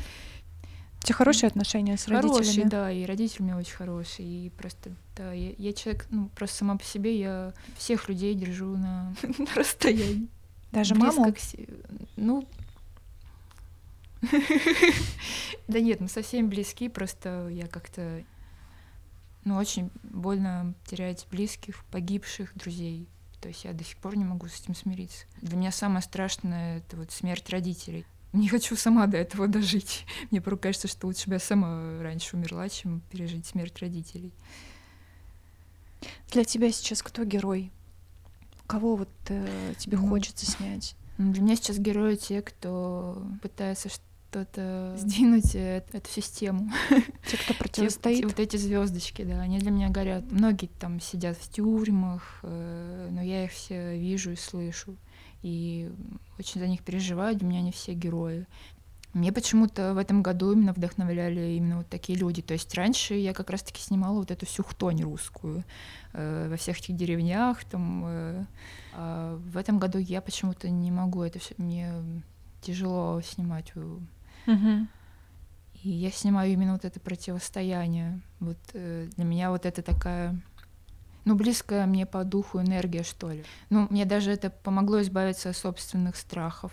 У 1.03 1.05
тебя 1.05 1.17
хорошие 1.17 1.49
отношения 1.49 1.97
с 1.97 2.07
родителями? 2.07 2.33
Хорошие, 2.33 2.67
да, 2.69 2.93
и 2.93 3.05
родители 3.05 3.43
у 3.43 3.45
меня 3.45 3.57
очень 3.57 3.75
хорошие. 3.75 4.47
И 4.47 4.51
просто, 4.51 4.93
да, 5.17 5.33
я, 5.33 5.53
я 5.59 5.73
человек, 5.73 6.07
ну, 6.11 6.29
просто 6.29 6.59
сама 6.59 6.77
по 6.77 6.85
себе, 6.85 7.19
я 7.19 7.53
всех 7.77 8.09
людей 8.09 8.35
держу 8.35 8.77
на, 8.77 9.13
на 9.39 9.55
расстоянии. 9.57 10.29
Даже 10.71 10.95
маму? 10.95 11.35
Ну, 12.17 12.47
да 15.69 15.81
нет, 15.81 16.01
мы 16.01 16.09
совсем 16.09 16.49
близки, 16.49 16.89
просто 16.89 17.49
я 17.49 17.67
как-то 17.67 18.23
ну, 19.45 19.57
очень 19.57 19.91
больно 20.05 20.75
терять 20.85 21.27
близких, 21.33 21.85
погибших 21.87 22.55
друзей. 22.55 23.09
То 23.41 23.49
есть 23.49 23.65
я 23.65 23.73
до 23.73 23.83
сих 23.83 23.97
пор 23.97 24.17
не 24.17 24.25
могу 24.25 24.47
с 24.47 24.61
этим 24.61 24.77
смириться. 24.77 25.27
Для 25.41 25.57
меня 25.57 25.73
самое 25.73 26.01
страшное— 26.01 26.79
это 26.79 26.97
вот 26.97 27.11
смерть 27.11 27.51
родителей. 27.51 28.07
Не 28.33 28.49
хочу 28.49 28.76
сама 28.76 29.07
до 29.07 29.18
этого 29.18 29.47
дожить. 29.49 30.07
Мне 30.30 30.41
порой 30.41 30.59
кажется, 30.59 30.89
что 30.89 31.07
лучше 31.07 31.28
бы 31.28 31.35
я 31.35 31.41
сама 31.41 32.03
раньше 32.03 32.37
умерла, 32.37 32.68
чем 32.68 33.01
пережить 33.11 33.47
смерть 33.47 33.78
родителей. 33.80 34.33
Для 36.30 36.45
тебя 36.45 36.72
сейчас 36.72 37.03
кто 37.03 37.24
герой? 37.24 37.70
Кого 38.66 38.97
вот 38.97 39.11
э, 39.28 39.74
тебе 39.78 39.99
ну, 39.99 40.09
хочется 40.09 40.47
снять? 40.47 40.97
Для 41.18 41.43
меня 41.43 41.57
сейчас 41.57 41.78
герои 41.78 42.16
те, 42.16 42.41
кто 42.43 43.22
пытается 43.43 43.89
что-то 43.91 44.95
сдвинуть 44.99 45.55
э, 45.55 45.85
эту 45.93 46.11
систему. 46.11 46.70
Те, 47.26 47.37
кто 47.37 47.55
противостоит. 47.55 48.20
Те, 48.20 48.26
вот 48.26 48.41
эти 48.41 48.57
звездочки, 48.57 49.22
да, 49.22 49.41
они 49.41 49.59
для 49.59 49.70
меня 49.70 49.91
горят. 49.91 50.24
Многие 50.33 50.68
там 50.80 51.01
сидят 51.01 51.37
в 51.37 51.53
тюрьмах, 51.53 52.41
э, 52.43 53.09
но 53.12 53.20
я 53.22 53.45
их 53.45 53.53
все 53.53 53.97
вижу 53.99 54.33
и 54.33 54.37
слышу. 54.37 54.97
И 55.43 55.90
очень 56.38 56.61
за 56.61 56.68
них 56.68 56.82
переживаю, 56.82 57.36
для 57.36 57.47
меня 57.47 57.61
они 57.61 57.72
все 57.72 57.95
герои. 57.95 58.47
Мне 59.12 59.30
почему-то 59.30 59.93
в 59.93 59.99
этом 59.99 60.22
году 60.22 60.53
именно 60.53 60.72
вдохновляли 60.72 61.53
именно 61.57 61.78
вот 61.78 61.88
такие 61.88 62.18
люди. 62.18 62.40
То 62.40 62.55
есть 62.55 62.74
раньше 62.74 63.14
я 63.14 63.34
как 63.34 63.51
раз-таки 63.51 63.82
снимала 63.82 64.18
вот 64.18 64.30
эту 64.30 64.47
всю 64.47 64.62
хтонь 64.62 65.03
русскую 65.03 65.64
э, 66.14 66.49
во 66.49 66.57
всех 66.57 66.78
этих 66.78 66.97
деревнях. 66.97 67.62
Там, 67.64 68.05
э, 68.07 68.45
а 68.95 69.36
в 69.36 69.59
этом 69.59 69.78
году 69.78 69.99
я 69.99 70.22
почему-то 70.22 70.70
не 70.70 70.90
могу 70.90 71.22
это 71.22 71.38
все. 71.38 71.55
Мне 71.59 71.93
тяжело 72.62 73.20
снимать 73.20 73.72
Угу. 74.45 74.88
И 75.82 75.88
я 75.90 76.11
снимаю 76.11 76.53
именно 76.53 76.72
вот 76.72 76.84
это 76.84 76.99
противостояние. 77.01 78.20
Вот 78.40 78.59
э, 78.72 79.09
для 79.16 79.24
меня 79.24 79.51
вот 79.51 79.66
это 79.66 79.82
такая, 79.82 80.40
ну, 81.25 81.35
близкая 81.35 81.87
мне 81.87 82.07
по 82.07 82.25
духу 82.25 82.61
энергия, 82.61 83.03
что 83.03 83.31
ли. 83.31 83.45
Ну, 83.70 83.87
мне 83.91 84.05
даже 84.05 84.31
это 84.31 84.51
помогло 84.51 85.01
избавиться 85.03 85.51
от 85.51 85.57
собственных 85.57 86.16
страхов. 86.16 86.73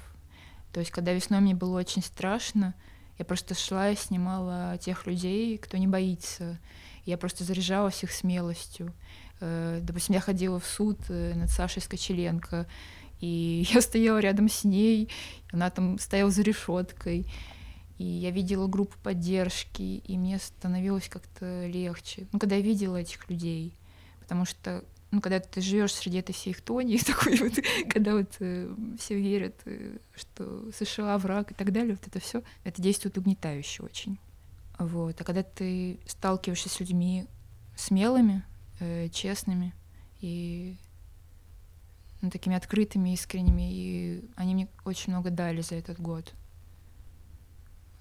То 0.74 0.80
есть, 0.80 0.92
когда 0.92 1.14
весной 1.14 1.40
мне 1.40 1.56
было 1.56 1.80
очень 1.80 2.02
страшно, 2.02 2.74
я 3.18 3.26
просто 3.26 3.54
шла 3.54 3.90
и 3.90 3.96
снимала 3.96 4.78
тех 4.78 5.06
людей, 5.06 5.58
кто 5.58 5.78
не 5.78 5.88
боится. 5.88 6.60
Я 7.06 7.18
просто 7.18 7.44
заряжалась 7.44 8.04
их 8.04 8.12
смелостью. 8.12 8.94
Э, 9.40 9.80
допустим, 9.82 10.16
я 10.16 10.22
ходила 10.22 10.60
в 10.60 10.66
суд 10.66 11.00
э, 11.10 11.34
над 11.36 11.50
Сашей 11.50 11.82
Скочеленко, 11.82 12.68
и 13.20 13.68
я 13.74 13.82
стояла 13.82 14.20
рядом 14.20 14.50
с 14.50 14.64
ней, 14.64 15.10
она 15.52 15.70
там 15.70 16.00
стояла 16.00 16.32
за 16.32 16.42
решеткой 16.44 17.28
и 18.00 18.06
я 18.06 18.32
видела 18.32 18.68
группу 18.68 18.98
поддержки, 19.04 19.82
и 19.82 20.18
мне 20.18 20.40
становилось 20.40 21.10
как-то 21.10 21.68
легче. 21.68 22.28
Ну, 22.32 22.40
когда 22.40 22.56
я 22.56 22.62
видела 22.62 22.96
этих 22.96 23.30
людей, 23.30 23.74
потому 24.30 24.46
что 24.46 24.86
ну, 25.10 25.22
когда 25.22 25.40
ты 25.40 25.60
живешь 25.60 25.96
среди 25.96 26.20
этой 26.20 26.34
всей 26.34 26.54
хтони, 26.54 26.98
такой 27.06 27.36
вот, 27.38 27.54
когда 27.90 28.14
вот 28.14 28.36
э, 28.42 28.72
все 29.00 29.20
верят, 29.20 29.56
э, 29.66 29.98
что 30.14 30.72
США 30.72 31.18
враг 31.18 31.52
и 31.52 31.56
так 31.56 31.72
далее, 31.72 31.96
вот 31.96 32.08
это 32.08 32.20
все, 32.20 32.44
это 32.64 32.80
действует 32.80 33.18
угнетающе 33.18 33.82
очень. 33.82 34.20
Вот. 34.78 35.20
А 35.20 35.24
когда 35.24 35.42
ты 35.42 36.00
сталкиваешься 36.06 36.70
с 36.70 36.80
людьми 36.80 37.26
смелыми, 37.76 38.44
э, 38.80 39.10
честными 39.10 39.74
и 40.22 40.78
ну, 42.22 42.30
такими 42.30 42.56
открытыми, 42.56 43.12
искренними, 43.14 43.74
и 43.74 44.30
они 44.36 44.54
мне 44.54 44.68
очень 44.86 45.12
много 45.12 45.32
дали 45.32 45.62
за 45.62 45.74
этот 45.74 46.00
год. 46.00 46.36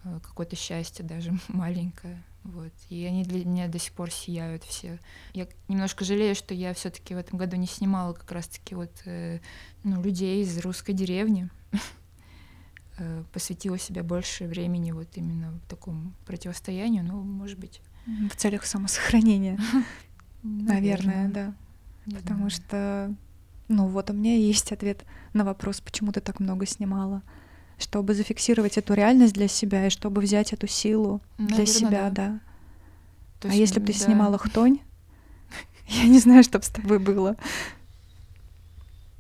Э, 0.05 0.20
какое-то 0.22 0.57
счастье 0.57 1.07
даже 1.07 1.33
маленькое. 1.49 2.22
Вот. 2.53 2.72
И 2.88 3.05
они 3.05 3.24
для 3.24 3.44
меня 3.44 3.68
до 3.68 3.78
сих 3.78 3.92
пор 3.92 4.11
сияют 4.11 4.64
все. 4.64 4.99
Я 5.34 5.46
немножко 5.68 6.05
жалею, 6.05 6.34
что 6.34 6.55
я 6.55 6.72
все-таки 6.72 7.14
в 7.14 7.18
этом 7.18 7.38
году 7.38 7.57
не 7.57 7.66
снимала 7.66 8.14
как 8.14 8.32
раз-таки 8.32 8.74
вот 8.74 8.90
э, 9.05 9.40
ну, 9.84 10.03
людей 10.03 10.42
из 10.42 10.59
русской 10.61 10.92
деревни. 10.92 11.51
э, 12.99 13.22
посвятила 13.34 13.78
себя 13.78 14.03
больше 14.03 14.46
времени 14.46 14.92
вот 14.92 15.09
именно 15.16 15.51
в 15.51 15.68
таком 15.68 16.14
противостоянию. 16.24 17.05
Ну, 17.05 17.22
может 17.22 17.59
быть. 17.59 17.82
В 18.07 18.36
целях 18.36 18.64
самосохранения. 18.64 19.59
Наверное, 20.42 21.28
да. 21.28 21.55
Потому 22.07 22.49
что, 22.49 23.14
ну 23.68 23.88
вот 23.88 24.09
у 24.09 24.14
меня 24.14 24.36
есть 24.36 24.72
ответ 24.72 25.05
на 25.34 25.44
вопрос, 25.44 25.82
почему 25.82 26.12
ты 26.12 26.22
так 26.22 26.40
много 26.40 26.64
снимала. 26.64 27.22
Чтобы 27.79 28.14
зафиксировать 28.14 28.76
эту 28.76 28.95
реальность 28.95 29.35
для 29.35 29.49
себя 29.49 29.87
и 29.87 29.91
чтобы 29.91 30.20
взять 30.20 30.53
эту 30.53 30.66
силу 30.66 31.20
для 31.39 31.64
себя, 31.64 32.11
да. 32.11 32.41
а 33.43 33.55
если 33.55 33.79
бы 33.79 33.87
ты 33.87 33.93
снимала 33.93 34.37
хтонь, 34.39 34.81
я 35.87 36.05
не 36.05 36.18
знаю, 36.18 36.43
что 36.43 36.59
бы 36.59 36.64
с 36.64 36.70
тобой 36.70 36.99
было. 36.99 37.37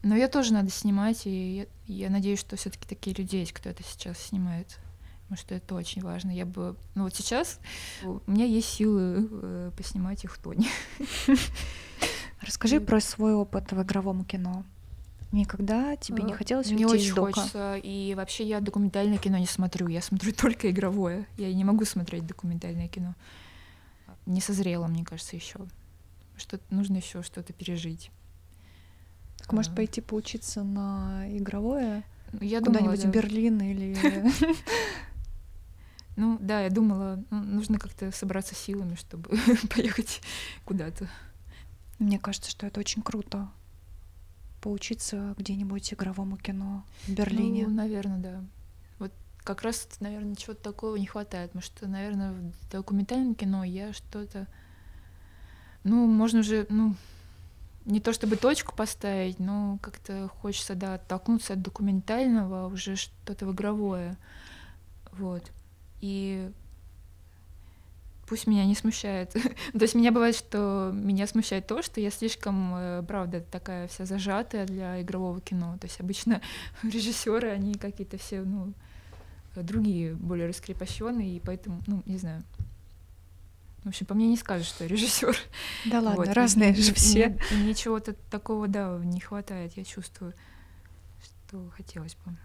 Но 0.02 0.14
ее 0.14 0.28
тоже 0.28 0.52
надо 0.52 0.70
снимать, 0.70 1.26
и 1.26 1.66
я, 1.86 2.04
я 2.04 2.10
надеюсь, 2.10 2.38
что 2.38 2.56
все-таки 2.56 2.86
такие 2.86 3.14
люди 3.16 3.36
есть, 3.36 3.52
кто 3.52 3.68
это 3.68 3.82
сейчас 3.82 4.18
снимает. 4.18 4.78
Потому 5.22 5.38
что 5.44 5.54
это 5.54 5.74
очень 5.74 6.02
важно. 6.02 6.30
Я 6.30 6.46
бы. 6.46 6.74
Ну 6.94 7.04
вот 7.04 7.14
сейчас 7.14 7.60
у 8.02 8.30
меня 8.30 8.46
есть 8.46 8.68
силы 8.68 9.28
э, 9.30 9.70
поснимать 9.76 10.24
их 10.24 10.38
тоне. 10.38 10.68
Расскажи 12.40 12.80
про 12.80 13.00
свой 13.00 13.34
опыт 13.34 13.72
в 13.72 13.82
игровом 13.82 14.24
кино. 14.24 14.64
Никогда 15.30 15.96
тебе 15.96 16.22
не 16.22 16.32
э, 16.32 16.36
хотелось 16.36 16.70
Мне 16.70 16.86
очень 16.86 17.12
хочется. 17.12 17.76
И 17.76 18.14
вообще 18.14 18.44
я 18.44 18.60
документальное 18.60 19.18
кино 19.18 19.36
не 19.38 19.46
смотрю. 19.46 19.88
Я 19.88 20.00
смотрю 20.00 20.32
только 20.36 20.70
игровое. 20.70 21.26
Я 21.36 21.52
не 21.52 21.64
могу 21.64 21.84
смотреть 21.84 22.26
документальное 22.26 22.88
кино. 22.88 23.14
Не 24.26 24.40
созрела, 24.40 24.86
мне 24.86 25.04
кажется, 25.04 25.36
еще. 25.36 25.60
Что 26.36 26.58
нужно 26.70 26.96
еще 26.96 27.22
что-то 27.22 27.52
пережить. 27.52 28.10
Так 29.38 29.52
может 29.52 29.72
а. 29.72 29.76
пойти 29.76 30.00
поучиться 30.00 30.62
на 30.62 31.26
игровое? 31.30 32.04
Я 32.40 32.60
Куда-нибудь 32.60 33.02
да. 33.02 33.08
в 33.08 33.10
Берлин 33.10 33.60
или... 33.60 33.96
Ну 36.16 36.36
да, 36.40 36.62
я 36.62 36.68
думала, 36.68 37.22
ну, 37.30 37.44
нужно 37.44 37.78
как-то 37.78 38.10
собраться 38.10 38.52
силами, 38.52 38.96
чтобы 38.96 39.30
поехать 39.72 40.20
куда-то. 40.64 41.08
Мне 42.00 42.18
кажется, 42.18 42.50
что 42.50 42.66
это 42.66 42.80
очень 42.80 43.02
круто. 43.02 43.48
Поучиться 44.60 45.34
где-нибудь 45.38 45.92
игровому 45.94 46.36
кино 46.36 46.84
в 47.04 47.10
Берлине. 47.10 47.66
Ну, 47.66 47.74
наверное, 47.74 48.18
да. 48.18 48.44
Вот 48.98 49.12
как 49.38 49.62
раз, 49.62 49.88
наверное, 50.00 50.34
чего-то 50.34 50.62
такого 50.62 50.96
не 50.96 51.06
хватает. 51.06 51.50
Потому 51.50 51.62
что, 51.62 51.86
наверное, 51.88 52.32
в 52.32 52.70
документальном 52.70 53.34
кино 53.34 53.64
я 53.64 53.92
что-то... 53.92 54.46
Ну, 55.84 56.06
можно 56.06 56.40
уже, 56.40 56.66
ну, 56.68 56.96
не 57.84 58.00
то 58.00 58.12
чтобы 58.12 58.36
точку 58.36 58.74
поставить, 58.74 59.38
но 59.38 59.78
как-то 59.80 60.28
хочется, 60.28 60.74
да, 60.74 60.94
оттолкнуться 60.94 61.54
от 61.54 61.62
документального, 61.62 62.64
а 62.64 62.66
уже 62.66 62.96
что-то 62.96 63.46
в 63.46 63.52
игровое. 63.52 64.16
Вот. 65.12 65.50
И 66.00 66.50
пусть 68.28 68.46
меня 68.46 68.64
не 68.64 68.74
смущает. 68.74 69.30
то 69.32 69.80
есть 69.80 69.94
меня 69.94 70.12
бывает, 70.12 70.36
что 70.36 70.90
меня 70.94 71.26
смущает 71.26 71.66
то, 71.66 71.82
что 71.82 72.00
я 72.00 72.10
слишком, 72.10 72.74
э, 72.74 73.02
правда, 73.06 73.40
такая 73.40 73.88
вся 73.88 74.04
зажатая 74.04 74.66
для 74.66 75.00
игрового 75.00 75.40
кино. 75.40 75.78
То 75.80 75.86
есть 75.86 76.00
обычно 76.00 76.40
режиссеры, 76.82 77.48
они 77.48 77.74
какие-то 77.74 78.18
все, 78.18 78.42
ну, 78.42 78.72
другие, 79.54 80.14
более 80.14 80.48
раскрепощенные, 80.48 81.36
и 81.36 81.40
поэтому, 81.40 81.82
ну, 81.86 82.02
не 82.06 82.18
знаю. 82.18 82.42
В 83.84 83.88
общем, 83.88 84.06
по 84.06 84.14
мне 84.14 84.28
не 84.28 84.36
скажешь, 84.36 84.66
что 84.66 84.84
я 84.84 84.90
режиссер. 84.90 85.36
Да 85.86 86.00
ладно, 86.00 86.24
вот. 86.24 86.28
разные 86.28 86.74
же 86.74 86.92
все. 86.94 87.38
Мне 87.52 87.74
чего-то 87.74 88.14
такого, 88.30 88.68
да, 88.68 88.98
не 89.02 89.20
хватает, 89.20 89.72
я 89.76 89.84
чувствую, 89.84 90.34
что 91.22 91.70
хотелось 91.76 92.16
бы. 92.26 92.36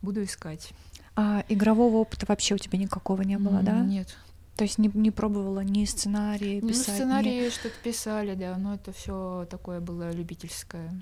Буду 0.00 0.22
искать. 0.22 0.72
А 1.14 1.44
игрового 1.48 1.96
опыта 1.96 2.24
вообще 2.26 2.54
у 2.54 2.58
тебя 2.58 2.78
никакого 2.78 3.22
не 3.22 3.36
было, 3.36 3.58
mm, 3.58 3.62
да? 3.62 3.80
Нет, 3.80 4.16
то 4.56 4.64
есть 4.64 4.78
не, 4.78 4.90
не 4.94 5.10
пробовала 5.10 5.60
ни 5.60 5.84
сценарии 5.84 6.60
ну, 6.60 6.68
писать? 6.68 6.88
Ну, 6.88 6.94
сценарии 6.94 7.46
ни... 7.46 7.48
что-то 7.50 7.74
писали, 7.82 8.34
да, 8.34 8.56
но 8.58 8.74
это 8.74 8.92
все 8.92 9.46
такое 9.50 9.80
было 9.80 10.10
любительское. 10.12 10.92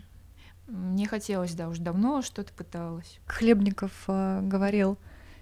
Мне 0.67 1.07
хотелось, 1.07 1.55
да, 1.55 1.69
уже 1.69 1.83
давно 1.83 2.23
что-то 2.23 2.53
пыталась. 2.53 3.19
Хлебников 3.27 3.93
э, 4.07 4.41
говорил, 4.43 4.99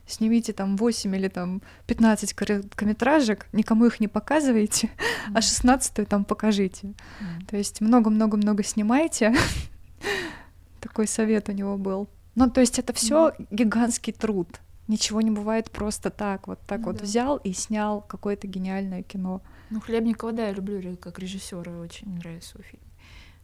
снимите 0.07 0.55
там 0.55 0.77
8 0.77 1.15
или 1.15 1.29
там 1.29 1.61
15 1.87 2.33
короткометражек, 2.33 3.47
никому 3.53 3.85
их 3.85 4.01
не 4.01 4.09
показывайте, 4.09 4.87
mm. 4.87 5.33
а 5.35 5.43
16 5.43 6.09
там 6.09 6.25
покажите. 6.25 6.89
Mm. 6.89 7.47
То 7.47 7.57
есть 7.59 7.81
много-много-много 7.83 8.65
снимайте. 8.65 9.35
Такой 10.81 11.07
совет 11.07 11.51
у 11.51 11.53
него 11.53 11.77
был. 11.77 12.09
Ну, 12.35 12.49
то 12.51 12.61
есть 12.61 12.79
это 12.79 12.95
все 12.95 13.29
mm. 13.29 13.47
гигантский 13.51 14.15
труд. 14.15 14.61
Ничего 14.89 15.20
не 15.20 15.30
бывает 15.30 15.70
просто 15.70 16.11
так, 16.11 16.49
вот 16.49 16.59
так 16.66 16.80
ну, 16.80 16.86
вот 16.86 16.97
да. 16.97 17.05
взял 17.05 17.36
и 17.36 17.53
снял 17.53 18.01
какое-то 18.01 18.47
гениальное 18.47 19.03
кино. 19.03 19.43
Ну, 19.68 19.80
Хлебникова, 19.80 20.32
да, 20.32 20.47
я 20.47 20.53
люблю 20.53 20.97
как 20.97 21.18
режиссера, 21.18 21.78
очень 21.78 22.09
нравится 22.14 22.57
его 22.57 22.64
фильм. 22.64 22.82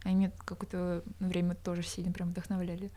Они 0.04 0.16
меня 0.16 0.32
какое-то 0.44 1.04
время 1.20 1.54
тоже 1.54 1.82
сильно 1.82 2.12
прям 2.12 2.30
вдохновляли. 2.30 2.90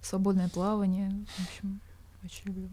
Свободное 0.00 0.48
плавание, 0.48 1.10
в 1.26 1.48
общем, 1.48 1.80
очень 2.22 2.46
люблю. 2.46 2.68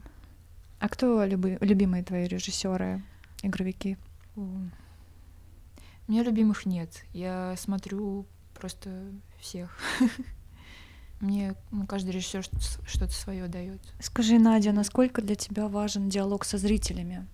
А 0.80 0.88
кто 0.88 1.24
люби, 1.26 1.58
любимые 1.62 2.04
твои 2.04 2.28
режиссеры, 2.28 3.04
игровики? 3.42 3.98
У 4.36 4.48
меня 6.08 6.24
любимых 6.24 6.66
нет. 6.66 7.06
Я 7.14 7.56
смотрю 7.58 8.26
просто 8.54 9.12
всех. 9.40 9.78
Мне 11.22 11.56
ну, 11.70 11.86
каждый 11.86 12.10
режиссер 12.10 12.44
что-то 12.44 13.14
свое 13.14 13.48
дает. 13.48 13.80
Скажи, 14.00 14.40
Надя, 14.40 14.72
насколько 14.72 15.22
для 15.22 15.36
тебя 15.36 15.68
важен 15.68 16.10
диалог 16.10 16.44
со 16.44 16.58
зрителями? 16.58 17.28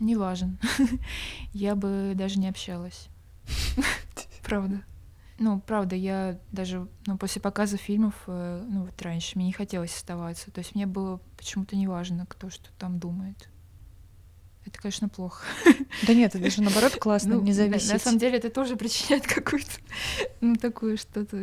Не 0.00 0.16
важен. 0.16 0.58
Я 1.52 1.74
бы 1.74 2.12
даже 2.14 2.38
не 2.38 2.48
общалась. 2.48 3.08
Правда. 4.42 4.82
Ну, 5.38 5.60
правда, 5.60 5.94
я 5.96 6.38
даже 6.50 6.88
ну, 7.06 7.18
после 7.18 7.42
показа 7.42 7.76
фильмов, 7.76 8.14
э, 8.26 8.64
ну 8.70 8.84
вот 8.84 9.02
раньше, 9.02 9.36
мне 9.36 9.48
не 9.48 9.52
хотелось 9.52 9.94
оставаться. 9.94 10.50
То 10.50 10.60
есть 10.60 10.74
мне 10.74 10.86
было 10.86 11.20
почему-то 11.36 11.76
не 11.76 11.86
важно, 11.86 12.24
кто 12.24 12.48
что 12.48 12.70
там 12.78 12.98
думает. 12.98 13.50
Это, 14.64 14.78
конечно, 14.80 15.10
плохо. 15.10 15.44
Да 16.06 16.14
нет, 16.14 16.34
это 16.34 16.42
даже 16.42 16.62
наоборот 16.62 16.96
классно, 16.96 17.34
ну, 17.34 17.42
не 17.42 17.52
зависеть. 17.52 17.88
На, 17.88 17.94
на 17.94 18.00
самом 18.00 18.18
деле 18.18 18.38
это 18.38 18.48
тоже 18.48 18.76
причиняет 18.76 19.26
какую-то, 19.26 19.72
ну, 20.40 20.56
такую 20.56 20.96
что-то 20.96 21.36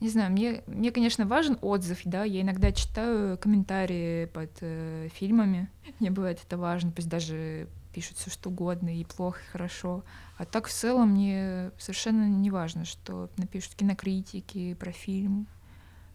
не 0.00 0.08
знаю, 0.08 0.30
мне, 0.30 0.62
мне, 0.66 0.92
конечно, 0.92 1.26
важен 1.26 1.58
отзыв, 1.60 2.00
да, 2.04 2.24
я 2.24 2.42
иногда 2.42 2.70
читаю 2.72 3.36
комментарии 3.38 4.26
под 4.26 4.50
э, 4.60 5.08
фильмами, 5.12 5.68
мне 5.98 6.10
бывает 6.10 6.40
это 6.44 6.56
важно, 6.56 6.92
пусть 6.92 7.08
даже 7.08 7.68
пишут 7.92 8.18
все 8.18 8.30
что 8.30 8.50
угодно, 8.50 8.96
и 8.96 9.04
плохо, 9.04 9.40
и 9.42 9.50
хорошо. 9.50 10.04
А 10.36 10.44
так 10.44 10.68
в 10.68 10.72
целом 10.72 11.10
мне 11.10 11.72
совершенно 11.78 12.28
не 12.28 12.50
важно, 12.50 12.84
что 12.84 13.28
напишут 13.36 13.74
кинокритики 13.74 14.74
про 14.74 14.92
фильм, 14.92 15.48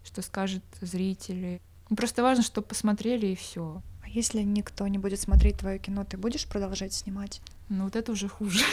что 0.06 0.22
скажут 0.22 0.64
зрители. 0.80 1.60
Мне 1.90 1.98
просто 1.98 2.24
важно, 2.24 2.44
чтобы 2.44 2.68
посмотрели 2.68 3.28
и 3.28 3.36
все. 3.36 3.82
А 4.02 4.08
если 4.08 4.42
никто 4.44 4.88
не 4.88 4.98
будет 4.98 5.20
смотреть 5.20 5.58
твое 5.58 5.78
кино, 5.78 6.06
ты 6.06 6.16
будешь 6.16 6.48
продолжать 6.48 6.94
снимать? 6.94 7.42
Ну 7.68 7.86
вот 7.86 7.98
это 7.98 8.14
уже 8.14 8.30
хуже. 8.30 8.64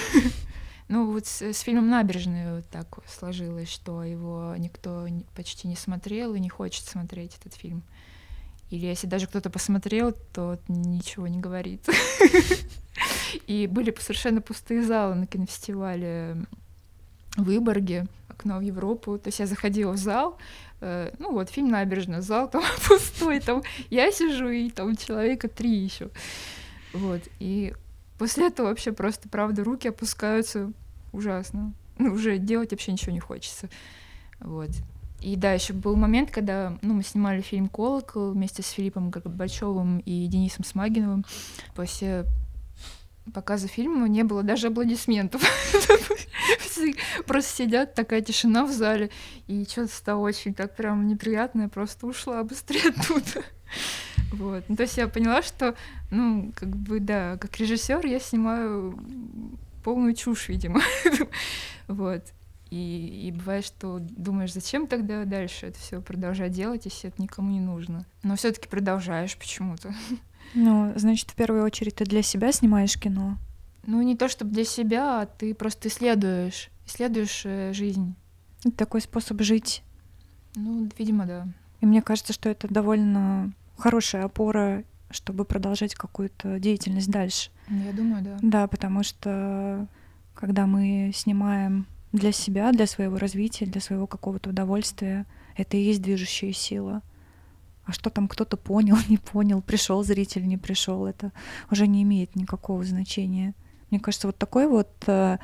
Ну, 0.90 1.12
вот 1.12 1.24
с, 1.24 1.40
с 1.40 1.60
фильмом 1.60 1.88
«Набережные» 1.88 2.56
вот 2.56 2.66
так 2.68 2.98
сложилось, 3.06 3.70
что 3.70 4.02
его 4.02 4.56
никто 4.58 5.06
почти 5.36 5.68
не 5.68 5.76
смотрел 5.76 6.34
и 6.34 6.40
не 6.40 6.48
хочет 6.48 6.84
смотреть 6.84 7.36
этот 7.38 7.54
фильм. 7.54 7.84
Или 8.70 8.86
если 8.86 9.06
даже 9.06 9.28
кто-то 9.28 9.50
посмотрел, 9.50 10.12
то 10.32 10.58
ничего 10.66 11.28
не 11.28 11.38
говорит. 11.38 11.88
И 13.46 13.68
были 13.68 13.94
совершенно 14.00 14.40
пустые 14.40 14.82
залы 14.82 15.14
на 15.14 15.28
кинофестивале 15.28 16.44
Выборге, 17.36 18.08
окно 18.26 18.58
в 18.58 18.62
Европу. 18.62 19.16
То 19.16 19.28
есть 19.28 19.38
я 19.38 19.46
заходила 19.46 19.92
в 19.92 19.96
зал, 19.96 20.38
э, 20.80 21.14
ну 21.20 21.30
вот, 21.30 21.50
фильм 21.50 21.68
«Набережная», 21.68 22.20
зал 22.20 22.50
там 22.50 22.64
пустой, 22.88 23.38
там 23.38 23.62
я 23.90 24.10
сижу, 24.10 24.48
и 24.48 24.70
там 24.70 24.96
человека 24.96 25.46
три 25.46 25.70
еще. 25.70 26.10
Вот, 26.92 27.22
и 27.38 27.74
После 28.20 28.48
этого 28.48 28.66
вообще 28.66 28.92
просто, 28.92 29.30
правда, 29.30 29.64
руки 29.64 29.88
опускаются 29.88 30.74
ужасно. 31.10 31.72
Ну, 31.96 32.12
уже 32.12 32.36
делать 32.36 32.70
вообще 32.70 32.92
ничего 32.92 33.12
не 33.12 33.18
хочется. 33.18 33.70
Вот. 34.40 34.68
И 35.22 35.36
да, 35.36 35.54
еще 35.54 35.72
был 35.72 35.96
момент, 35.96 36.30
когда 36.30 36.78
ну, 36.82 36.92
мы 36.92 37.02
снимали 37.02 37.40
фильм 37.40 37.70
«Колокол» 37.70 38.32
вместе 38.32 38.62
с 38.62 38.68
Филиппом 38.72 39.08
Горбачевым 39.08 40.00
и 40.00 40.26
Денисом 40.26 40.66
Смагиновым. 40.66 41.24
После 41.74 42.26
показа 43.32 43.68
фильма 43.68 44.06
не 44.06 44.22
было 44.22 44.42
даже 44.42 44.66
аплодисментов. 44.66 45.40
Просто 47.26 47.56
сидят, 47.56 47.94
такая 47.94 48.20
тишина 48.20 48.66
в 48.66 48.70
зале, 48.70 49.08
и 49.46 49.64
что-то 49.64 49.94
стало 49.94 50.20
очень 50.20 50.52
так 50.52 50.76
прям 50.76 51.06
неприятно, 51.06 51.62
я 51.62 51.68
просто 51.70 52.06
ушла 52.06 52.44
быстрее 52.44 52.90
оттуда. 52.90 53.46
Вот. 54.32 54.64
Ну, 54.68 54.76
то 54.76 54.82
есть 54.82 54.96
я 54.96 55.08
поняла, 55.08 55.42
что, 55.42 55.74
ну, 56.10 56.52
как 56.54 56.68
бы, 56.68 57.00
да, 57.00 57.36
как 57.38 57.56
режиссер 57.56 58.06
я 58.06 58.20
снимаю 58.20 58.98
полную 59.82 60.14
чушь, 60.14 60.48
видимо. 60.48 60.80
вот. 61.88 62.22
И, 62.70 63.26
и 63.26 63.32
бывает, 63.32 63.64
что 63.64 63.98
думаешь, 63.98 64.52
зачем 64.52 64.86
тогда 64.86 65.24
дальше 65.24 65.66
это 65.66 65.78
все 65.78 66.00
продолжать 66.00 66.52
делать, 66.52 66.84
если 66.84 67.10
это 67.10 67.20
никому 67.20 67.50
не 67.50 67.60
нужно. 67.60 68.06
Но 68.22 68.36
все-таки 68.36 68.68
продолжаешь 68.68 69.36
почему-то. 69.36 69.94
Ну, 70.52 70.92
значит, 70.96 71.30
в 71.30 71.36
первую 71.36 71.62
очередь 71.62 71.94
ты 71.94 72.04
для 72.04 72.22
себя 72.22 72.50
снимаешь 72.50 72.98
кино. 72.98 73.38
Ну, 73.86 74.02
не 74.02 74.16
то 74.16 74.28
чтобы 74.28 74.50
для 74.50 74.64
себя, 74.64 75.20
а 75.20 75.26
ты 75.26 75.54
просто 75.54 75.86
исследуешь, 75.86 76.70
исследуешь 76.86 77.42
э, 77.44 77.72
жизнь. 77.72 78.16
Это 78.64 78.72
такой 78.72 79.00
способ 79.00 79.40
жить. 79.42 79.84
Ну, 80.56 80.88
видимо, 80.98 81.26
да. 81.26 81.46
И 81.80 81.86
мне 81.86 82.02
кажется, 82.02 82.32
что 82.32 82.48
это 82.48 82.66
довольно 82.66 83.52
хорошая 83.80 84.24
опора, 84.24 84.84
чтобы 85.10 85.44
продолжать 85.44 85.94
какую-то 85.94 86.58
деятельность 86.58 87.10
дальше. 87.10 87.50
Ну, 87.68 87.84
Я 87.84 87.92
думаю, 87.92 88.22
да. 88.22 88.38
Да, 88.42 88.66
потому 88.68 89.02
что 89.02 89.86
когда 90.34 90.66
мы 90.66 91.10
снимаем 91.14 91.86
для 92.12 92.32
себя, 92.32 92.72
для 92.72 92.86
своего 92.86 93.18
развития, 93.18 93.66
для 93.66 93.80
своего 93.80 94.06
какого-то 94.06 94.50
удовольствия, 94.50 95.26
это 95.56 95.76
и 95.76 95.82
есть 95.82 96.02
движущая 96.02 96.52
сила. 96.52 97.02
А 97.84 97.92
что 97.92 98.10
там 98.10 98.28
кто-то 98.28 98.56
понял, 98.56 98.96
не 99.08 99.18
понял, 99.18 99.62
пришел 99.62 100.02
зритель, 100.04 100.46
не 100.46 100.56
пришел, 100.56 101.06
это 101.06 101.32
уже 101.70 101.86
не 101.86 102.02
имеет 102.02 102.36
никакого 102.36 102.84
значения. 102.84 103.54
Мне 103.90 103.98
кажется, 103.98 104.28
вот 104.28 104.38
такой 104.38 104.68
вот 104.68 104.88
э, 105.06 105.38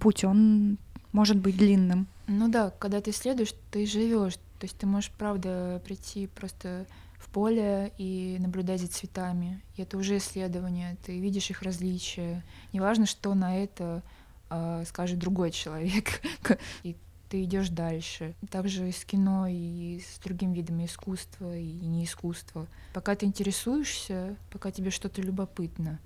путь, 0.00 0.24
он 0.24 0.78
может 1.12 1.36
быть 1.36 1.56
длинным. 1.56 2.08
Ну 2.26 2.48
да, 2.48 2.70
когда 2.78 3.00
ты 3.00 3.10
исследуешь, 3.10 3.54
ты 3.70 3.86
живешь. 3.86 4.34
То 4.58 4.64
есть 4.64 4.76
ты 4.76 4.86
можешь, 4.86 5.12
правда, 5.16 5.80
прийти 5.84 6.26
просто 6.26 6.86
в 7.18 7.28
поле 7.28 7.92
и 7.98 8.36
наблюдать 8.40 8.80
за 8.80 8.88
цветами. 8.88 9.60
И 9.76 9.82
это 9.82 9.96
уже 9.96 10.16
исследование. 10.18 10.96
Ты 11.04 11.18
видишь 11.18 11.50
их 11.50 11.62
различия. 11.62 12.44
Неважно, 12.72 13.06
что 13.06 13.34
на 13.34 13.56
это 13.56 14.02
а, 14.48 14.84
скажет 14.84 15.18
другой 15.18 15.50
человек. 15.50 16.22
И 16.82 16.96
ты 17.28 17.44
идешь 17.44 17.68
дальше. 17.68 18.34
Также 18.50 18.90
с 18.90 19.04
кино, 19.04 19.46
и 19.48 20.00
с 20.00 20.18
другими 20.20 20.54
видами 20.54 20.86
искусства, 20.86 21.56
и 21.56 21.66
не 21.66 22.04
искусства. 22.04 22.66
Пока 22.94 23.14
ты 23.14 23.26
интересуешься, 23.26 24.36
пока 24.50 24.70
тебе 24.70 24.90
что-то 24.90 25.20
любопытно, 25.20 25.98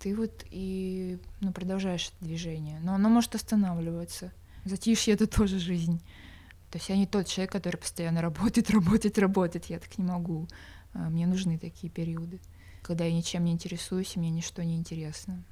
ты 0.00 0.14
вот 0.14 0.44
и 0.50 1.18
ну, 1.40 1.52
продолжаешь 1.52 2.08
это 2.08 2.26
движение. 2.26 2.78
Но 2.82 2.94
оно 2.94 3.08
может 3.08 3.34
останавливаться. 3.34 4.32
Затишье— 4.64 5.14
это 5.14 5.26
тоже 5.26 5.58
жизнь. 5.58 6.02
То 6.70 6.78
есть 6.78 6.88
я 6.88 6.96
не 6.96 7.06
тот 7.06 7.26
человек, 7.26 7.52
который 7.52 7.76
постоянно 7.76 8.20
работает, 8.20 8.70
работает, 8.70 9.18
работает. 9.18 9.66
Я 9.66 9.78
так 9.78 9.96
не 9.98 10.04
могу. 10.04 10.48
А, 10.92 11.08
Мне 11.08 11.26
нужны 11.26 11.58
такие 11.58 11.90
периоды, 11.90 12.40
когда 12.82 13.04
я 13.04 13.12
ничем 13.12 13.44
не 13.44 13.52
интересуюсь, 13.52 14.16
и 14.16 14.18
мне 14.18 14.30
ничто 14.30 14.62
не 14.62 14.76
интересно. 14.76 15.42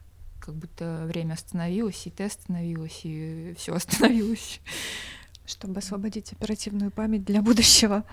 Как 0.41 0.55
будто 0.55 1.05
время 1.07 1.35
остановилось, 1.35 2.07
и 2.07 2.11
ты 2.11 2.25
остановилась, 2.25 3.01
и 3.05 3.55
все 3.57 3.75
остановилось, 3.75 4.61
Чтобы 5.47 5.79
освободить 5.79 6.33
оперативную 6.33 6.91
память 6.91 7.25
для 7.25 7.41
будущего. 7.41 8.05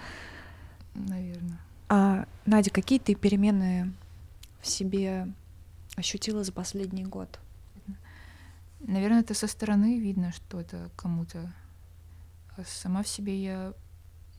наверное. 0.94 1.60
А, 1.90 2.28
Надя, 2.46 2.70
какие 2.70 3.00
ты 3.00 3.16
перемены 3.16 3.92
в 4.62 4.68
себе 4.68 5.28
ощутила 5.96 6.44
за 6.44 6.52
последний 6.52 7.04
год? 7.06 7.40
Наверное, 8.80 9.22
это 9.22 9.34
со 9.34 9.48
стороны 9.48 10.00
видно, 10.00 10.32
что 10.32 10.60
это 10.60 10.90
кому-то. 10.96 11.52
Сама 12.66 13.04
в 13.04 13.08
себе 13.08 13.42
я 13.42 13.74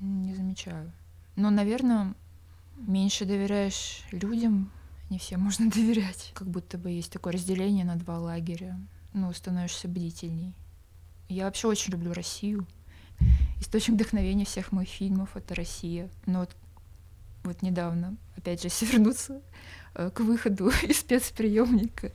не 0.01 0.35
замечаю. 0.35 0.93
Но, 1.37 1.51
наверное, 1.51 2.15
меньше 2.77 3.25
доверяешь 3.25 4.03
людям, 4.13 4.71
не 5.11 5.19
всем 5.19 5.41
можно 5.43 5.71
доверять. 5.71 6.33
Как 6.35 6.49
будто 6.49 6.79
бы 6.79 6.91
есть 6.91 7.13
такое 7.13 7.33
разделение 7.33 7.85
на 7.85 7.97
два 7.97 8.19
лагеря. 8.19 8.79
Ну, 9.13 9.33
становишься 9.33 9.89
бдительней. 9.89 10.55
Я 11.29 11.45
вообще 11.45 11.69
очень 11.69 11.93
люблю 11.93 12.13
Россию. 12.13 12.67
Источник 13.61 13.95
вдохновения 13.95 14.45
всех 14.45 14.73
моих 14.73 14.89
фильмов— 14.89 15.31
это 15.37 15.55
Россия. 15.55 16.11
Но 16.27 16.41
вот, 16.41 16.57
вот 17.45 17.63
недавно, 17.63 18.17
опять 18.37 18.61
же, 18.61 18.69
если 18.73 18.87
вернуться 18.87 19.41
э, 19.95 20.11
к 20.11 20.21
выходу 20.21 20.69
из 20.83 21.01
спецприемника 21.01 22.13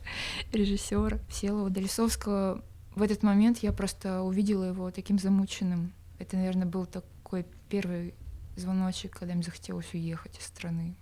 режиссера 0.52 1.20
Всеволода 1.30 1.80
Лисовского, 1.80 2.64
в 3.00 3.02
этот 3.02 3.24
момент 3.24 3.60
я 3.60 3.72
просто 3.72 4.22
увидела 4.22 4.66
его 4.66 4.92
таким 4.92 5.18
замученным. 5.18 5.94
Это, 6.20 6.36
наверное, 6.36 6.68
был 6.68 6.86
такой 6.86 7.46
первый 7.70 8.14
звоночек, 8.58 9.18
когда 9.18 9.34
мне 9.34 9.44
захотелось 9.44 9.94
уехать 9.94 10.38
из 10.38 10.46
страны. 10.46 10.96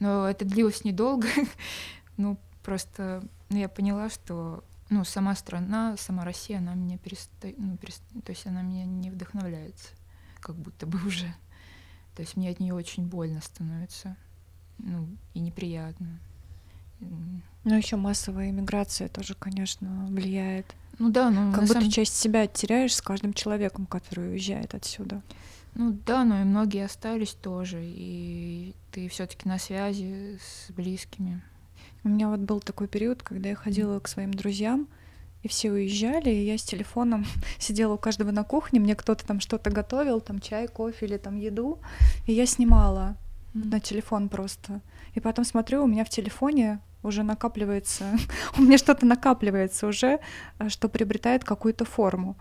Но 0.00 0.28
это 0.28 0.44
длилось 0.44 0.84
недолго. 0.84 1.28
ну, 2.16 2.36
просто 2.64 3.22
ну, 3.48 3.58
я 3.58 3.68
поняла, 3.68 4.10
что 4.10 4.64
ну, 4.88 5.04
сама 5.04 5.36
страна, 5.36 5.96
сама 5.96 6.24
Россия, 6.24 6.58
она 6.58 6.74
меня 6.74 6.98
перестает, 6.98 7.56
ну, 7.58 7.76
перест... 7.76 8.02
то 8.24 8.32
есть 8.32 8.46
она 8.46 8.62
меня 8.62 8.84
не 8.84 9.10
вдохновляется, 9.10 9.90
как 10.40 10.56
будто 10.56 10.86
бы 10.86 10.98
уже. 11.06 11.32
То 12.16 12.22
есть 12.22 12.36
мне 12.36 12.50
от 12.50 12.58
нее 12.58 12.74
очень 12.74 13.06
больно 13.06 13.40
становится, 13.40 14.16
ну, 14.78 15.08
и 15.32 15.38
неприятно. 15.38 16.18
Ну, 16.98 17.76
еще 17.76 17.94
массовая 17.94 18.50
иммиграция 18.50 19.08
тоже, 19.08 19.34
конечно, 19.34 20.06
влияет. 20.08 20.74
Ну 21.00 21.08
да, 21.08 21.30
ну, 21.30 21.50
Как 21.50 21.62
будто 21.62 21.74
самом- 21.74 21.90
часть 21.90 22.14
себя 22.14 22.46
теряешь 22.46 22.94
с 22.94 23.00
каждым 23.00 23.32
человеком, 23.32 23.86
который 23.86 24.32
уезжает 24.32 24.74
отсюда. 24.74 25.22
Ну 25.74 25.96
да, 26.04 26.24
но 26.24 26.42
и 26.42 26.44
многие 26.44 26.84
остались 26.84 27.32
тоже, 27.32 27.80
и 27.82 28.74
ты 28.92 29.08
все-таки 29.08 29.48
на 29.48 29.58
связи 29.58 30.38
с 30.38 30.70
близкими. 30.70 31.40
У 32.04 32.10
меня 32.10 32.28
вот 32.28 32.40
был 32.40 32.60
такой 32.60 32.86
период, 32.86 33.22
когда 33.22 33.48
я 33.48 33.54
ходила 33.54 33.98
к 33.98 34.08
своим 34.08 34.34
друзьям, 34.34 34.88
и 35.42 35.48
все 35.48 35.70
уезжали, 35.70 36.28
и 36.28 36.44
я 36.44 36.58
с 36.58 36.62
телефоном 36.64 37.24
сидела 37.58 37.94
у 37.94 37.98
каждого 37.98 38.30
на 38.30 38.44
кухне, 38.44 38.78
мне 38.78 38.94
кто-то 38.94 39.26
там 39.26 39.40
что-то 39.40 39.70
готовил, 39.70 40.20
там 40.20 40.38
чай, 40.38 40.68
кофе 40.68 41.06
или 41.06 41.16
там 41.16 41.38
еду, 41.38 41.78
и 42.26 42.34
я 42.34 42.44
снимала 42.44 43.16
на 43.54 43.80
телефон 43.80 44.28
просто. 44.28 44.82
И 45.14 45.20
потом 45.20 45.46
смотрю, 45.46 45.82
у 45.84 45.86
меня 45.86 46.04
в 46.04 46.10
телефоне 46.10 46.80
уже 47.02 47.22
накапливается, 47.22 48.16
у 48.58 48.62
меня 48.62 48.78
что-то 48.78 49.06
накапливается 49.06 49.86
уже, 49.86 50.20
а, 50.58 50.68
что 50.68 50.88
приобретает 50.88 51.44
какую-то 51.44 51.84
форму. 51.84 52.36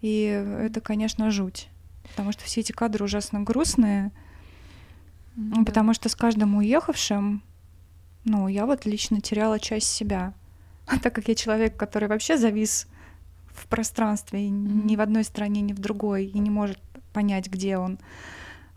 И 0.00 0.24
это, 0.24 0.80
конечно, 0.80 1.30
жуть. 1.30 1.68
Потому 2.10 2.32
что 2.32 2.44
все 2.44 2.60
эти 2.60 2.72
кадры 2.72 3.04
ужасно 3.04 3.40
грустные, 3.40 4.12
да. 5.36 5.64
потому 5.64 5.94
что 5.94 6.08
с 6.08 6.14
каждым 6.14 6.56
уехавшим, 6.56 7.42
ну, 8.24 8.48
я 8.48 8.66
вот 8.66 8.86
лично 8.86 9.20
теряла 9.20 9.58
часть 9.58 9.88
себя. 9.88 10.34
А 10.90 10.98
так 10.98 11.14
как 11.14 11.28
я 11.28 11.34
человек, 11.34 11.76
который 11.76 12.08
вообще 12.08 12.38
завис 12.38 12.86
в 13.48 13.66
пространстве, 13.66 14.46
и 14.46 14.48
ни 14.48 14.96
в 14.96 15.02
одной 15.02 15.22
стране, 15.22 15.60
ни 15.60 15.74
в 15.74 15.78
другой, 15.78 16.24
и 16.24 16.38
не 16.38 16.48
может 16.48 16.80
понять, 17.12 17.48
где 17.48 17.76
он, 17.76 17.98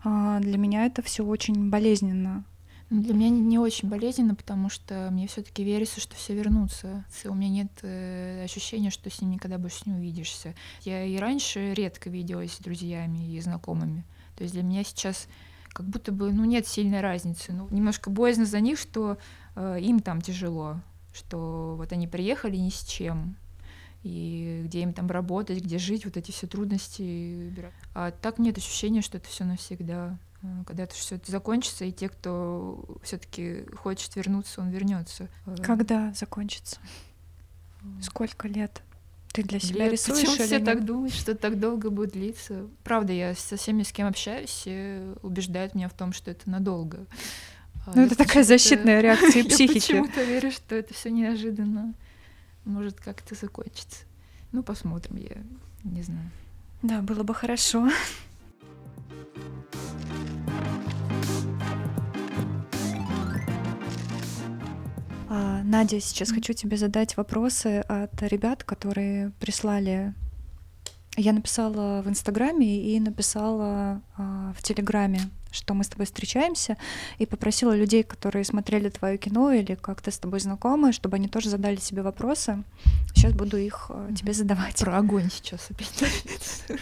а, 0.04 0.38
для 0.40 0.58
меня 0.58 0.84
это 0.84 1.00
все 1.00 1.24
очень 1.24 1.70
болезненно. 1.70 2.44
Для 2.92 3.14
меня 3.14 3.30
не- 3.30 3.58
очень 3.58 3.88
болезненно, 3.88 4.34
потому 4.34 4.68
что 4.68 5.08
мне 5.10 5.26
все-таки 5.26 5.64
верится, 5.64 5.98
что 5.98 6.14
все 6.14 6.34
вернутся. 6.34 7.06
У 7.24 7.32
меня 7.32 7.48
нет 7.48 7.72
э, 7.80 8.44
ощущения, 8.44 8.90
что 8.90 9.08
с 9.08 9.22
ним 9.22 9.30
никогда 9.30 9.56
больше 9.56 9.84
не 9.86 9.94
увидишься. 9.94 10.54
Я 10.82 11.02
и 11.02 11.16
раньше 11.16 11.72
редко 11.72 12.10
виделась 12.10 12.52
с 12.52 12.58
друзьями 12.58 13.34
и 13.34 13.40
знакомыми. 13.40 14.04
То 14.36 14.42
есть 14.42 14.52
для 14.52 14.62
меня 14.62 14.84
сейчас 14.84 15.26
как 15.70 15.86
будто 15.86 16.12
бы 16.12 16.34
ну, 16.34 16.44
нет 16.44 16.66
сильной 16.66 17.00
разницы. 17.00 17.54
Ну, 17.54 17.66
немножко 17.70 18.10
боязно 18.10 18.44
за 18.44 18.60
них, 18.60 18.78
что 18.78 19.16
э, 19.56 19.78
им 19.80 20.00
там 20.00 20.20
тяжело, 20.20 20.78
что 21.14 21.76
вот 21.78 21.92
они 21.92 22.06
приехали 22.06 22.58
ни 22.58 22.68
с 22.68 22.84
чем, 22.84 23.36
и 24.02 24.64
где 24.66 24.82
им 24.82 24.92
там 24.92 25.06
работать, 25.06 25.64
где 25.64 25.78
жить, 25.78 26.04
вот 26.04 26.18
эти 26.18 26.30
все 26.30 26.46
трудности. 26.46 27.54
А 27.94 28.10
так 28.10 28.38
нет 28.38 28.58
ощущения, 28.58 29.00
что 29.00 29.16
это 29.16 29.28
все 29.30 29.44
навсегда. 29.44 30.18
Э, 30.42 30.62
Когда-то 30.66 30.94
все 30.94 31.16
это 31.16 31.30
закончится, 31.30 31.84
и 31.84 31.92
те, 31.92 32.08
кто 32.08 32.84
все-таки 33.02 33.64
хочет 33.76 34.14
вернуться, 34.16 34.60
он 34.60 34.70
вернется. 34.70 35.28
Э, 35.46 35.56
Когда 35.62 36.12
закончится? 36.14 36.78
Сколько 38.00 38.48
лет? 38.48 38.82
Ты 39.32 39.42
для 39.42 39.58
себя 39.60 39.84
Лет. 39.84 39.92
рисуешь 39.94 40.18
Почему 40.20 40.34
или 40.36 40.42
все 40.44 40.56
нет? 40.56 40.64
так 40.66 40.84
думают, 40.84 41.14
что 41.14 41.34
так 41.34 41.58
долго 41.58 41.88
будет 41.90 42.12
длиться? 42.12 42.66
Правда, 42.84 43.12
я 43.14 43.34
со 43.34 43.56
всеми, 43.56 43.82
с 43.82 43.90
кем 43.90 44.06
общаюсь, 44.06 44.50
все 44.50 45.14
убеждают 45.22 45.74
меня 45.74 45.88
в 45.88 45.94
том, 45.94 46.12
что 46.12 46.30
это 46.30 46.50
надолго. 46.50 47.06
А 47.86 47.92
Ну, 47.94 48.02
я 48.02 48.06
это 48.08 48.16
такая 48.16 48.44
защитная 48.44 49.00
реакция 49.00 49.42
Я 49.42 49.48
психики. 49.48 49.74
почему-то 49.80 50.22
верю, 50.22 50.50
что 50.52 50.74
это 50.74 50.92
все 50.92 51.10
неожиданно 51.10 51.94
может 52.66 53.00
как-то 53.00 53.34
закончиться. 53.34 54.00
Ну, 54.52 54.62
посмотрим, 54.62 55.16
я 55.16 55.36
не 55.82 56.02
знаю. 56.02 56.30
Да, 56.82 57.00
было 57.00 57.22
бы 57.22 57.34
хорошо. 57.34 57.88
Надя, 65.72 66.00
сейчас 66.00 66.28
Мгм. 66.28 66.36
хочу 66.40 66.52
тебе 66.52 66.76
задать 66.76 67.16
вопросы 67.16 67.80
от 67.88 68.22
ребят, 68.24 68.62
которые 68.62 69.30
прислали. 69.40 70.12
Я 71.16 71.32
написала 71.32 72.02
в 72.02 72.08
Инстаграме 72.10 72.94
и 72.94 73.00
написала 73.00 74.02
а, 74.18 74.52
в 74.54 74.62
Телеграме, 74.62 75.20
что 75.50 75.72
мы 75.72 75.84
с 75.84 75.88
тобой 75.88 76.04
встречаемся, 76.04 76.76
и 77.16 77.24
попросила 77.24 77.74
людей, 77.74 78.02
которые 78.02 78.44
смотрели 78.44 78.90
твое 78.90 79.16
кино 79.16 79.50
или 79.50 79.74
как-то 79.74 80.10
с 80.10 80.18
тобой 80.18 80.40
знакомы, 80.40 80.92
чтобы 80.92 81.16
они 81.16 81.26
тоже 81.28 81.48
задали 81.48 81.76
себе 81.76 82.02
вопросы. 82.02 82.62
Сейчас 83.14 83.32
буду 83.32 83.56
их 83.56 83.88
Мгм. 83.88 84.14
тебе 84.14 84.34
задавать. 84.34 84.76
Про 84.78 84.98
огонь 84.98 85.30
сейчас 85.30 85.70
опять. 85.70 86.04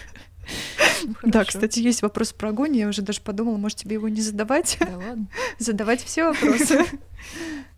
Ну, 1.05 1.15
Да, 1.31 1.45
кстати, 1.45 1.79
есть 1.79 2.03
вопрос 2.03 2.33
про 2.33 2.49
огонь. 2.49 2.77
Я 2.77 2.89
уже 2.89 3.03
даже 3.03 3.21
подумала, 3.21 3.57
может, 3.57 3.79
тебе 3.79 3.95
его 3.95 4.09
не 4.09 4.21
задавать, 4.21 4.79
Да 4.81 4.99
ладно. 4.99 5.27
задавать 5.59 6.03
все 6.03 6.25
вопросы. 6.25 6.85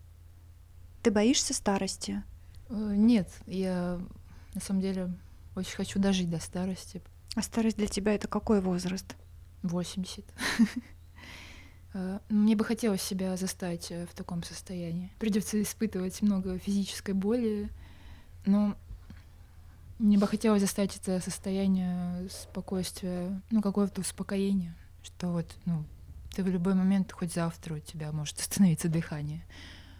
Ты 1.03 1.11
боишься 1.11 1.53
старости? 1.53 2.23
Э, 2.69 2.93
нет, 2.95 3.29
я 3.45 3.99
на 4.53 4.61
самом 4.61 4.79
деле 4.79 5.13
очень 5.53 5.75
хочу 5.75 5.99
дожить 5.99 6.29
до 6.29 6.39
старости. 6.39 7.01
А 7.35 7.41
старость 7.41 7.75
для 7.75 7.87
тебя 7.87 8.15
это 8.15 8.29
какой 8.29 8.61
возраст? 8.61 9.15
80. 9.61 10.25
Э, 11.95 12.17
мне 12.27 12.55
бы 12.55 12.65
хотелось 12.65 13.03
себя 13.03 13.37
застать 13.37 13.91
э, 13.91 14.07
в 14.07 14.15
таком 14.15 14.41
состоянии. 14.41 15.11
Придется 15.19 15.61
испытывать 15.61 16.23
много 16.23 16.57
физической 16.57 17.11
боли, 17.13 17.69
но 18.47 18.75
мне 19.99 20.17
бы 20.17 20.25
хотелось 20.25 20.61
застать 20.61 20.97
это 20.97 21.19
состояние 21.19 22.27
спокойствия, 22.31 23.39
ну, 23.51 23.61
какое-то 23.61 24.01
успокоение, 24.01 24.73
что 25.03 25.33
вот, 25.33 25.45
ну, 25.65 25.85
ты 26.31 26.43
в 26.43 26.47
любой 26.47 26.73
момент, 26.73 27.11
хоть 27.11 27.31
завтра 27.31 27.75
у 27.75 27.79
тебя 27.79 28.11
может 28.11 28.39
остановиться 28.39 28.89
дыхание. 28.89 29.45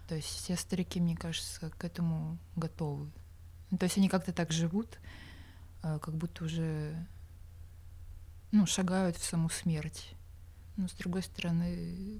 То 0.07 0.15
есть 0.15 0.27
все 0.27 0.55
старики, 0.55 0.99
мне 0.99 1.15
кажется, 1.15 1.69
к 1.69 1.83
этому 1.83 2.37
готовы. 2.55 3.11
Ну, 3.71 3.77
то 3.77 3.85
есть 3.85 3.97
они 3.97 4.09
как-то 4.09 4.33
так 4.33 4.51
живут, 4.51 4.99
э, 5.81 5.99
как 5.99 6.15
будто 6.15 6.45
уже 6.45 7.07
ну, 8.51 8.65
шагают 8.65 9.17
в 9.17 9.23
саму 9.23 9.49
смерть. 9.49 10.13
Но 10.75 10.87
с 10.87 10.93
другой 10.93 11.23
стороны, 11.23 12.19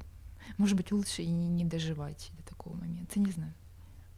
может 0.57 0.77
быть, 0.77 0.91
лучше 0.91 1.21
и 1.21 1.29
не 1.29 1.65
доживать 1.65 2.31
до 2.37 2.43
такого 2.43 2.75
момента, 2.75 3.19
не 3.19 3.31
знаю. 3.31 3.53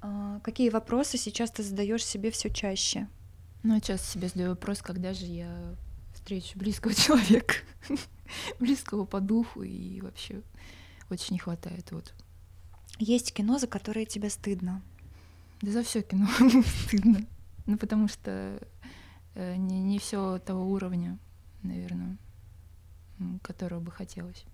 А 0.02 0.40
какие 0.42 0.70
вопросы 0.70 1.18
сейчас 1.18 1.52
ты 1.52 1.64
задаешь 1.64 2.06
себе 2.06 2.32
все 2.32 2.50
чаще? 2.50 3.08
Ну, 3.64 3.74
я 3.74 3.82
часто 3.82 4.06
себе 4.08 4.28
задаю 4.28 4.52
вопрос, 4.52 4.82
когда 4.82 5.14
же 5.14 5.26
я 5.26 5.76
встречу 6.14 6.58
близкого 6.58 6.94
человека, 6.96 7.56
близкого 8.60 9.06
по 9.06 9.20
духу, 9.20 9.64
и 9.64 10.02
вообще 10.02 10.42
очень 11.10 11.34
не 11.34 11.40
хватает. 11.40 11.92
Вот. 11.92 12.14
Есть 12.98 13.34
кино, 13.34 13.58
за 13.58 13.68
которое 13.68 14.06
тебе 14.06 14.30
стыдно? 14.30 14.82
Да 15.62 15.72
за 15.72 15.84
все 15.84 16.02
кино 16.02 16.28
стыдно. 16.86 17.26
Ну, 17.66 17.78
потому 17.78 18.08
что 18.08 18.60
э, 19.34 19.56
не, 19.56 19.82
не 19.82 20.00
все 20.00 20.40
того 20.40 20.70
уровня, 20.70 21.18
наверное, 21.64 22.18
которого 23.42 23.80
бы 23.80 23.92
хотелось. 23.92 24.46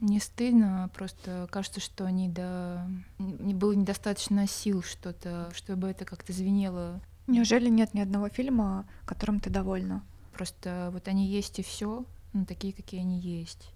Не 0.00 0.18
стыдно, 0.18 0.84
а 0.84 0.88
просто 0.88 1.46
кажется, 1.50 1.80
что 1.80 2.08
не, 2.08 2.28
до... 2.28 2.88
не 3.18 3.52
было 3.52 3.72
недостаточно 3.72 4.46
сил 4.46 4.82
что-то, 4.82 5.50
чтобы 5.54 5.88
это 5.88 6.04
как-то 6.04 6.32
звенело 6.32 7.02
Неужели 7.30 7.68
нет 7.68 7.94
ни 7.94 8.00
одного 8.00 8.28
фильма, 8.28 8.88
которым 9.04 9.38
ты 9.38 9.50
довольна? 9.50 10.02
Просто 10.32 10.90
вот 10.92 11.06
они 11.06 11.28
есть 11.28 11.60
и 11.60 11.62
все, 11.62 12.04
ну, 12.32 12.44
такие, 12.44 12.72
какие 12.72 13.02
они 13.02 13.20
есть. 13.20 13.70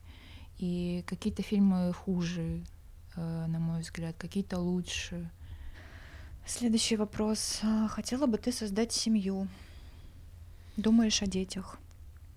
И 0.59 1.05
какие-то 1.07 1.42
фильмы 1.42 1.92
хуже, 1.92 2.64
на 3.17 3.59
мой 3.59 3.81
взгляд, 3.81 4.17
какие-то 4.19 4.59
лучше. 4.59 5.31
Следующий 6.47 6.97
вопрос. 6.97 7.61
А, 7.62 7.89
хотела 7.89 8.27
бы 8.27 8.37
ты 8.37 8.53
создать 8.53 8.93
семью? 8.93 9.49
Думаешь 10.77 11.23
о 11.23 11.27
детях? 11.27 11.79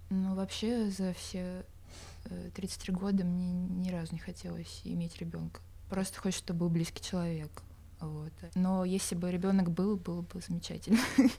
Ну, 0.09 0.35
вообще, 0.35 0.89
за 0.89 1.13
все 1.13 1.65
33 2.55 2.93
э, 2.93 2.97
года 2.97 3.25
мне 3.25 3.51
ни 3.51 3.89
разу 3.89 4.13
не 4.13 4.19
хотелось 4.19 4.81
иметь 4.85 5.17
ребенка. 5.17 5.59
Просто 5.89 6.19
хочется, 6.19 6.45
чтобы 6.45 6.61
был 6.61 6.69
близкий 6.69 7.03
человек. 7.03 7.63
Вот. 7.99 8.31
Но 8.53 8.85
если 8.85 9.15
бы 9.15 9.31
ребенок 9.31 9.71
был, 9.71 9.97
было 9.97 10.21
бы 10.21 10.39
замечательно. 10.39 10.99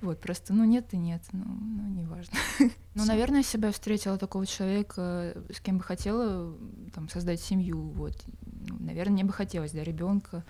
вот, 0.00 0.20
просто, 0.20 0.52
ну 0.52 0.64
нет 0.64 0.94
и 0.94 0.96
нет, 0.96 1.22
ну, 1.32 1.44
ну 1.44 1.88
неважно. 1.88 2.38
ну, 2.94 3.04
наверное, 3.04 3.38
если 3.38 3.58
бы 3.58 3.66
я 3.66 3.72
встретила 3.72 4.16
такого 4.16 4.46
человека, 4.46 5.36
с 5.52 5.60
кем 5.60 5.78
бы 5.78 5.84
хотела 5.84 6.56
там, 6.94 7.08
создать 7.08 7.40
семью, 7.40 7.80
вот, 7.90 8.14
наверное, 8.80 9.14
мне 9.14 9.24
бы 9.24 9.32
хотелось, 9.32 9.72
да, 9.72 9.82
ребенка. 9.82 10.44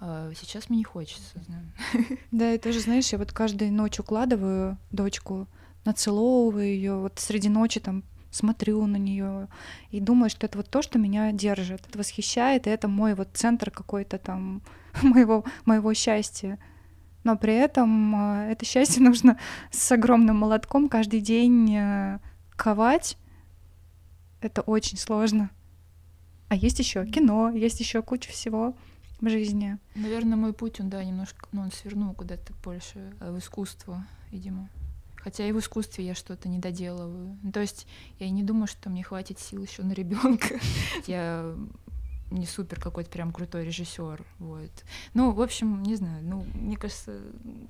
А 0.00 0.30
сейчас 0.34 0.68
мне 0.68 0.78
не 0.78 0.84
хочется. 0.84 1.42
да, 2.30 2.54
и 2.54 2.58
тоже, 2.58 2.80
знаешь, 2.80 3.08
я 3.12 3.18
вот 3.18 3.32
каждую 3.32 3.72
ночь 3.72 3.98
укладываю 3.98 4.78
дочку, 4.90 5.48
нацеловываю 5.84 6.66
ее, 6.66 6.96
вот 6.96 7.18
среди 7.18 7.48
ночи 7.48 7.80
там 7.80 8.04
смотрю 8.30 8.86
на 8.86 8.96
нее 8.96 9.48
и 9.90 10.00
думаю, 10.00 10.30
что 10.30 10.46
это 10.46 10.58
вот 10.58 10.68
то, 10.68 10.82
что 10.82 10.98
меня 10.98 11.32
держит, 11.32 11.86
это 11.88 11.98
восхищает, 11.98 12.66
и 12.66 12.70
это 12.70 12.88
мой 12.88 13.14
вот 13.14 13.30
центр 13.34 13.70
какой-то 13.70 14.18
там 14.18 14.62
моего, 15.02 15.44
моего 15.64 15.92
счастья. 15.94 16.58
Но 17.24 17.36
при 17.36 17.54
этом 17.54 18.14
э, 18.14 18.52
это 18.52 18.64
счастье 18.64 19.02
нужно 19.02 19.38
с 19.70 19.90
огромным 19.90 20.36
молотком 20.36 20.88
каждый 20.88 21.20
день 21.20 21.74
э, 21.74 22.18
ковать. 22.56 23.16
Это 24.40 24.62
очень 24.62 24.98
сложно. 24.98 25.50
А 26.48 26.54
есть 26.54 26.78
еще 26.78 27.06
кино, 27.06 27.50
есть 27.50 27.80
еще 27.80 28.02
куча 28.02 28.30
всего 28.30 28.74
в 29.20 29.28
жизни. 29.28 29.78
Наверное, 29.94 30.36
мой 30.36 30.52
путь, 30.52 30.80
он, 30.80 30.88
да, 30.88 31.02
немножко, 31.04 31.46
ну, 31.52 31.62
он 31.62 31.72
свернул 31.72 32.14
куда-то 32.14 32.52
больше 32.64 33.12
э, 33.20 33.30
в 33.30 33.38
искусство, 33.38 34.06
видимо. 34.30 34.68
Хотя 35.16 35.46
и 35.46 35.52
в 35.52 35.58
искусстве 35.58 36.06
я 36.06 36.14
что-то 36.14 36.48
не 36.48 36.58
доделываю. 36.58 37.36
Ну, 37.42 37.52
то 37.52 37.60
есть 37.60 37.86
я 38.18 38.30
не 38.30 38.42
думаю, 38.42 38.66
что 38.66 38.88
мне 38.88 39.02
хватит 39.02 39.38
сил 39.38 39.62
еще 39.62 39.82
на 39.82 39.92
ребенка. 39.92 40.58
Я 41.06 41.54
не 42.30 42.46
супер 42.46 42.80
какой-то 42.80 43.10
прям 43.10 43.32
крутой 43.32 43.64
режиссер. 43.64 44.24
Вот. 44.38 44.70
Ну, 45.14 45.32
в 45.32 45.42
общем, 45.42 45.82
не 45.82 45.96
знаю. 45.96 46.22
Ну, 46.22 46.46
мне 46.54 46.76
кажется, 46.76 47.20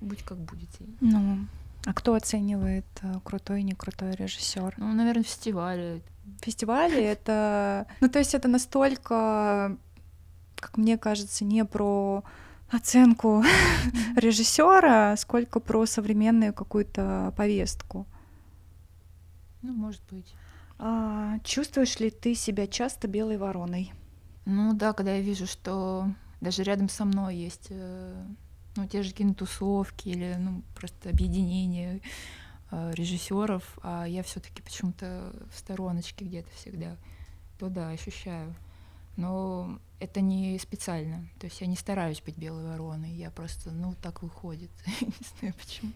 будь 0.01 0.23
как 0.23 0.39
будете. 0.39 0.85
Ну, 1.01 1.47
а 1.85 1.95
кто 1.95 2.15
оценивает 2.15 2.87
э, 3.03 3.15
крутой 3.25 3.61
и 3.61 3.65
не 3.65 3.73
крутой 3.73 4.15
режиссер? 4.15 4.75
Ну, 4.77 4.93
наверное, 4.93 5.23
фестивали. 5.23 6.03
Фестивали 6.43 7.03
это. 7.03 7.87
Ну, 8.01 8.09
то 8.09 8.19
есть 8.19 8.35
это 8.35 8.49
настолько, 8.49 9.77
как 10.57 10.77
мне 10.77 10.99
кажется, 10.99 11.45
не 11.45 11.65
про 11.65 12.25
оценку 12.71 13.43
режиссера, 14.17 15.17
сколько 15.17 15.61
про 15.61 15.87
современную 15.87 16.53
какую-то 16.53 17.33
повестку. 17.37 18.07
Ну, 19.63 19.73
может 19.73 20.03
быть. 20.11 20.35
А, 20.79 21.39
чувствуешь 21.41 21.99
ли 21.99 22.11
ты 22.11 22.35
себя 22.35 22.67
часто 22.67 23.09
белой 23.09 23.37
вороной? 23.37 23.93
Ну 24.45 24.73
да, 24.75 24.93
когда 24.93 25.15
я 25.15 25.21
вижу, 25.21 25.47
что 25.47 26.07
даже 26.41 26.63
рядом 26.63 26.89
со 26.89 27.05
мной 27.05 27.37
есть 27.37 27.67
э, 27.71 28.25
ну, 28.77 28.87
те 28.87 29.03
же 29.03 29.13
кинотусовки 29.13 30.09
или 30.09 30.37
ну, 30.39 30.63
просто 30.75 31.11
объединение 31.11 31.97
э, 31.97 32.01
режиссеров, 32.71 33.79
а 33.83 34.05
я 34.07 34.23
все-таки 34.23 34.63
почему-то 34.63 35.33
в 35.53 35.59
стороночке 35.59 36.25
где-то 36.25 36.51
всегда, 36.55 36.97
то 37.59 37.69
да, 37.69 37.91
ощущаю. 37.91 38.55
Но 39.17 39.81
это 39.99 40.21
не 40.21 40.59
специально. 40.59 41.29
То 41.41 41.47
есть 41.47 41.61
я 41.61 41.67
не 41.67 41.77
стараюсь 41.77 42.23
быть 42.23 42.39
белой 42.39 42.65
вороной, 42.65 43.13
я 43.13 43.31
просто, 43.31 43.71
ну, 43.71 43.95
так 44.01 44.23
выходит. 44.23 44.71
не 45.01 45.13
знаю 45.39 45.55
почему. 45.55 45.93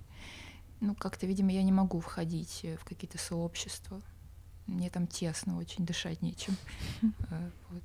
Ну, 0.81 0.97
как-то, 0.97 1.27
видимо, 1.27 1.53
я 1.53 1.63
не 1.63 1.71
могу 1.71 2.01
входить 2.01 2.67
в 2.81 2.85
какие-то 2.85 3.19
сообщества. 3.19 4.01
Мне 4.67 4.91
там 4.91 5.07
тесно, 5.07 5.57
очень 5.59 5.87
дышать 5.87 6.23
нечем. 6.23 6.57
Э, 7.31 7.51
вот. 7.71 7.83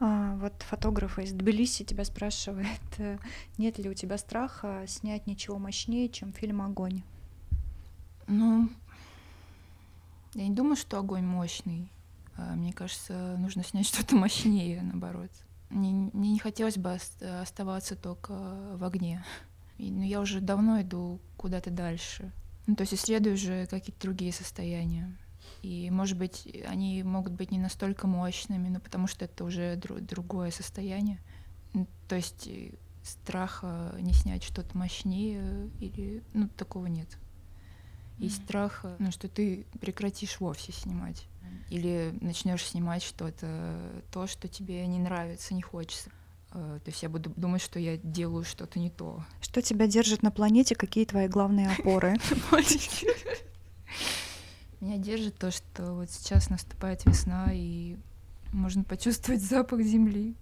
А, 0.00 0.34
вот 0.36 0.54
фотограф 0.62 1.18
из 1.20 1.32
Тбилиси 1.32 1.84
тебя 1.84 2.04
спрашивает, 2.04 2.66
э, 2.98 3.18
нет 3.58 3.78
ли 3.78 3.88
у 3.88 3.94
тебя 3.94 4.18
страха 4.18 4.84
снять 4.88 5.28
ничего 5.28 5.58
мощнее, 5.58 6.08
чем 6.08 6.32
фильм 6.32 6.60
«Огонь»? 6.62 7.02
Ну, 8.26 8.68
я 10.34 10.48
не 10.48 10.54
думаю, 10.54 10.76
что 10.76 10.98
огонь 10.98 11.24
мощный. 11.24 11.90
А, 12.36 12.54
мне 12.54 12.72
кажется, 12.72 13.36
нужно 13.38 13.64
снять 13.64 13.86
что-то 13.86 14.16
мощнее, 14.16 14.82
наоборот. 14.82 15.30
Мне, 15.70 16.10
мне 16.12 16.32
не 16.32 16.38
хотелось 16.38 16.76
бы 16.76 16.98
оставаться 17.42 17.96
только 17.96 18.32
в 18.76 18.84
огне. 18.84 19.24
И, 19.78 19.90
ну, 19.90 20.02
я 20.02 20.20
уже 20.20 20.40
давно 20.40 20.80
иду 20.80 21.20
куда-то 21.36 21.70
дальше. 21.70 22.32
Ну, 22.66 22.76
то 22.76 22.82
есть 22.82 22.94
исследую 22.94 23.34
уже 23.34 23.66
какие-то 23.66 24.00
другие 24.00 24.32
состояния. 24.32 25.16
И, 25.62 25.90
может 25.90 26.18
быть, 26.18 26.48
они 26.66 27.02
могут 27.02 27.32
быть 27.32 27.50
не 27.50 27.58
настолько 27.58 28.06
мощными, 28.06 28.68
но 28.68 28.80
потому 28.80 29.06
что 29.06 29.24
это 29.24 29.44
уже 29.44 29.74
дру- 29.74 30.00
другое 30.00 30.50
состояние. 30.50 31.20
То 32.08 32.16
есть 32.16 32.46
э, 32.46 32.72
страха 33.02 33.94
не 33.98 34.12
снять 34.12 34.42
что-то 34.42 34.76
мощнее 34.76 35.70
или 35.80 36.22
ну 36.32 36.48
такого 36.48 36.86
нет. 36.86 37.08
Есть 38.18 38.40
mm-hmm. 38.40 38.44
страх, 38.44 38.84
ну, 38.98 39.10
что 39.10 39.28
ты 39.28 39.66
прекратишь 39.80 40.40
вовсе 40.40 40.72
снимать. 40.72 41.26
Или 41.70 42.16
начнешь 42.20 42.64
снимать 42.64 43.02
что-то, 43.02 44.02
то, 44.12 44.26
что 44.26 44.48
тебе 44.48 44.86
не 44.86 44.98
нравится, 44.98 45.54
не 45.54 45.62
хочется. 45.62 46.10
Э, 46.52 46.78
то 46.84 46.90
есть 46.90 47.02
я 47.02 47.08
буду 47.08 47.32
думать, 47.36 47.62
что 47.62 47.78
я 47.78 47.96
делаю 47.96 48.44
что-то 48.44 48.78
не 48.78 48.90
то. 48.90 49.24
Что 49.40 49.60
тебя 49.60 49.86
держит 49.86 50.22
на 50.22 50.30
планете? 50.30 50.74
Какие 50.74 51.04
твои 51.04 51.26
главные 51.26 51.70
опоры? 51.70 52.16
Меня 54.80 54.98
держит 54.98 55.36
то, 55.38 55.50
что 55.50 55.94
вот 55.94 56.10
сейчас 56.10 56.50
наступает 56.50 57.04
весна, 57.06 57.48
и 57.52 57.96
можно 58.52 58.84
почувствовать 58.84 59.42
запах 59.42 59.80
земли. 59.80 60.36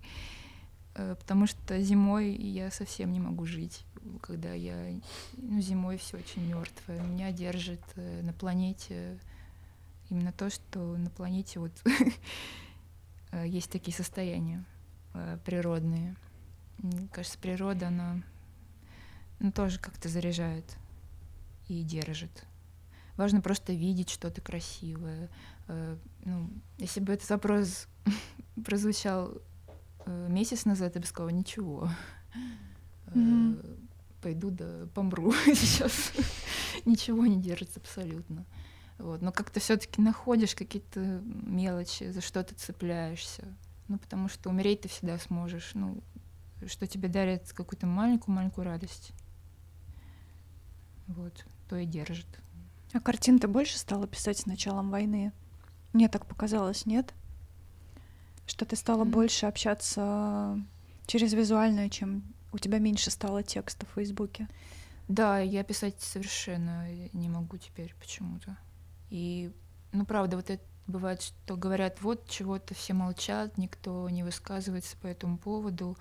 Э, 0.94 1.16
потому 1.18 1.46
что 1.46 1.80
зимой 1.80 2.32
я 2.34 2.70
совсем 2.70 3.12
не 3.12 3.20
могу 3.20 3.46
жить, 3.46 3.84
когда 4.20 4.52
я 4.52 5.00
ну, 5.36 5.60
зимой 5.60 5.98
все 5.98 6.18
очень 6.18 6.46
мертвое. 6.46 7.00
Меня 7.02 7.32
держит 7.32 7.82
э, 7.96 8.22
на 8.22 8.32
планете 8.32 9.18
именно 10.10 10.32
то, 10.32 10.50
что 10.50 10.96
на 10.96 11.10
планете 11.10 11.60
вот 11.60 11.72
э, 13.32 13.46
есть 13.46 13.70
такие 13.70 13.96
состояния 13.96 14.64
природные. 15.44 16.16
мне 16.78 17.06
кажется, 17.12 17.38
природа, 17.38 17.88
она 17.88 18.22
ну, 19.40 19.52
тоже 19.52 19.78
как-то 19.78 20.08
заряжает 20.08 20.64
и 21.68 21.82
держит. 21.82 22.46
Важно 23.16 23.40
просто 23.40 23.72
видеть 23.72 24.10
что-то 24.10 24.40
красивое. 24.40 25.28
Э, 25.68 25.96
ну, 26.24 26.50
если 26.78 27.00
бы 27.00 27.12
этот 27.12 27.28
вопрос 27.28 27.88
прозвучал 28.64 29.32
э, 30.06 30.26
месяц 30.30 30.64
назад, 30.64 30.94
я 30.94 31.00
бы 31.00 31.06
сказала, 31.06 31.30
ничего. 31.30 31.90
Mm-hmm. 33.06 33.81
Пойду 34.22 34.50
да 34.50 34.86
помру 34.94 35.32
сейчас. 35.46 36.12
ничего 36.84 37.26
не 37.26 37.40
держится 37.40 37.80
абсолютно. 37.80 38.46
Вот. 38.98 39.20
Но 39.20 39.32
как-то 39.32 39.60
все-таки 39.60 40.00
находишь 40.00 40.54
какие-то 40.54 41.00
мелочи, 41.00 42.10
за 42.10 42.20
что 42.20 42.42
ты 42.44 42.54
цепляешься. 42.54 43.44
Ну, 43.88 43.98
потому 43.98 44.28
что 44.28 44.48
умереть 44.48 44.82
ты 44.82 44.88
всегда 44.88 45.18
сможешь. 45.18 45.72
Ну, 45.74 46.00
что 46.66 46.86
тебе 46.86 47.08
дарит 47.08 47.52
какую-то 47.52 47.86
маленькую-маленькую 47.86 48.64
радость. 48.64 49.12
Вот, 51.08 51.44
то 51.68 51.76
и 51.76 51.84
держит. 51.84 52.26
А 52.92 53.00
картин 53.00 53.38
ты 53.38 53.48
больше 53.48 53.78
стала 53.78 54.06
писать 54.06 54.38
с 54.38 54.46
началом 54.46 54.90
войны? 54.90 55.32
Мне 55.92 56.08
так 56.08 56.26
показалось, 56.26 56.86
нет? 56.86 57.12
Что 58.46 58.64
ты 58.64 58.76
стала 58.76 59.04
mm-hmm. 59.04 59.10
больше 59.10 59.46
общаться 59.46 60.58
через 61.06 61.32
визуальное, 61.32 61.88
чем 61.88 62.22
у 62.52 62.58
тебя 62.58 62.78
меньше 62.78 63.10
стало 63.10 63.42
текста 63.42 63.86
в 63.86 63.90
Фейсбуке? 63.94 64.48
Да, 65.08 65.40
я 65.40 65.64
писать 65.64 66.00
совершенно 66.00 66.86
не 67.12 67.28
могу 67.28 67.56
теперь 67.56 67.94
почему-то. 67.98 68.56
И, 69.10 69.52
ну, 69.92 70.06
правда, 70.06 70.36
вот 70.36 70.48
это 70.50 70.62
бывает, 70.86 71.22
что 71.22 71.56
говорят, 71.56 72.00
вот 72.02 72.28
чего-то 72.28 72.74
все 72.74 72.94
молчат, 72.94 73.58
никто 73.58 74.08
не 74.08 74.22
высказывается 74.22 74.96
по 74.98 75.06
этому 75.06 75.38
поводу. 75.38 75.96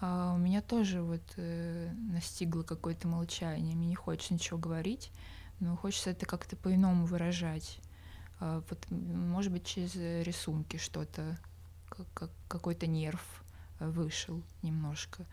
А 0.00 0.32
у 0.34 0.38
меня 0.38 0.62
тоже 0.62 1.02
вот 1.02 1.22
э, 1.36 1.90
настигло 1.92 2.62
какое-то 2.62 3.06
молчание. 3.06 3.76
Мне 3.76 3.86
не 3.88 3.94
хочется 3.94 4.34
ничего 4.34 4.58
говорить, 4.58 5.12
но 5.58 5.76
хочется 5.76 6.10
это 6.10 6.26
как-то 6.26 6.56
по-иному 6.56 7.04
выражать. 7.04 7.80
А, 8.40 8.62
вот, 8.68 8.90
может 8.90 9.52
быть, 9.52 9.66
через 9.66 9.94
рисунки 9.94 10.78
что-то, 10.78 11.38
как, 11.88 12.06
как, 12.14 12.30
какой-то 12.48 12.86
нерв 12.86 13.22
вышел 13.78 14.42
немножко, 14.62 15.26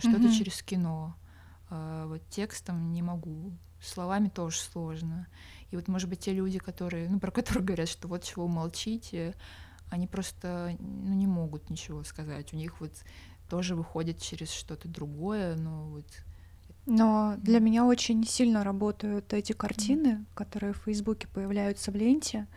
что-то 0.00 0.18
mm-hmm. 0.18 0.38
через 0.38 0.62
кино. 0.62 1.16
А, 1.70 2.06
вот 2.06 2.22
текстом 2.28 2.92
не 2.92 3.02
могу, 3.02 3.52
словами 3.80 4.28
тоже 4.28 4.58
сложно. 4.58 5.26
И 5.70 5.76
вот, 5.76 5.88
может 5.88 6.08
быть, 6.08 6.20
те 6.20 6.32
люди, 6.32 6.58
которые, 6.58 7.08
ну, 7.08 7.18
про 7.18 7.30
которых 7.30 7.64
говорят, 7.64 7.88
что 7.88 8.08
вот 8.08 8.22
чего 8.22 8.46
молчите, 8.46 9.34
они 9.88 10.06
просто 10.06 10.76
ну, 10.78 11.14
не 11.14 11.26
могут 11.26 11.70
ничего 11.70 12.04
сказать. 12.04 12.52
У 12.52 12.56
них 12.56 12.80
вот 12.80 12.92
тоже 13.48 13.74
выходит 13.74 14.20
через 14.20 14.50
что-то 14.50 14.88
другое, 14.88 15.56
но 15.56 15.88
вот 15.88 16.06
но 16.84 17.36
для 17.38 17.60
меня 17.60 17.84
очень 17.84 18.26
сильно 18.26 18.64
работают 18.64 19.32
эти 19.32 19.52
картины, 19.52 20.08
mm. 20.08 20.24
которые 20.34 20.72
в 20.72 20.78
Фейсбуке 20.78 21.28
появляются 21.28 21.92
в 21.92 21.94
ленте. 21.94 22.48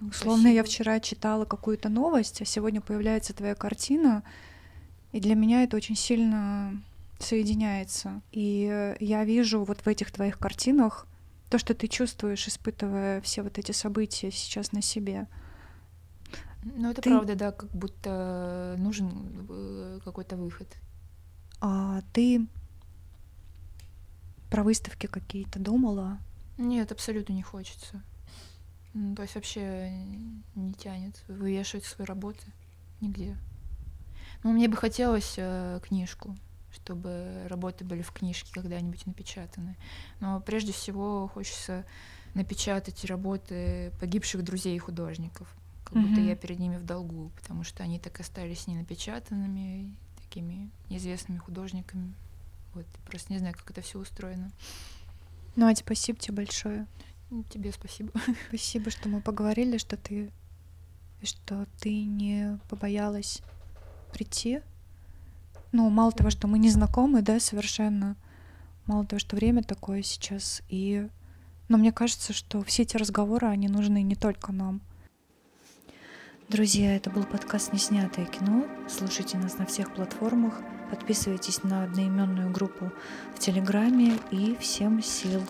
Условно, 0.00 0.42
спасибо. 0.42 0.56
я 0.56 0.64
вчера 0.64 1.00
читала 1.00 1.44
какую-то 1.44 1.88
новость, 1.88 2.42
а 2.42 2.44
сегодня 2.44 2.80
появляется 2.80 3.34
твоя 3.34 3.54
картина, 3.54 4.22
и 5.12 5.20
для 5.20 5.34
меня 5.34 5.62
это 5.62 5.76
очень 5.76 5.96
сильно 5.96 6.80
соединяется. 7.18 8.22
И 8.32 8.94
я 9.00 9.24
вижу 9.24 9.64
вот 9.64 9.80
в 9.80 9.86
этих 9.88 10.10
твоих 10.10 10.38
картинах 10.38 11.06
то, 11.48 11.58
что 11.58 11.74
ты 11.74 11.88
чувствуешь, 11.88 12.46
испытывая 12.46 13.20
все 13.20 13.42
вот 13.42 13.58
эти 13.58 13.72
события 13.72 14.30
сейчас 14.30 14.72
на 14.72 14.82
себе. 14.82 15.26
Ну, 16.62 16.90
это 16.90 17.02
ты... 17.02 17.10
правда, 17.10 17.34
да, 17.34 17.52
как 17.52 17.70
будто 17.70 18.76
нужен 18.78 19.46
э, 19.48 20.00
какой-то 20.04 20.36
выход. 20.36 20.68
А 21.60 22.02
ты 22.12 22.46
про 24.50 24.62
выставки 24.62 25.06
какие-то 25.06 25.58
думала? 25.58 26.18
Нет, 26.58 26.92
абсолютно 26.92 27.32
не 27.32 27.42
хочется. 27.42 28.02
Ну, 28.92 29.14
то 29.14 29.22
есть 29.22 29.34
вообще 29.34 29.90
не 30.54 30.74
тянет 30.74 31.22
вывешивать 31.28 31.84
свои 31.84 32.06
работы 32.06 32.44
нигде. 33.00 33.36
Ну, 34.42 34.52
мне 34.52 34.68
бы 34.68 34.76
хотелось 34.76 35.34
э, 35.36 35.80
книжку, 35.82 36.36
чтобы 36.72 37.46
работы 37.48 37.84
были 37.84 38.02
в 38.02 38.12
книжке 38.12 38.50
когда-нибудь 38.52 39.06
напечатаны. 39.06 39.76
Но 40.20 40.40
прежде 40.40 40.72
всего 40.72 41.28
хочется 41.28 41.84
напечатать 42.34 43.04
работы 43.04 43.92
погибших 44.00 44.42
друзей 44.44 44.78
художников 44.78 45.48
как 45.90 45.98
mm-hmm. 45.98 46.06
будто 46.08 46.20
я 46.20 46.36
перед 46.36 46.58
ними 46.58 46.76
в 46.76 46.84
долгу, 46.84 47.32
потому 47.40 47.64
что 47.64 47.82
они 47.82 47.98
так 47.98 48.20
остались 48.20 48.66
не 48.68 48.76
напечатанными, 48.76 49.94
такими 50.22 50.70
неизвестными 50.88 51.38
художниками. 51.38 52.14
Вот, 52.74 52.86
просто 53.06 53.32
не 53.32 53.40
знаю, 53.40 53.56
как 53.56 53.70
это 53.72 53.80
все 53.80 53.98
устроено. 53.98 54.52
Ну, 55.56 55.68
а 55.68 55.74
спасибо 55.74 56.18
тебе 56.18 56.36
большое. 56.36 56.86
Ну, 57.30 57.42
тебе 57.44 57.72
спасибо. 57.72 58.12
Спасибо, 58.48 58.90
что 58.90 59.08
мы 59.08 59.20
поговорили, 59.20 59.78
что 59.78 59.96
ты 59.96 60.30
что 61.22 61.66
ты 61.80 62.04
не 62.04 62.58
побоялась 62.68 63.42
прийти. 64.10 64.60
Ну, 65.72 65.88
мало 65.88 66.12
того, 66.12 66.30
что 66.30 66.48
мы 66.48 66.58
не 66.58 66.70
знакомы, 66.70 67.22
да, 67.22 67.38
совершенно. 67.40 68.16
Мало 68.86 69.06
того, 69.06 69.20
что 69.20 69.36
время 69.36 69.62
такое 69.62 70.02
сейчас. 70.02 70.62
И... 70.68 71.08
Но 71.68 71.78
мне 71.78 71.92
кажется, 71.92 72.32
что 72.32 72.62
все 72.62 72.82
эти 72.82 72.96
разговоры, 72.96 73.46
они 73.46 73.68
нужны 73.68 74.02
не 74.02 74.16
только 74.16 74.52
нам. 74.52 74.80
Друзья, 76.48 76.96
это 76.96 77.10
был 77.10 77.22
подкаст 77.22 77.72
«Неснятое 77.72 78.26
кино». 78.26 78.66
Слушайте 78.88 79.38
нас 79.38 79.56
на 79.58 79.66
всех 79.66 79.94
платформах. 79.94 80.60
Подписывайтесь 80.90 81.62
на 81.62 81.84
одноименную 81.84 82.50
группу 82.50 82.90
в 83.36 83.38
Телеграме. 83.38 84.18
И 84.32 84.56
всем 84.56 85.00
сил! 85.00 85.42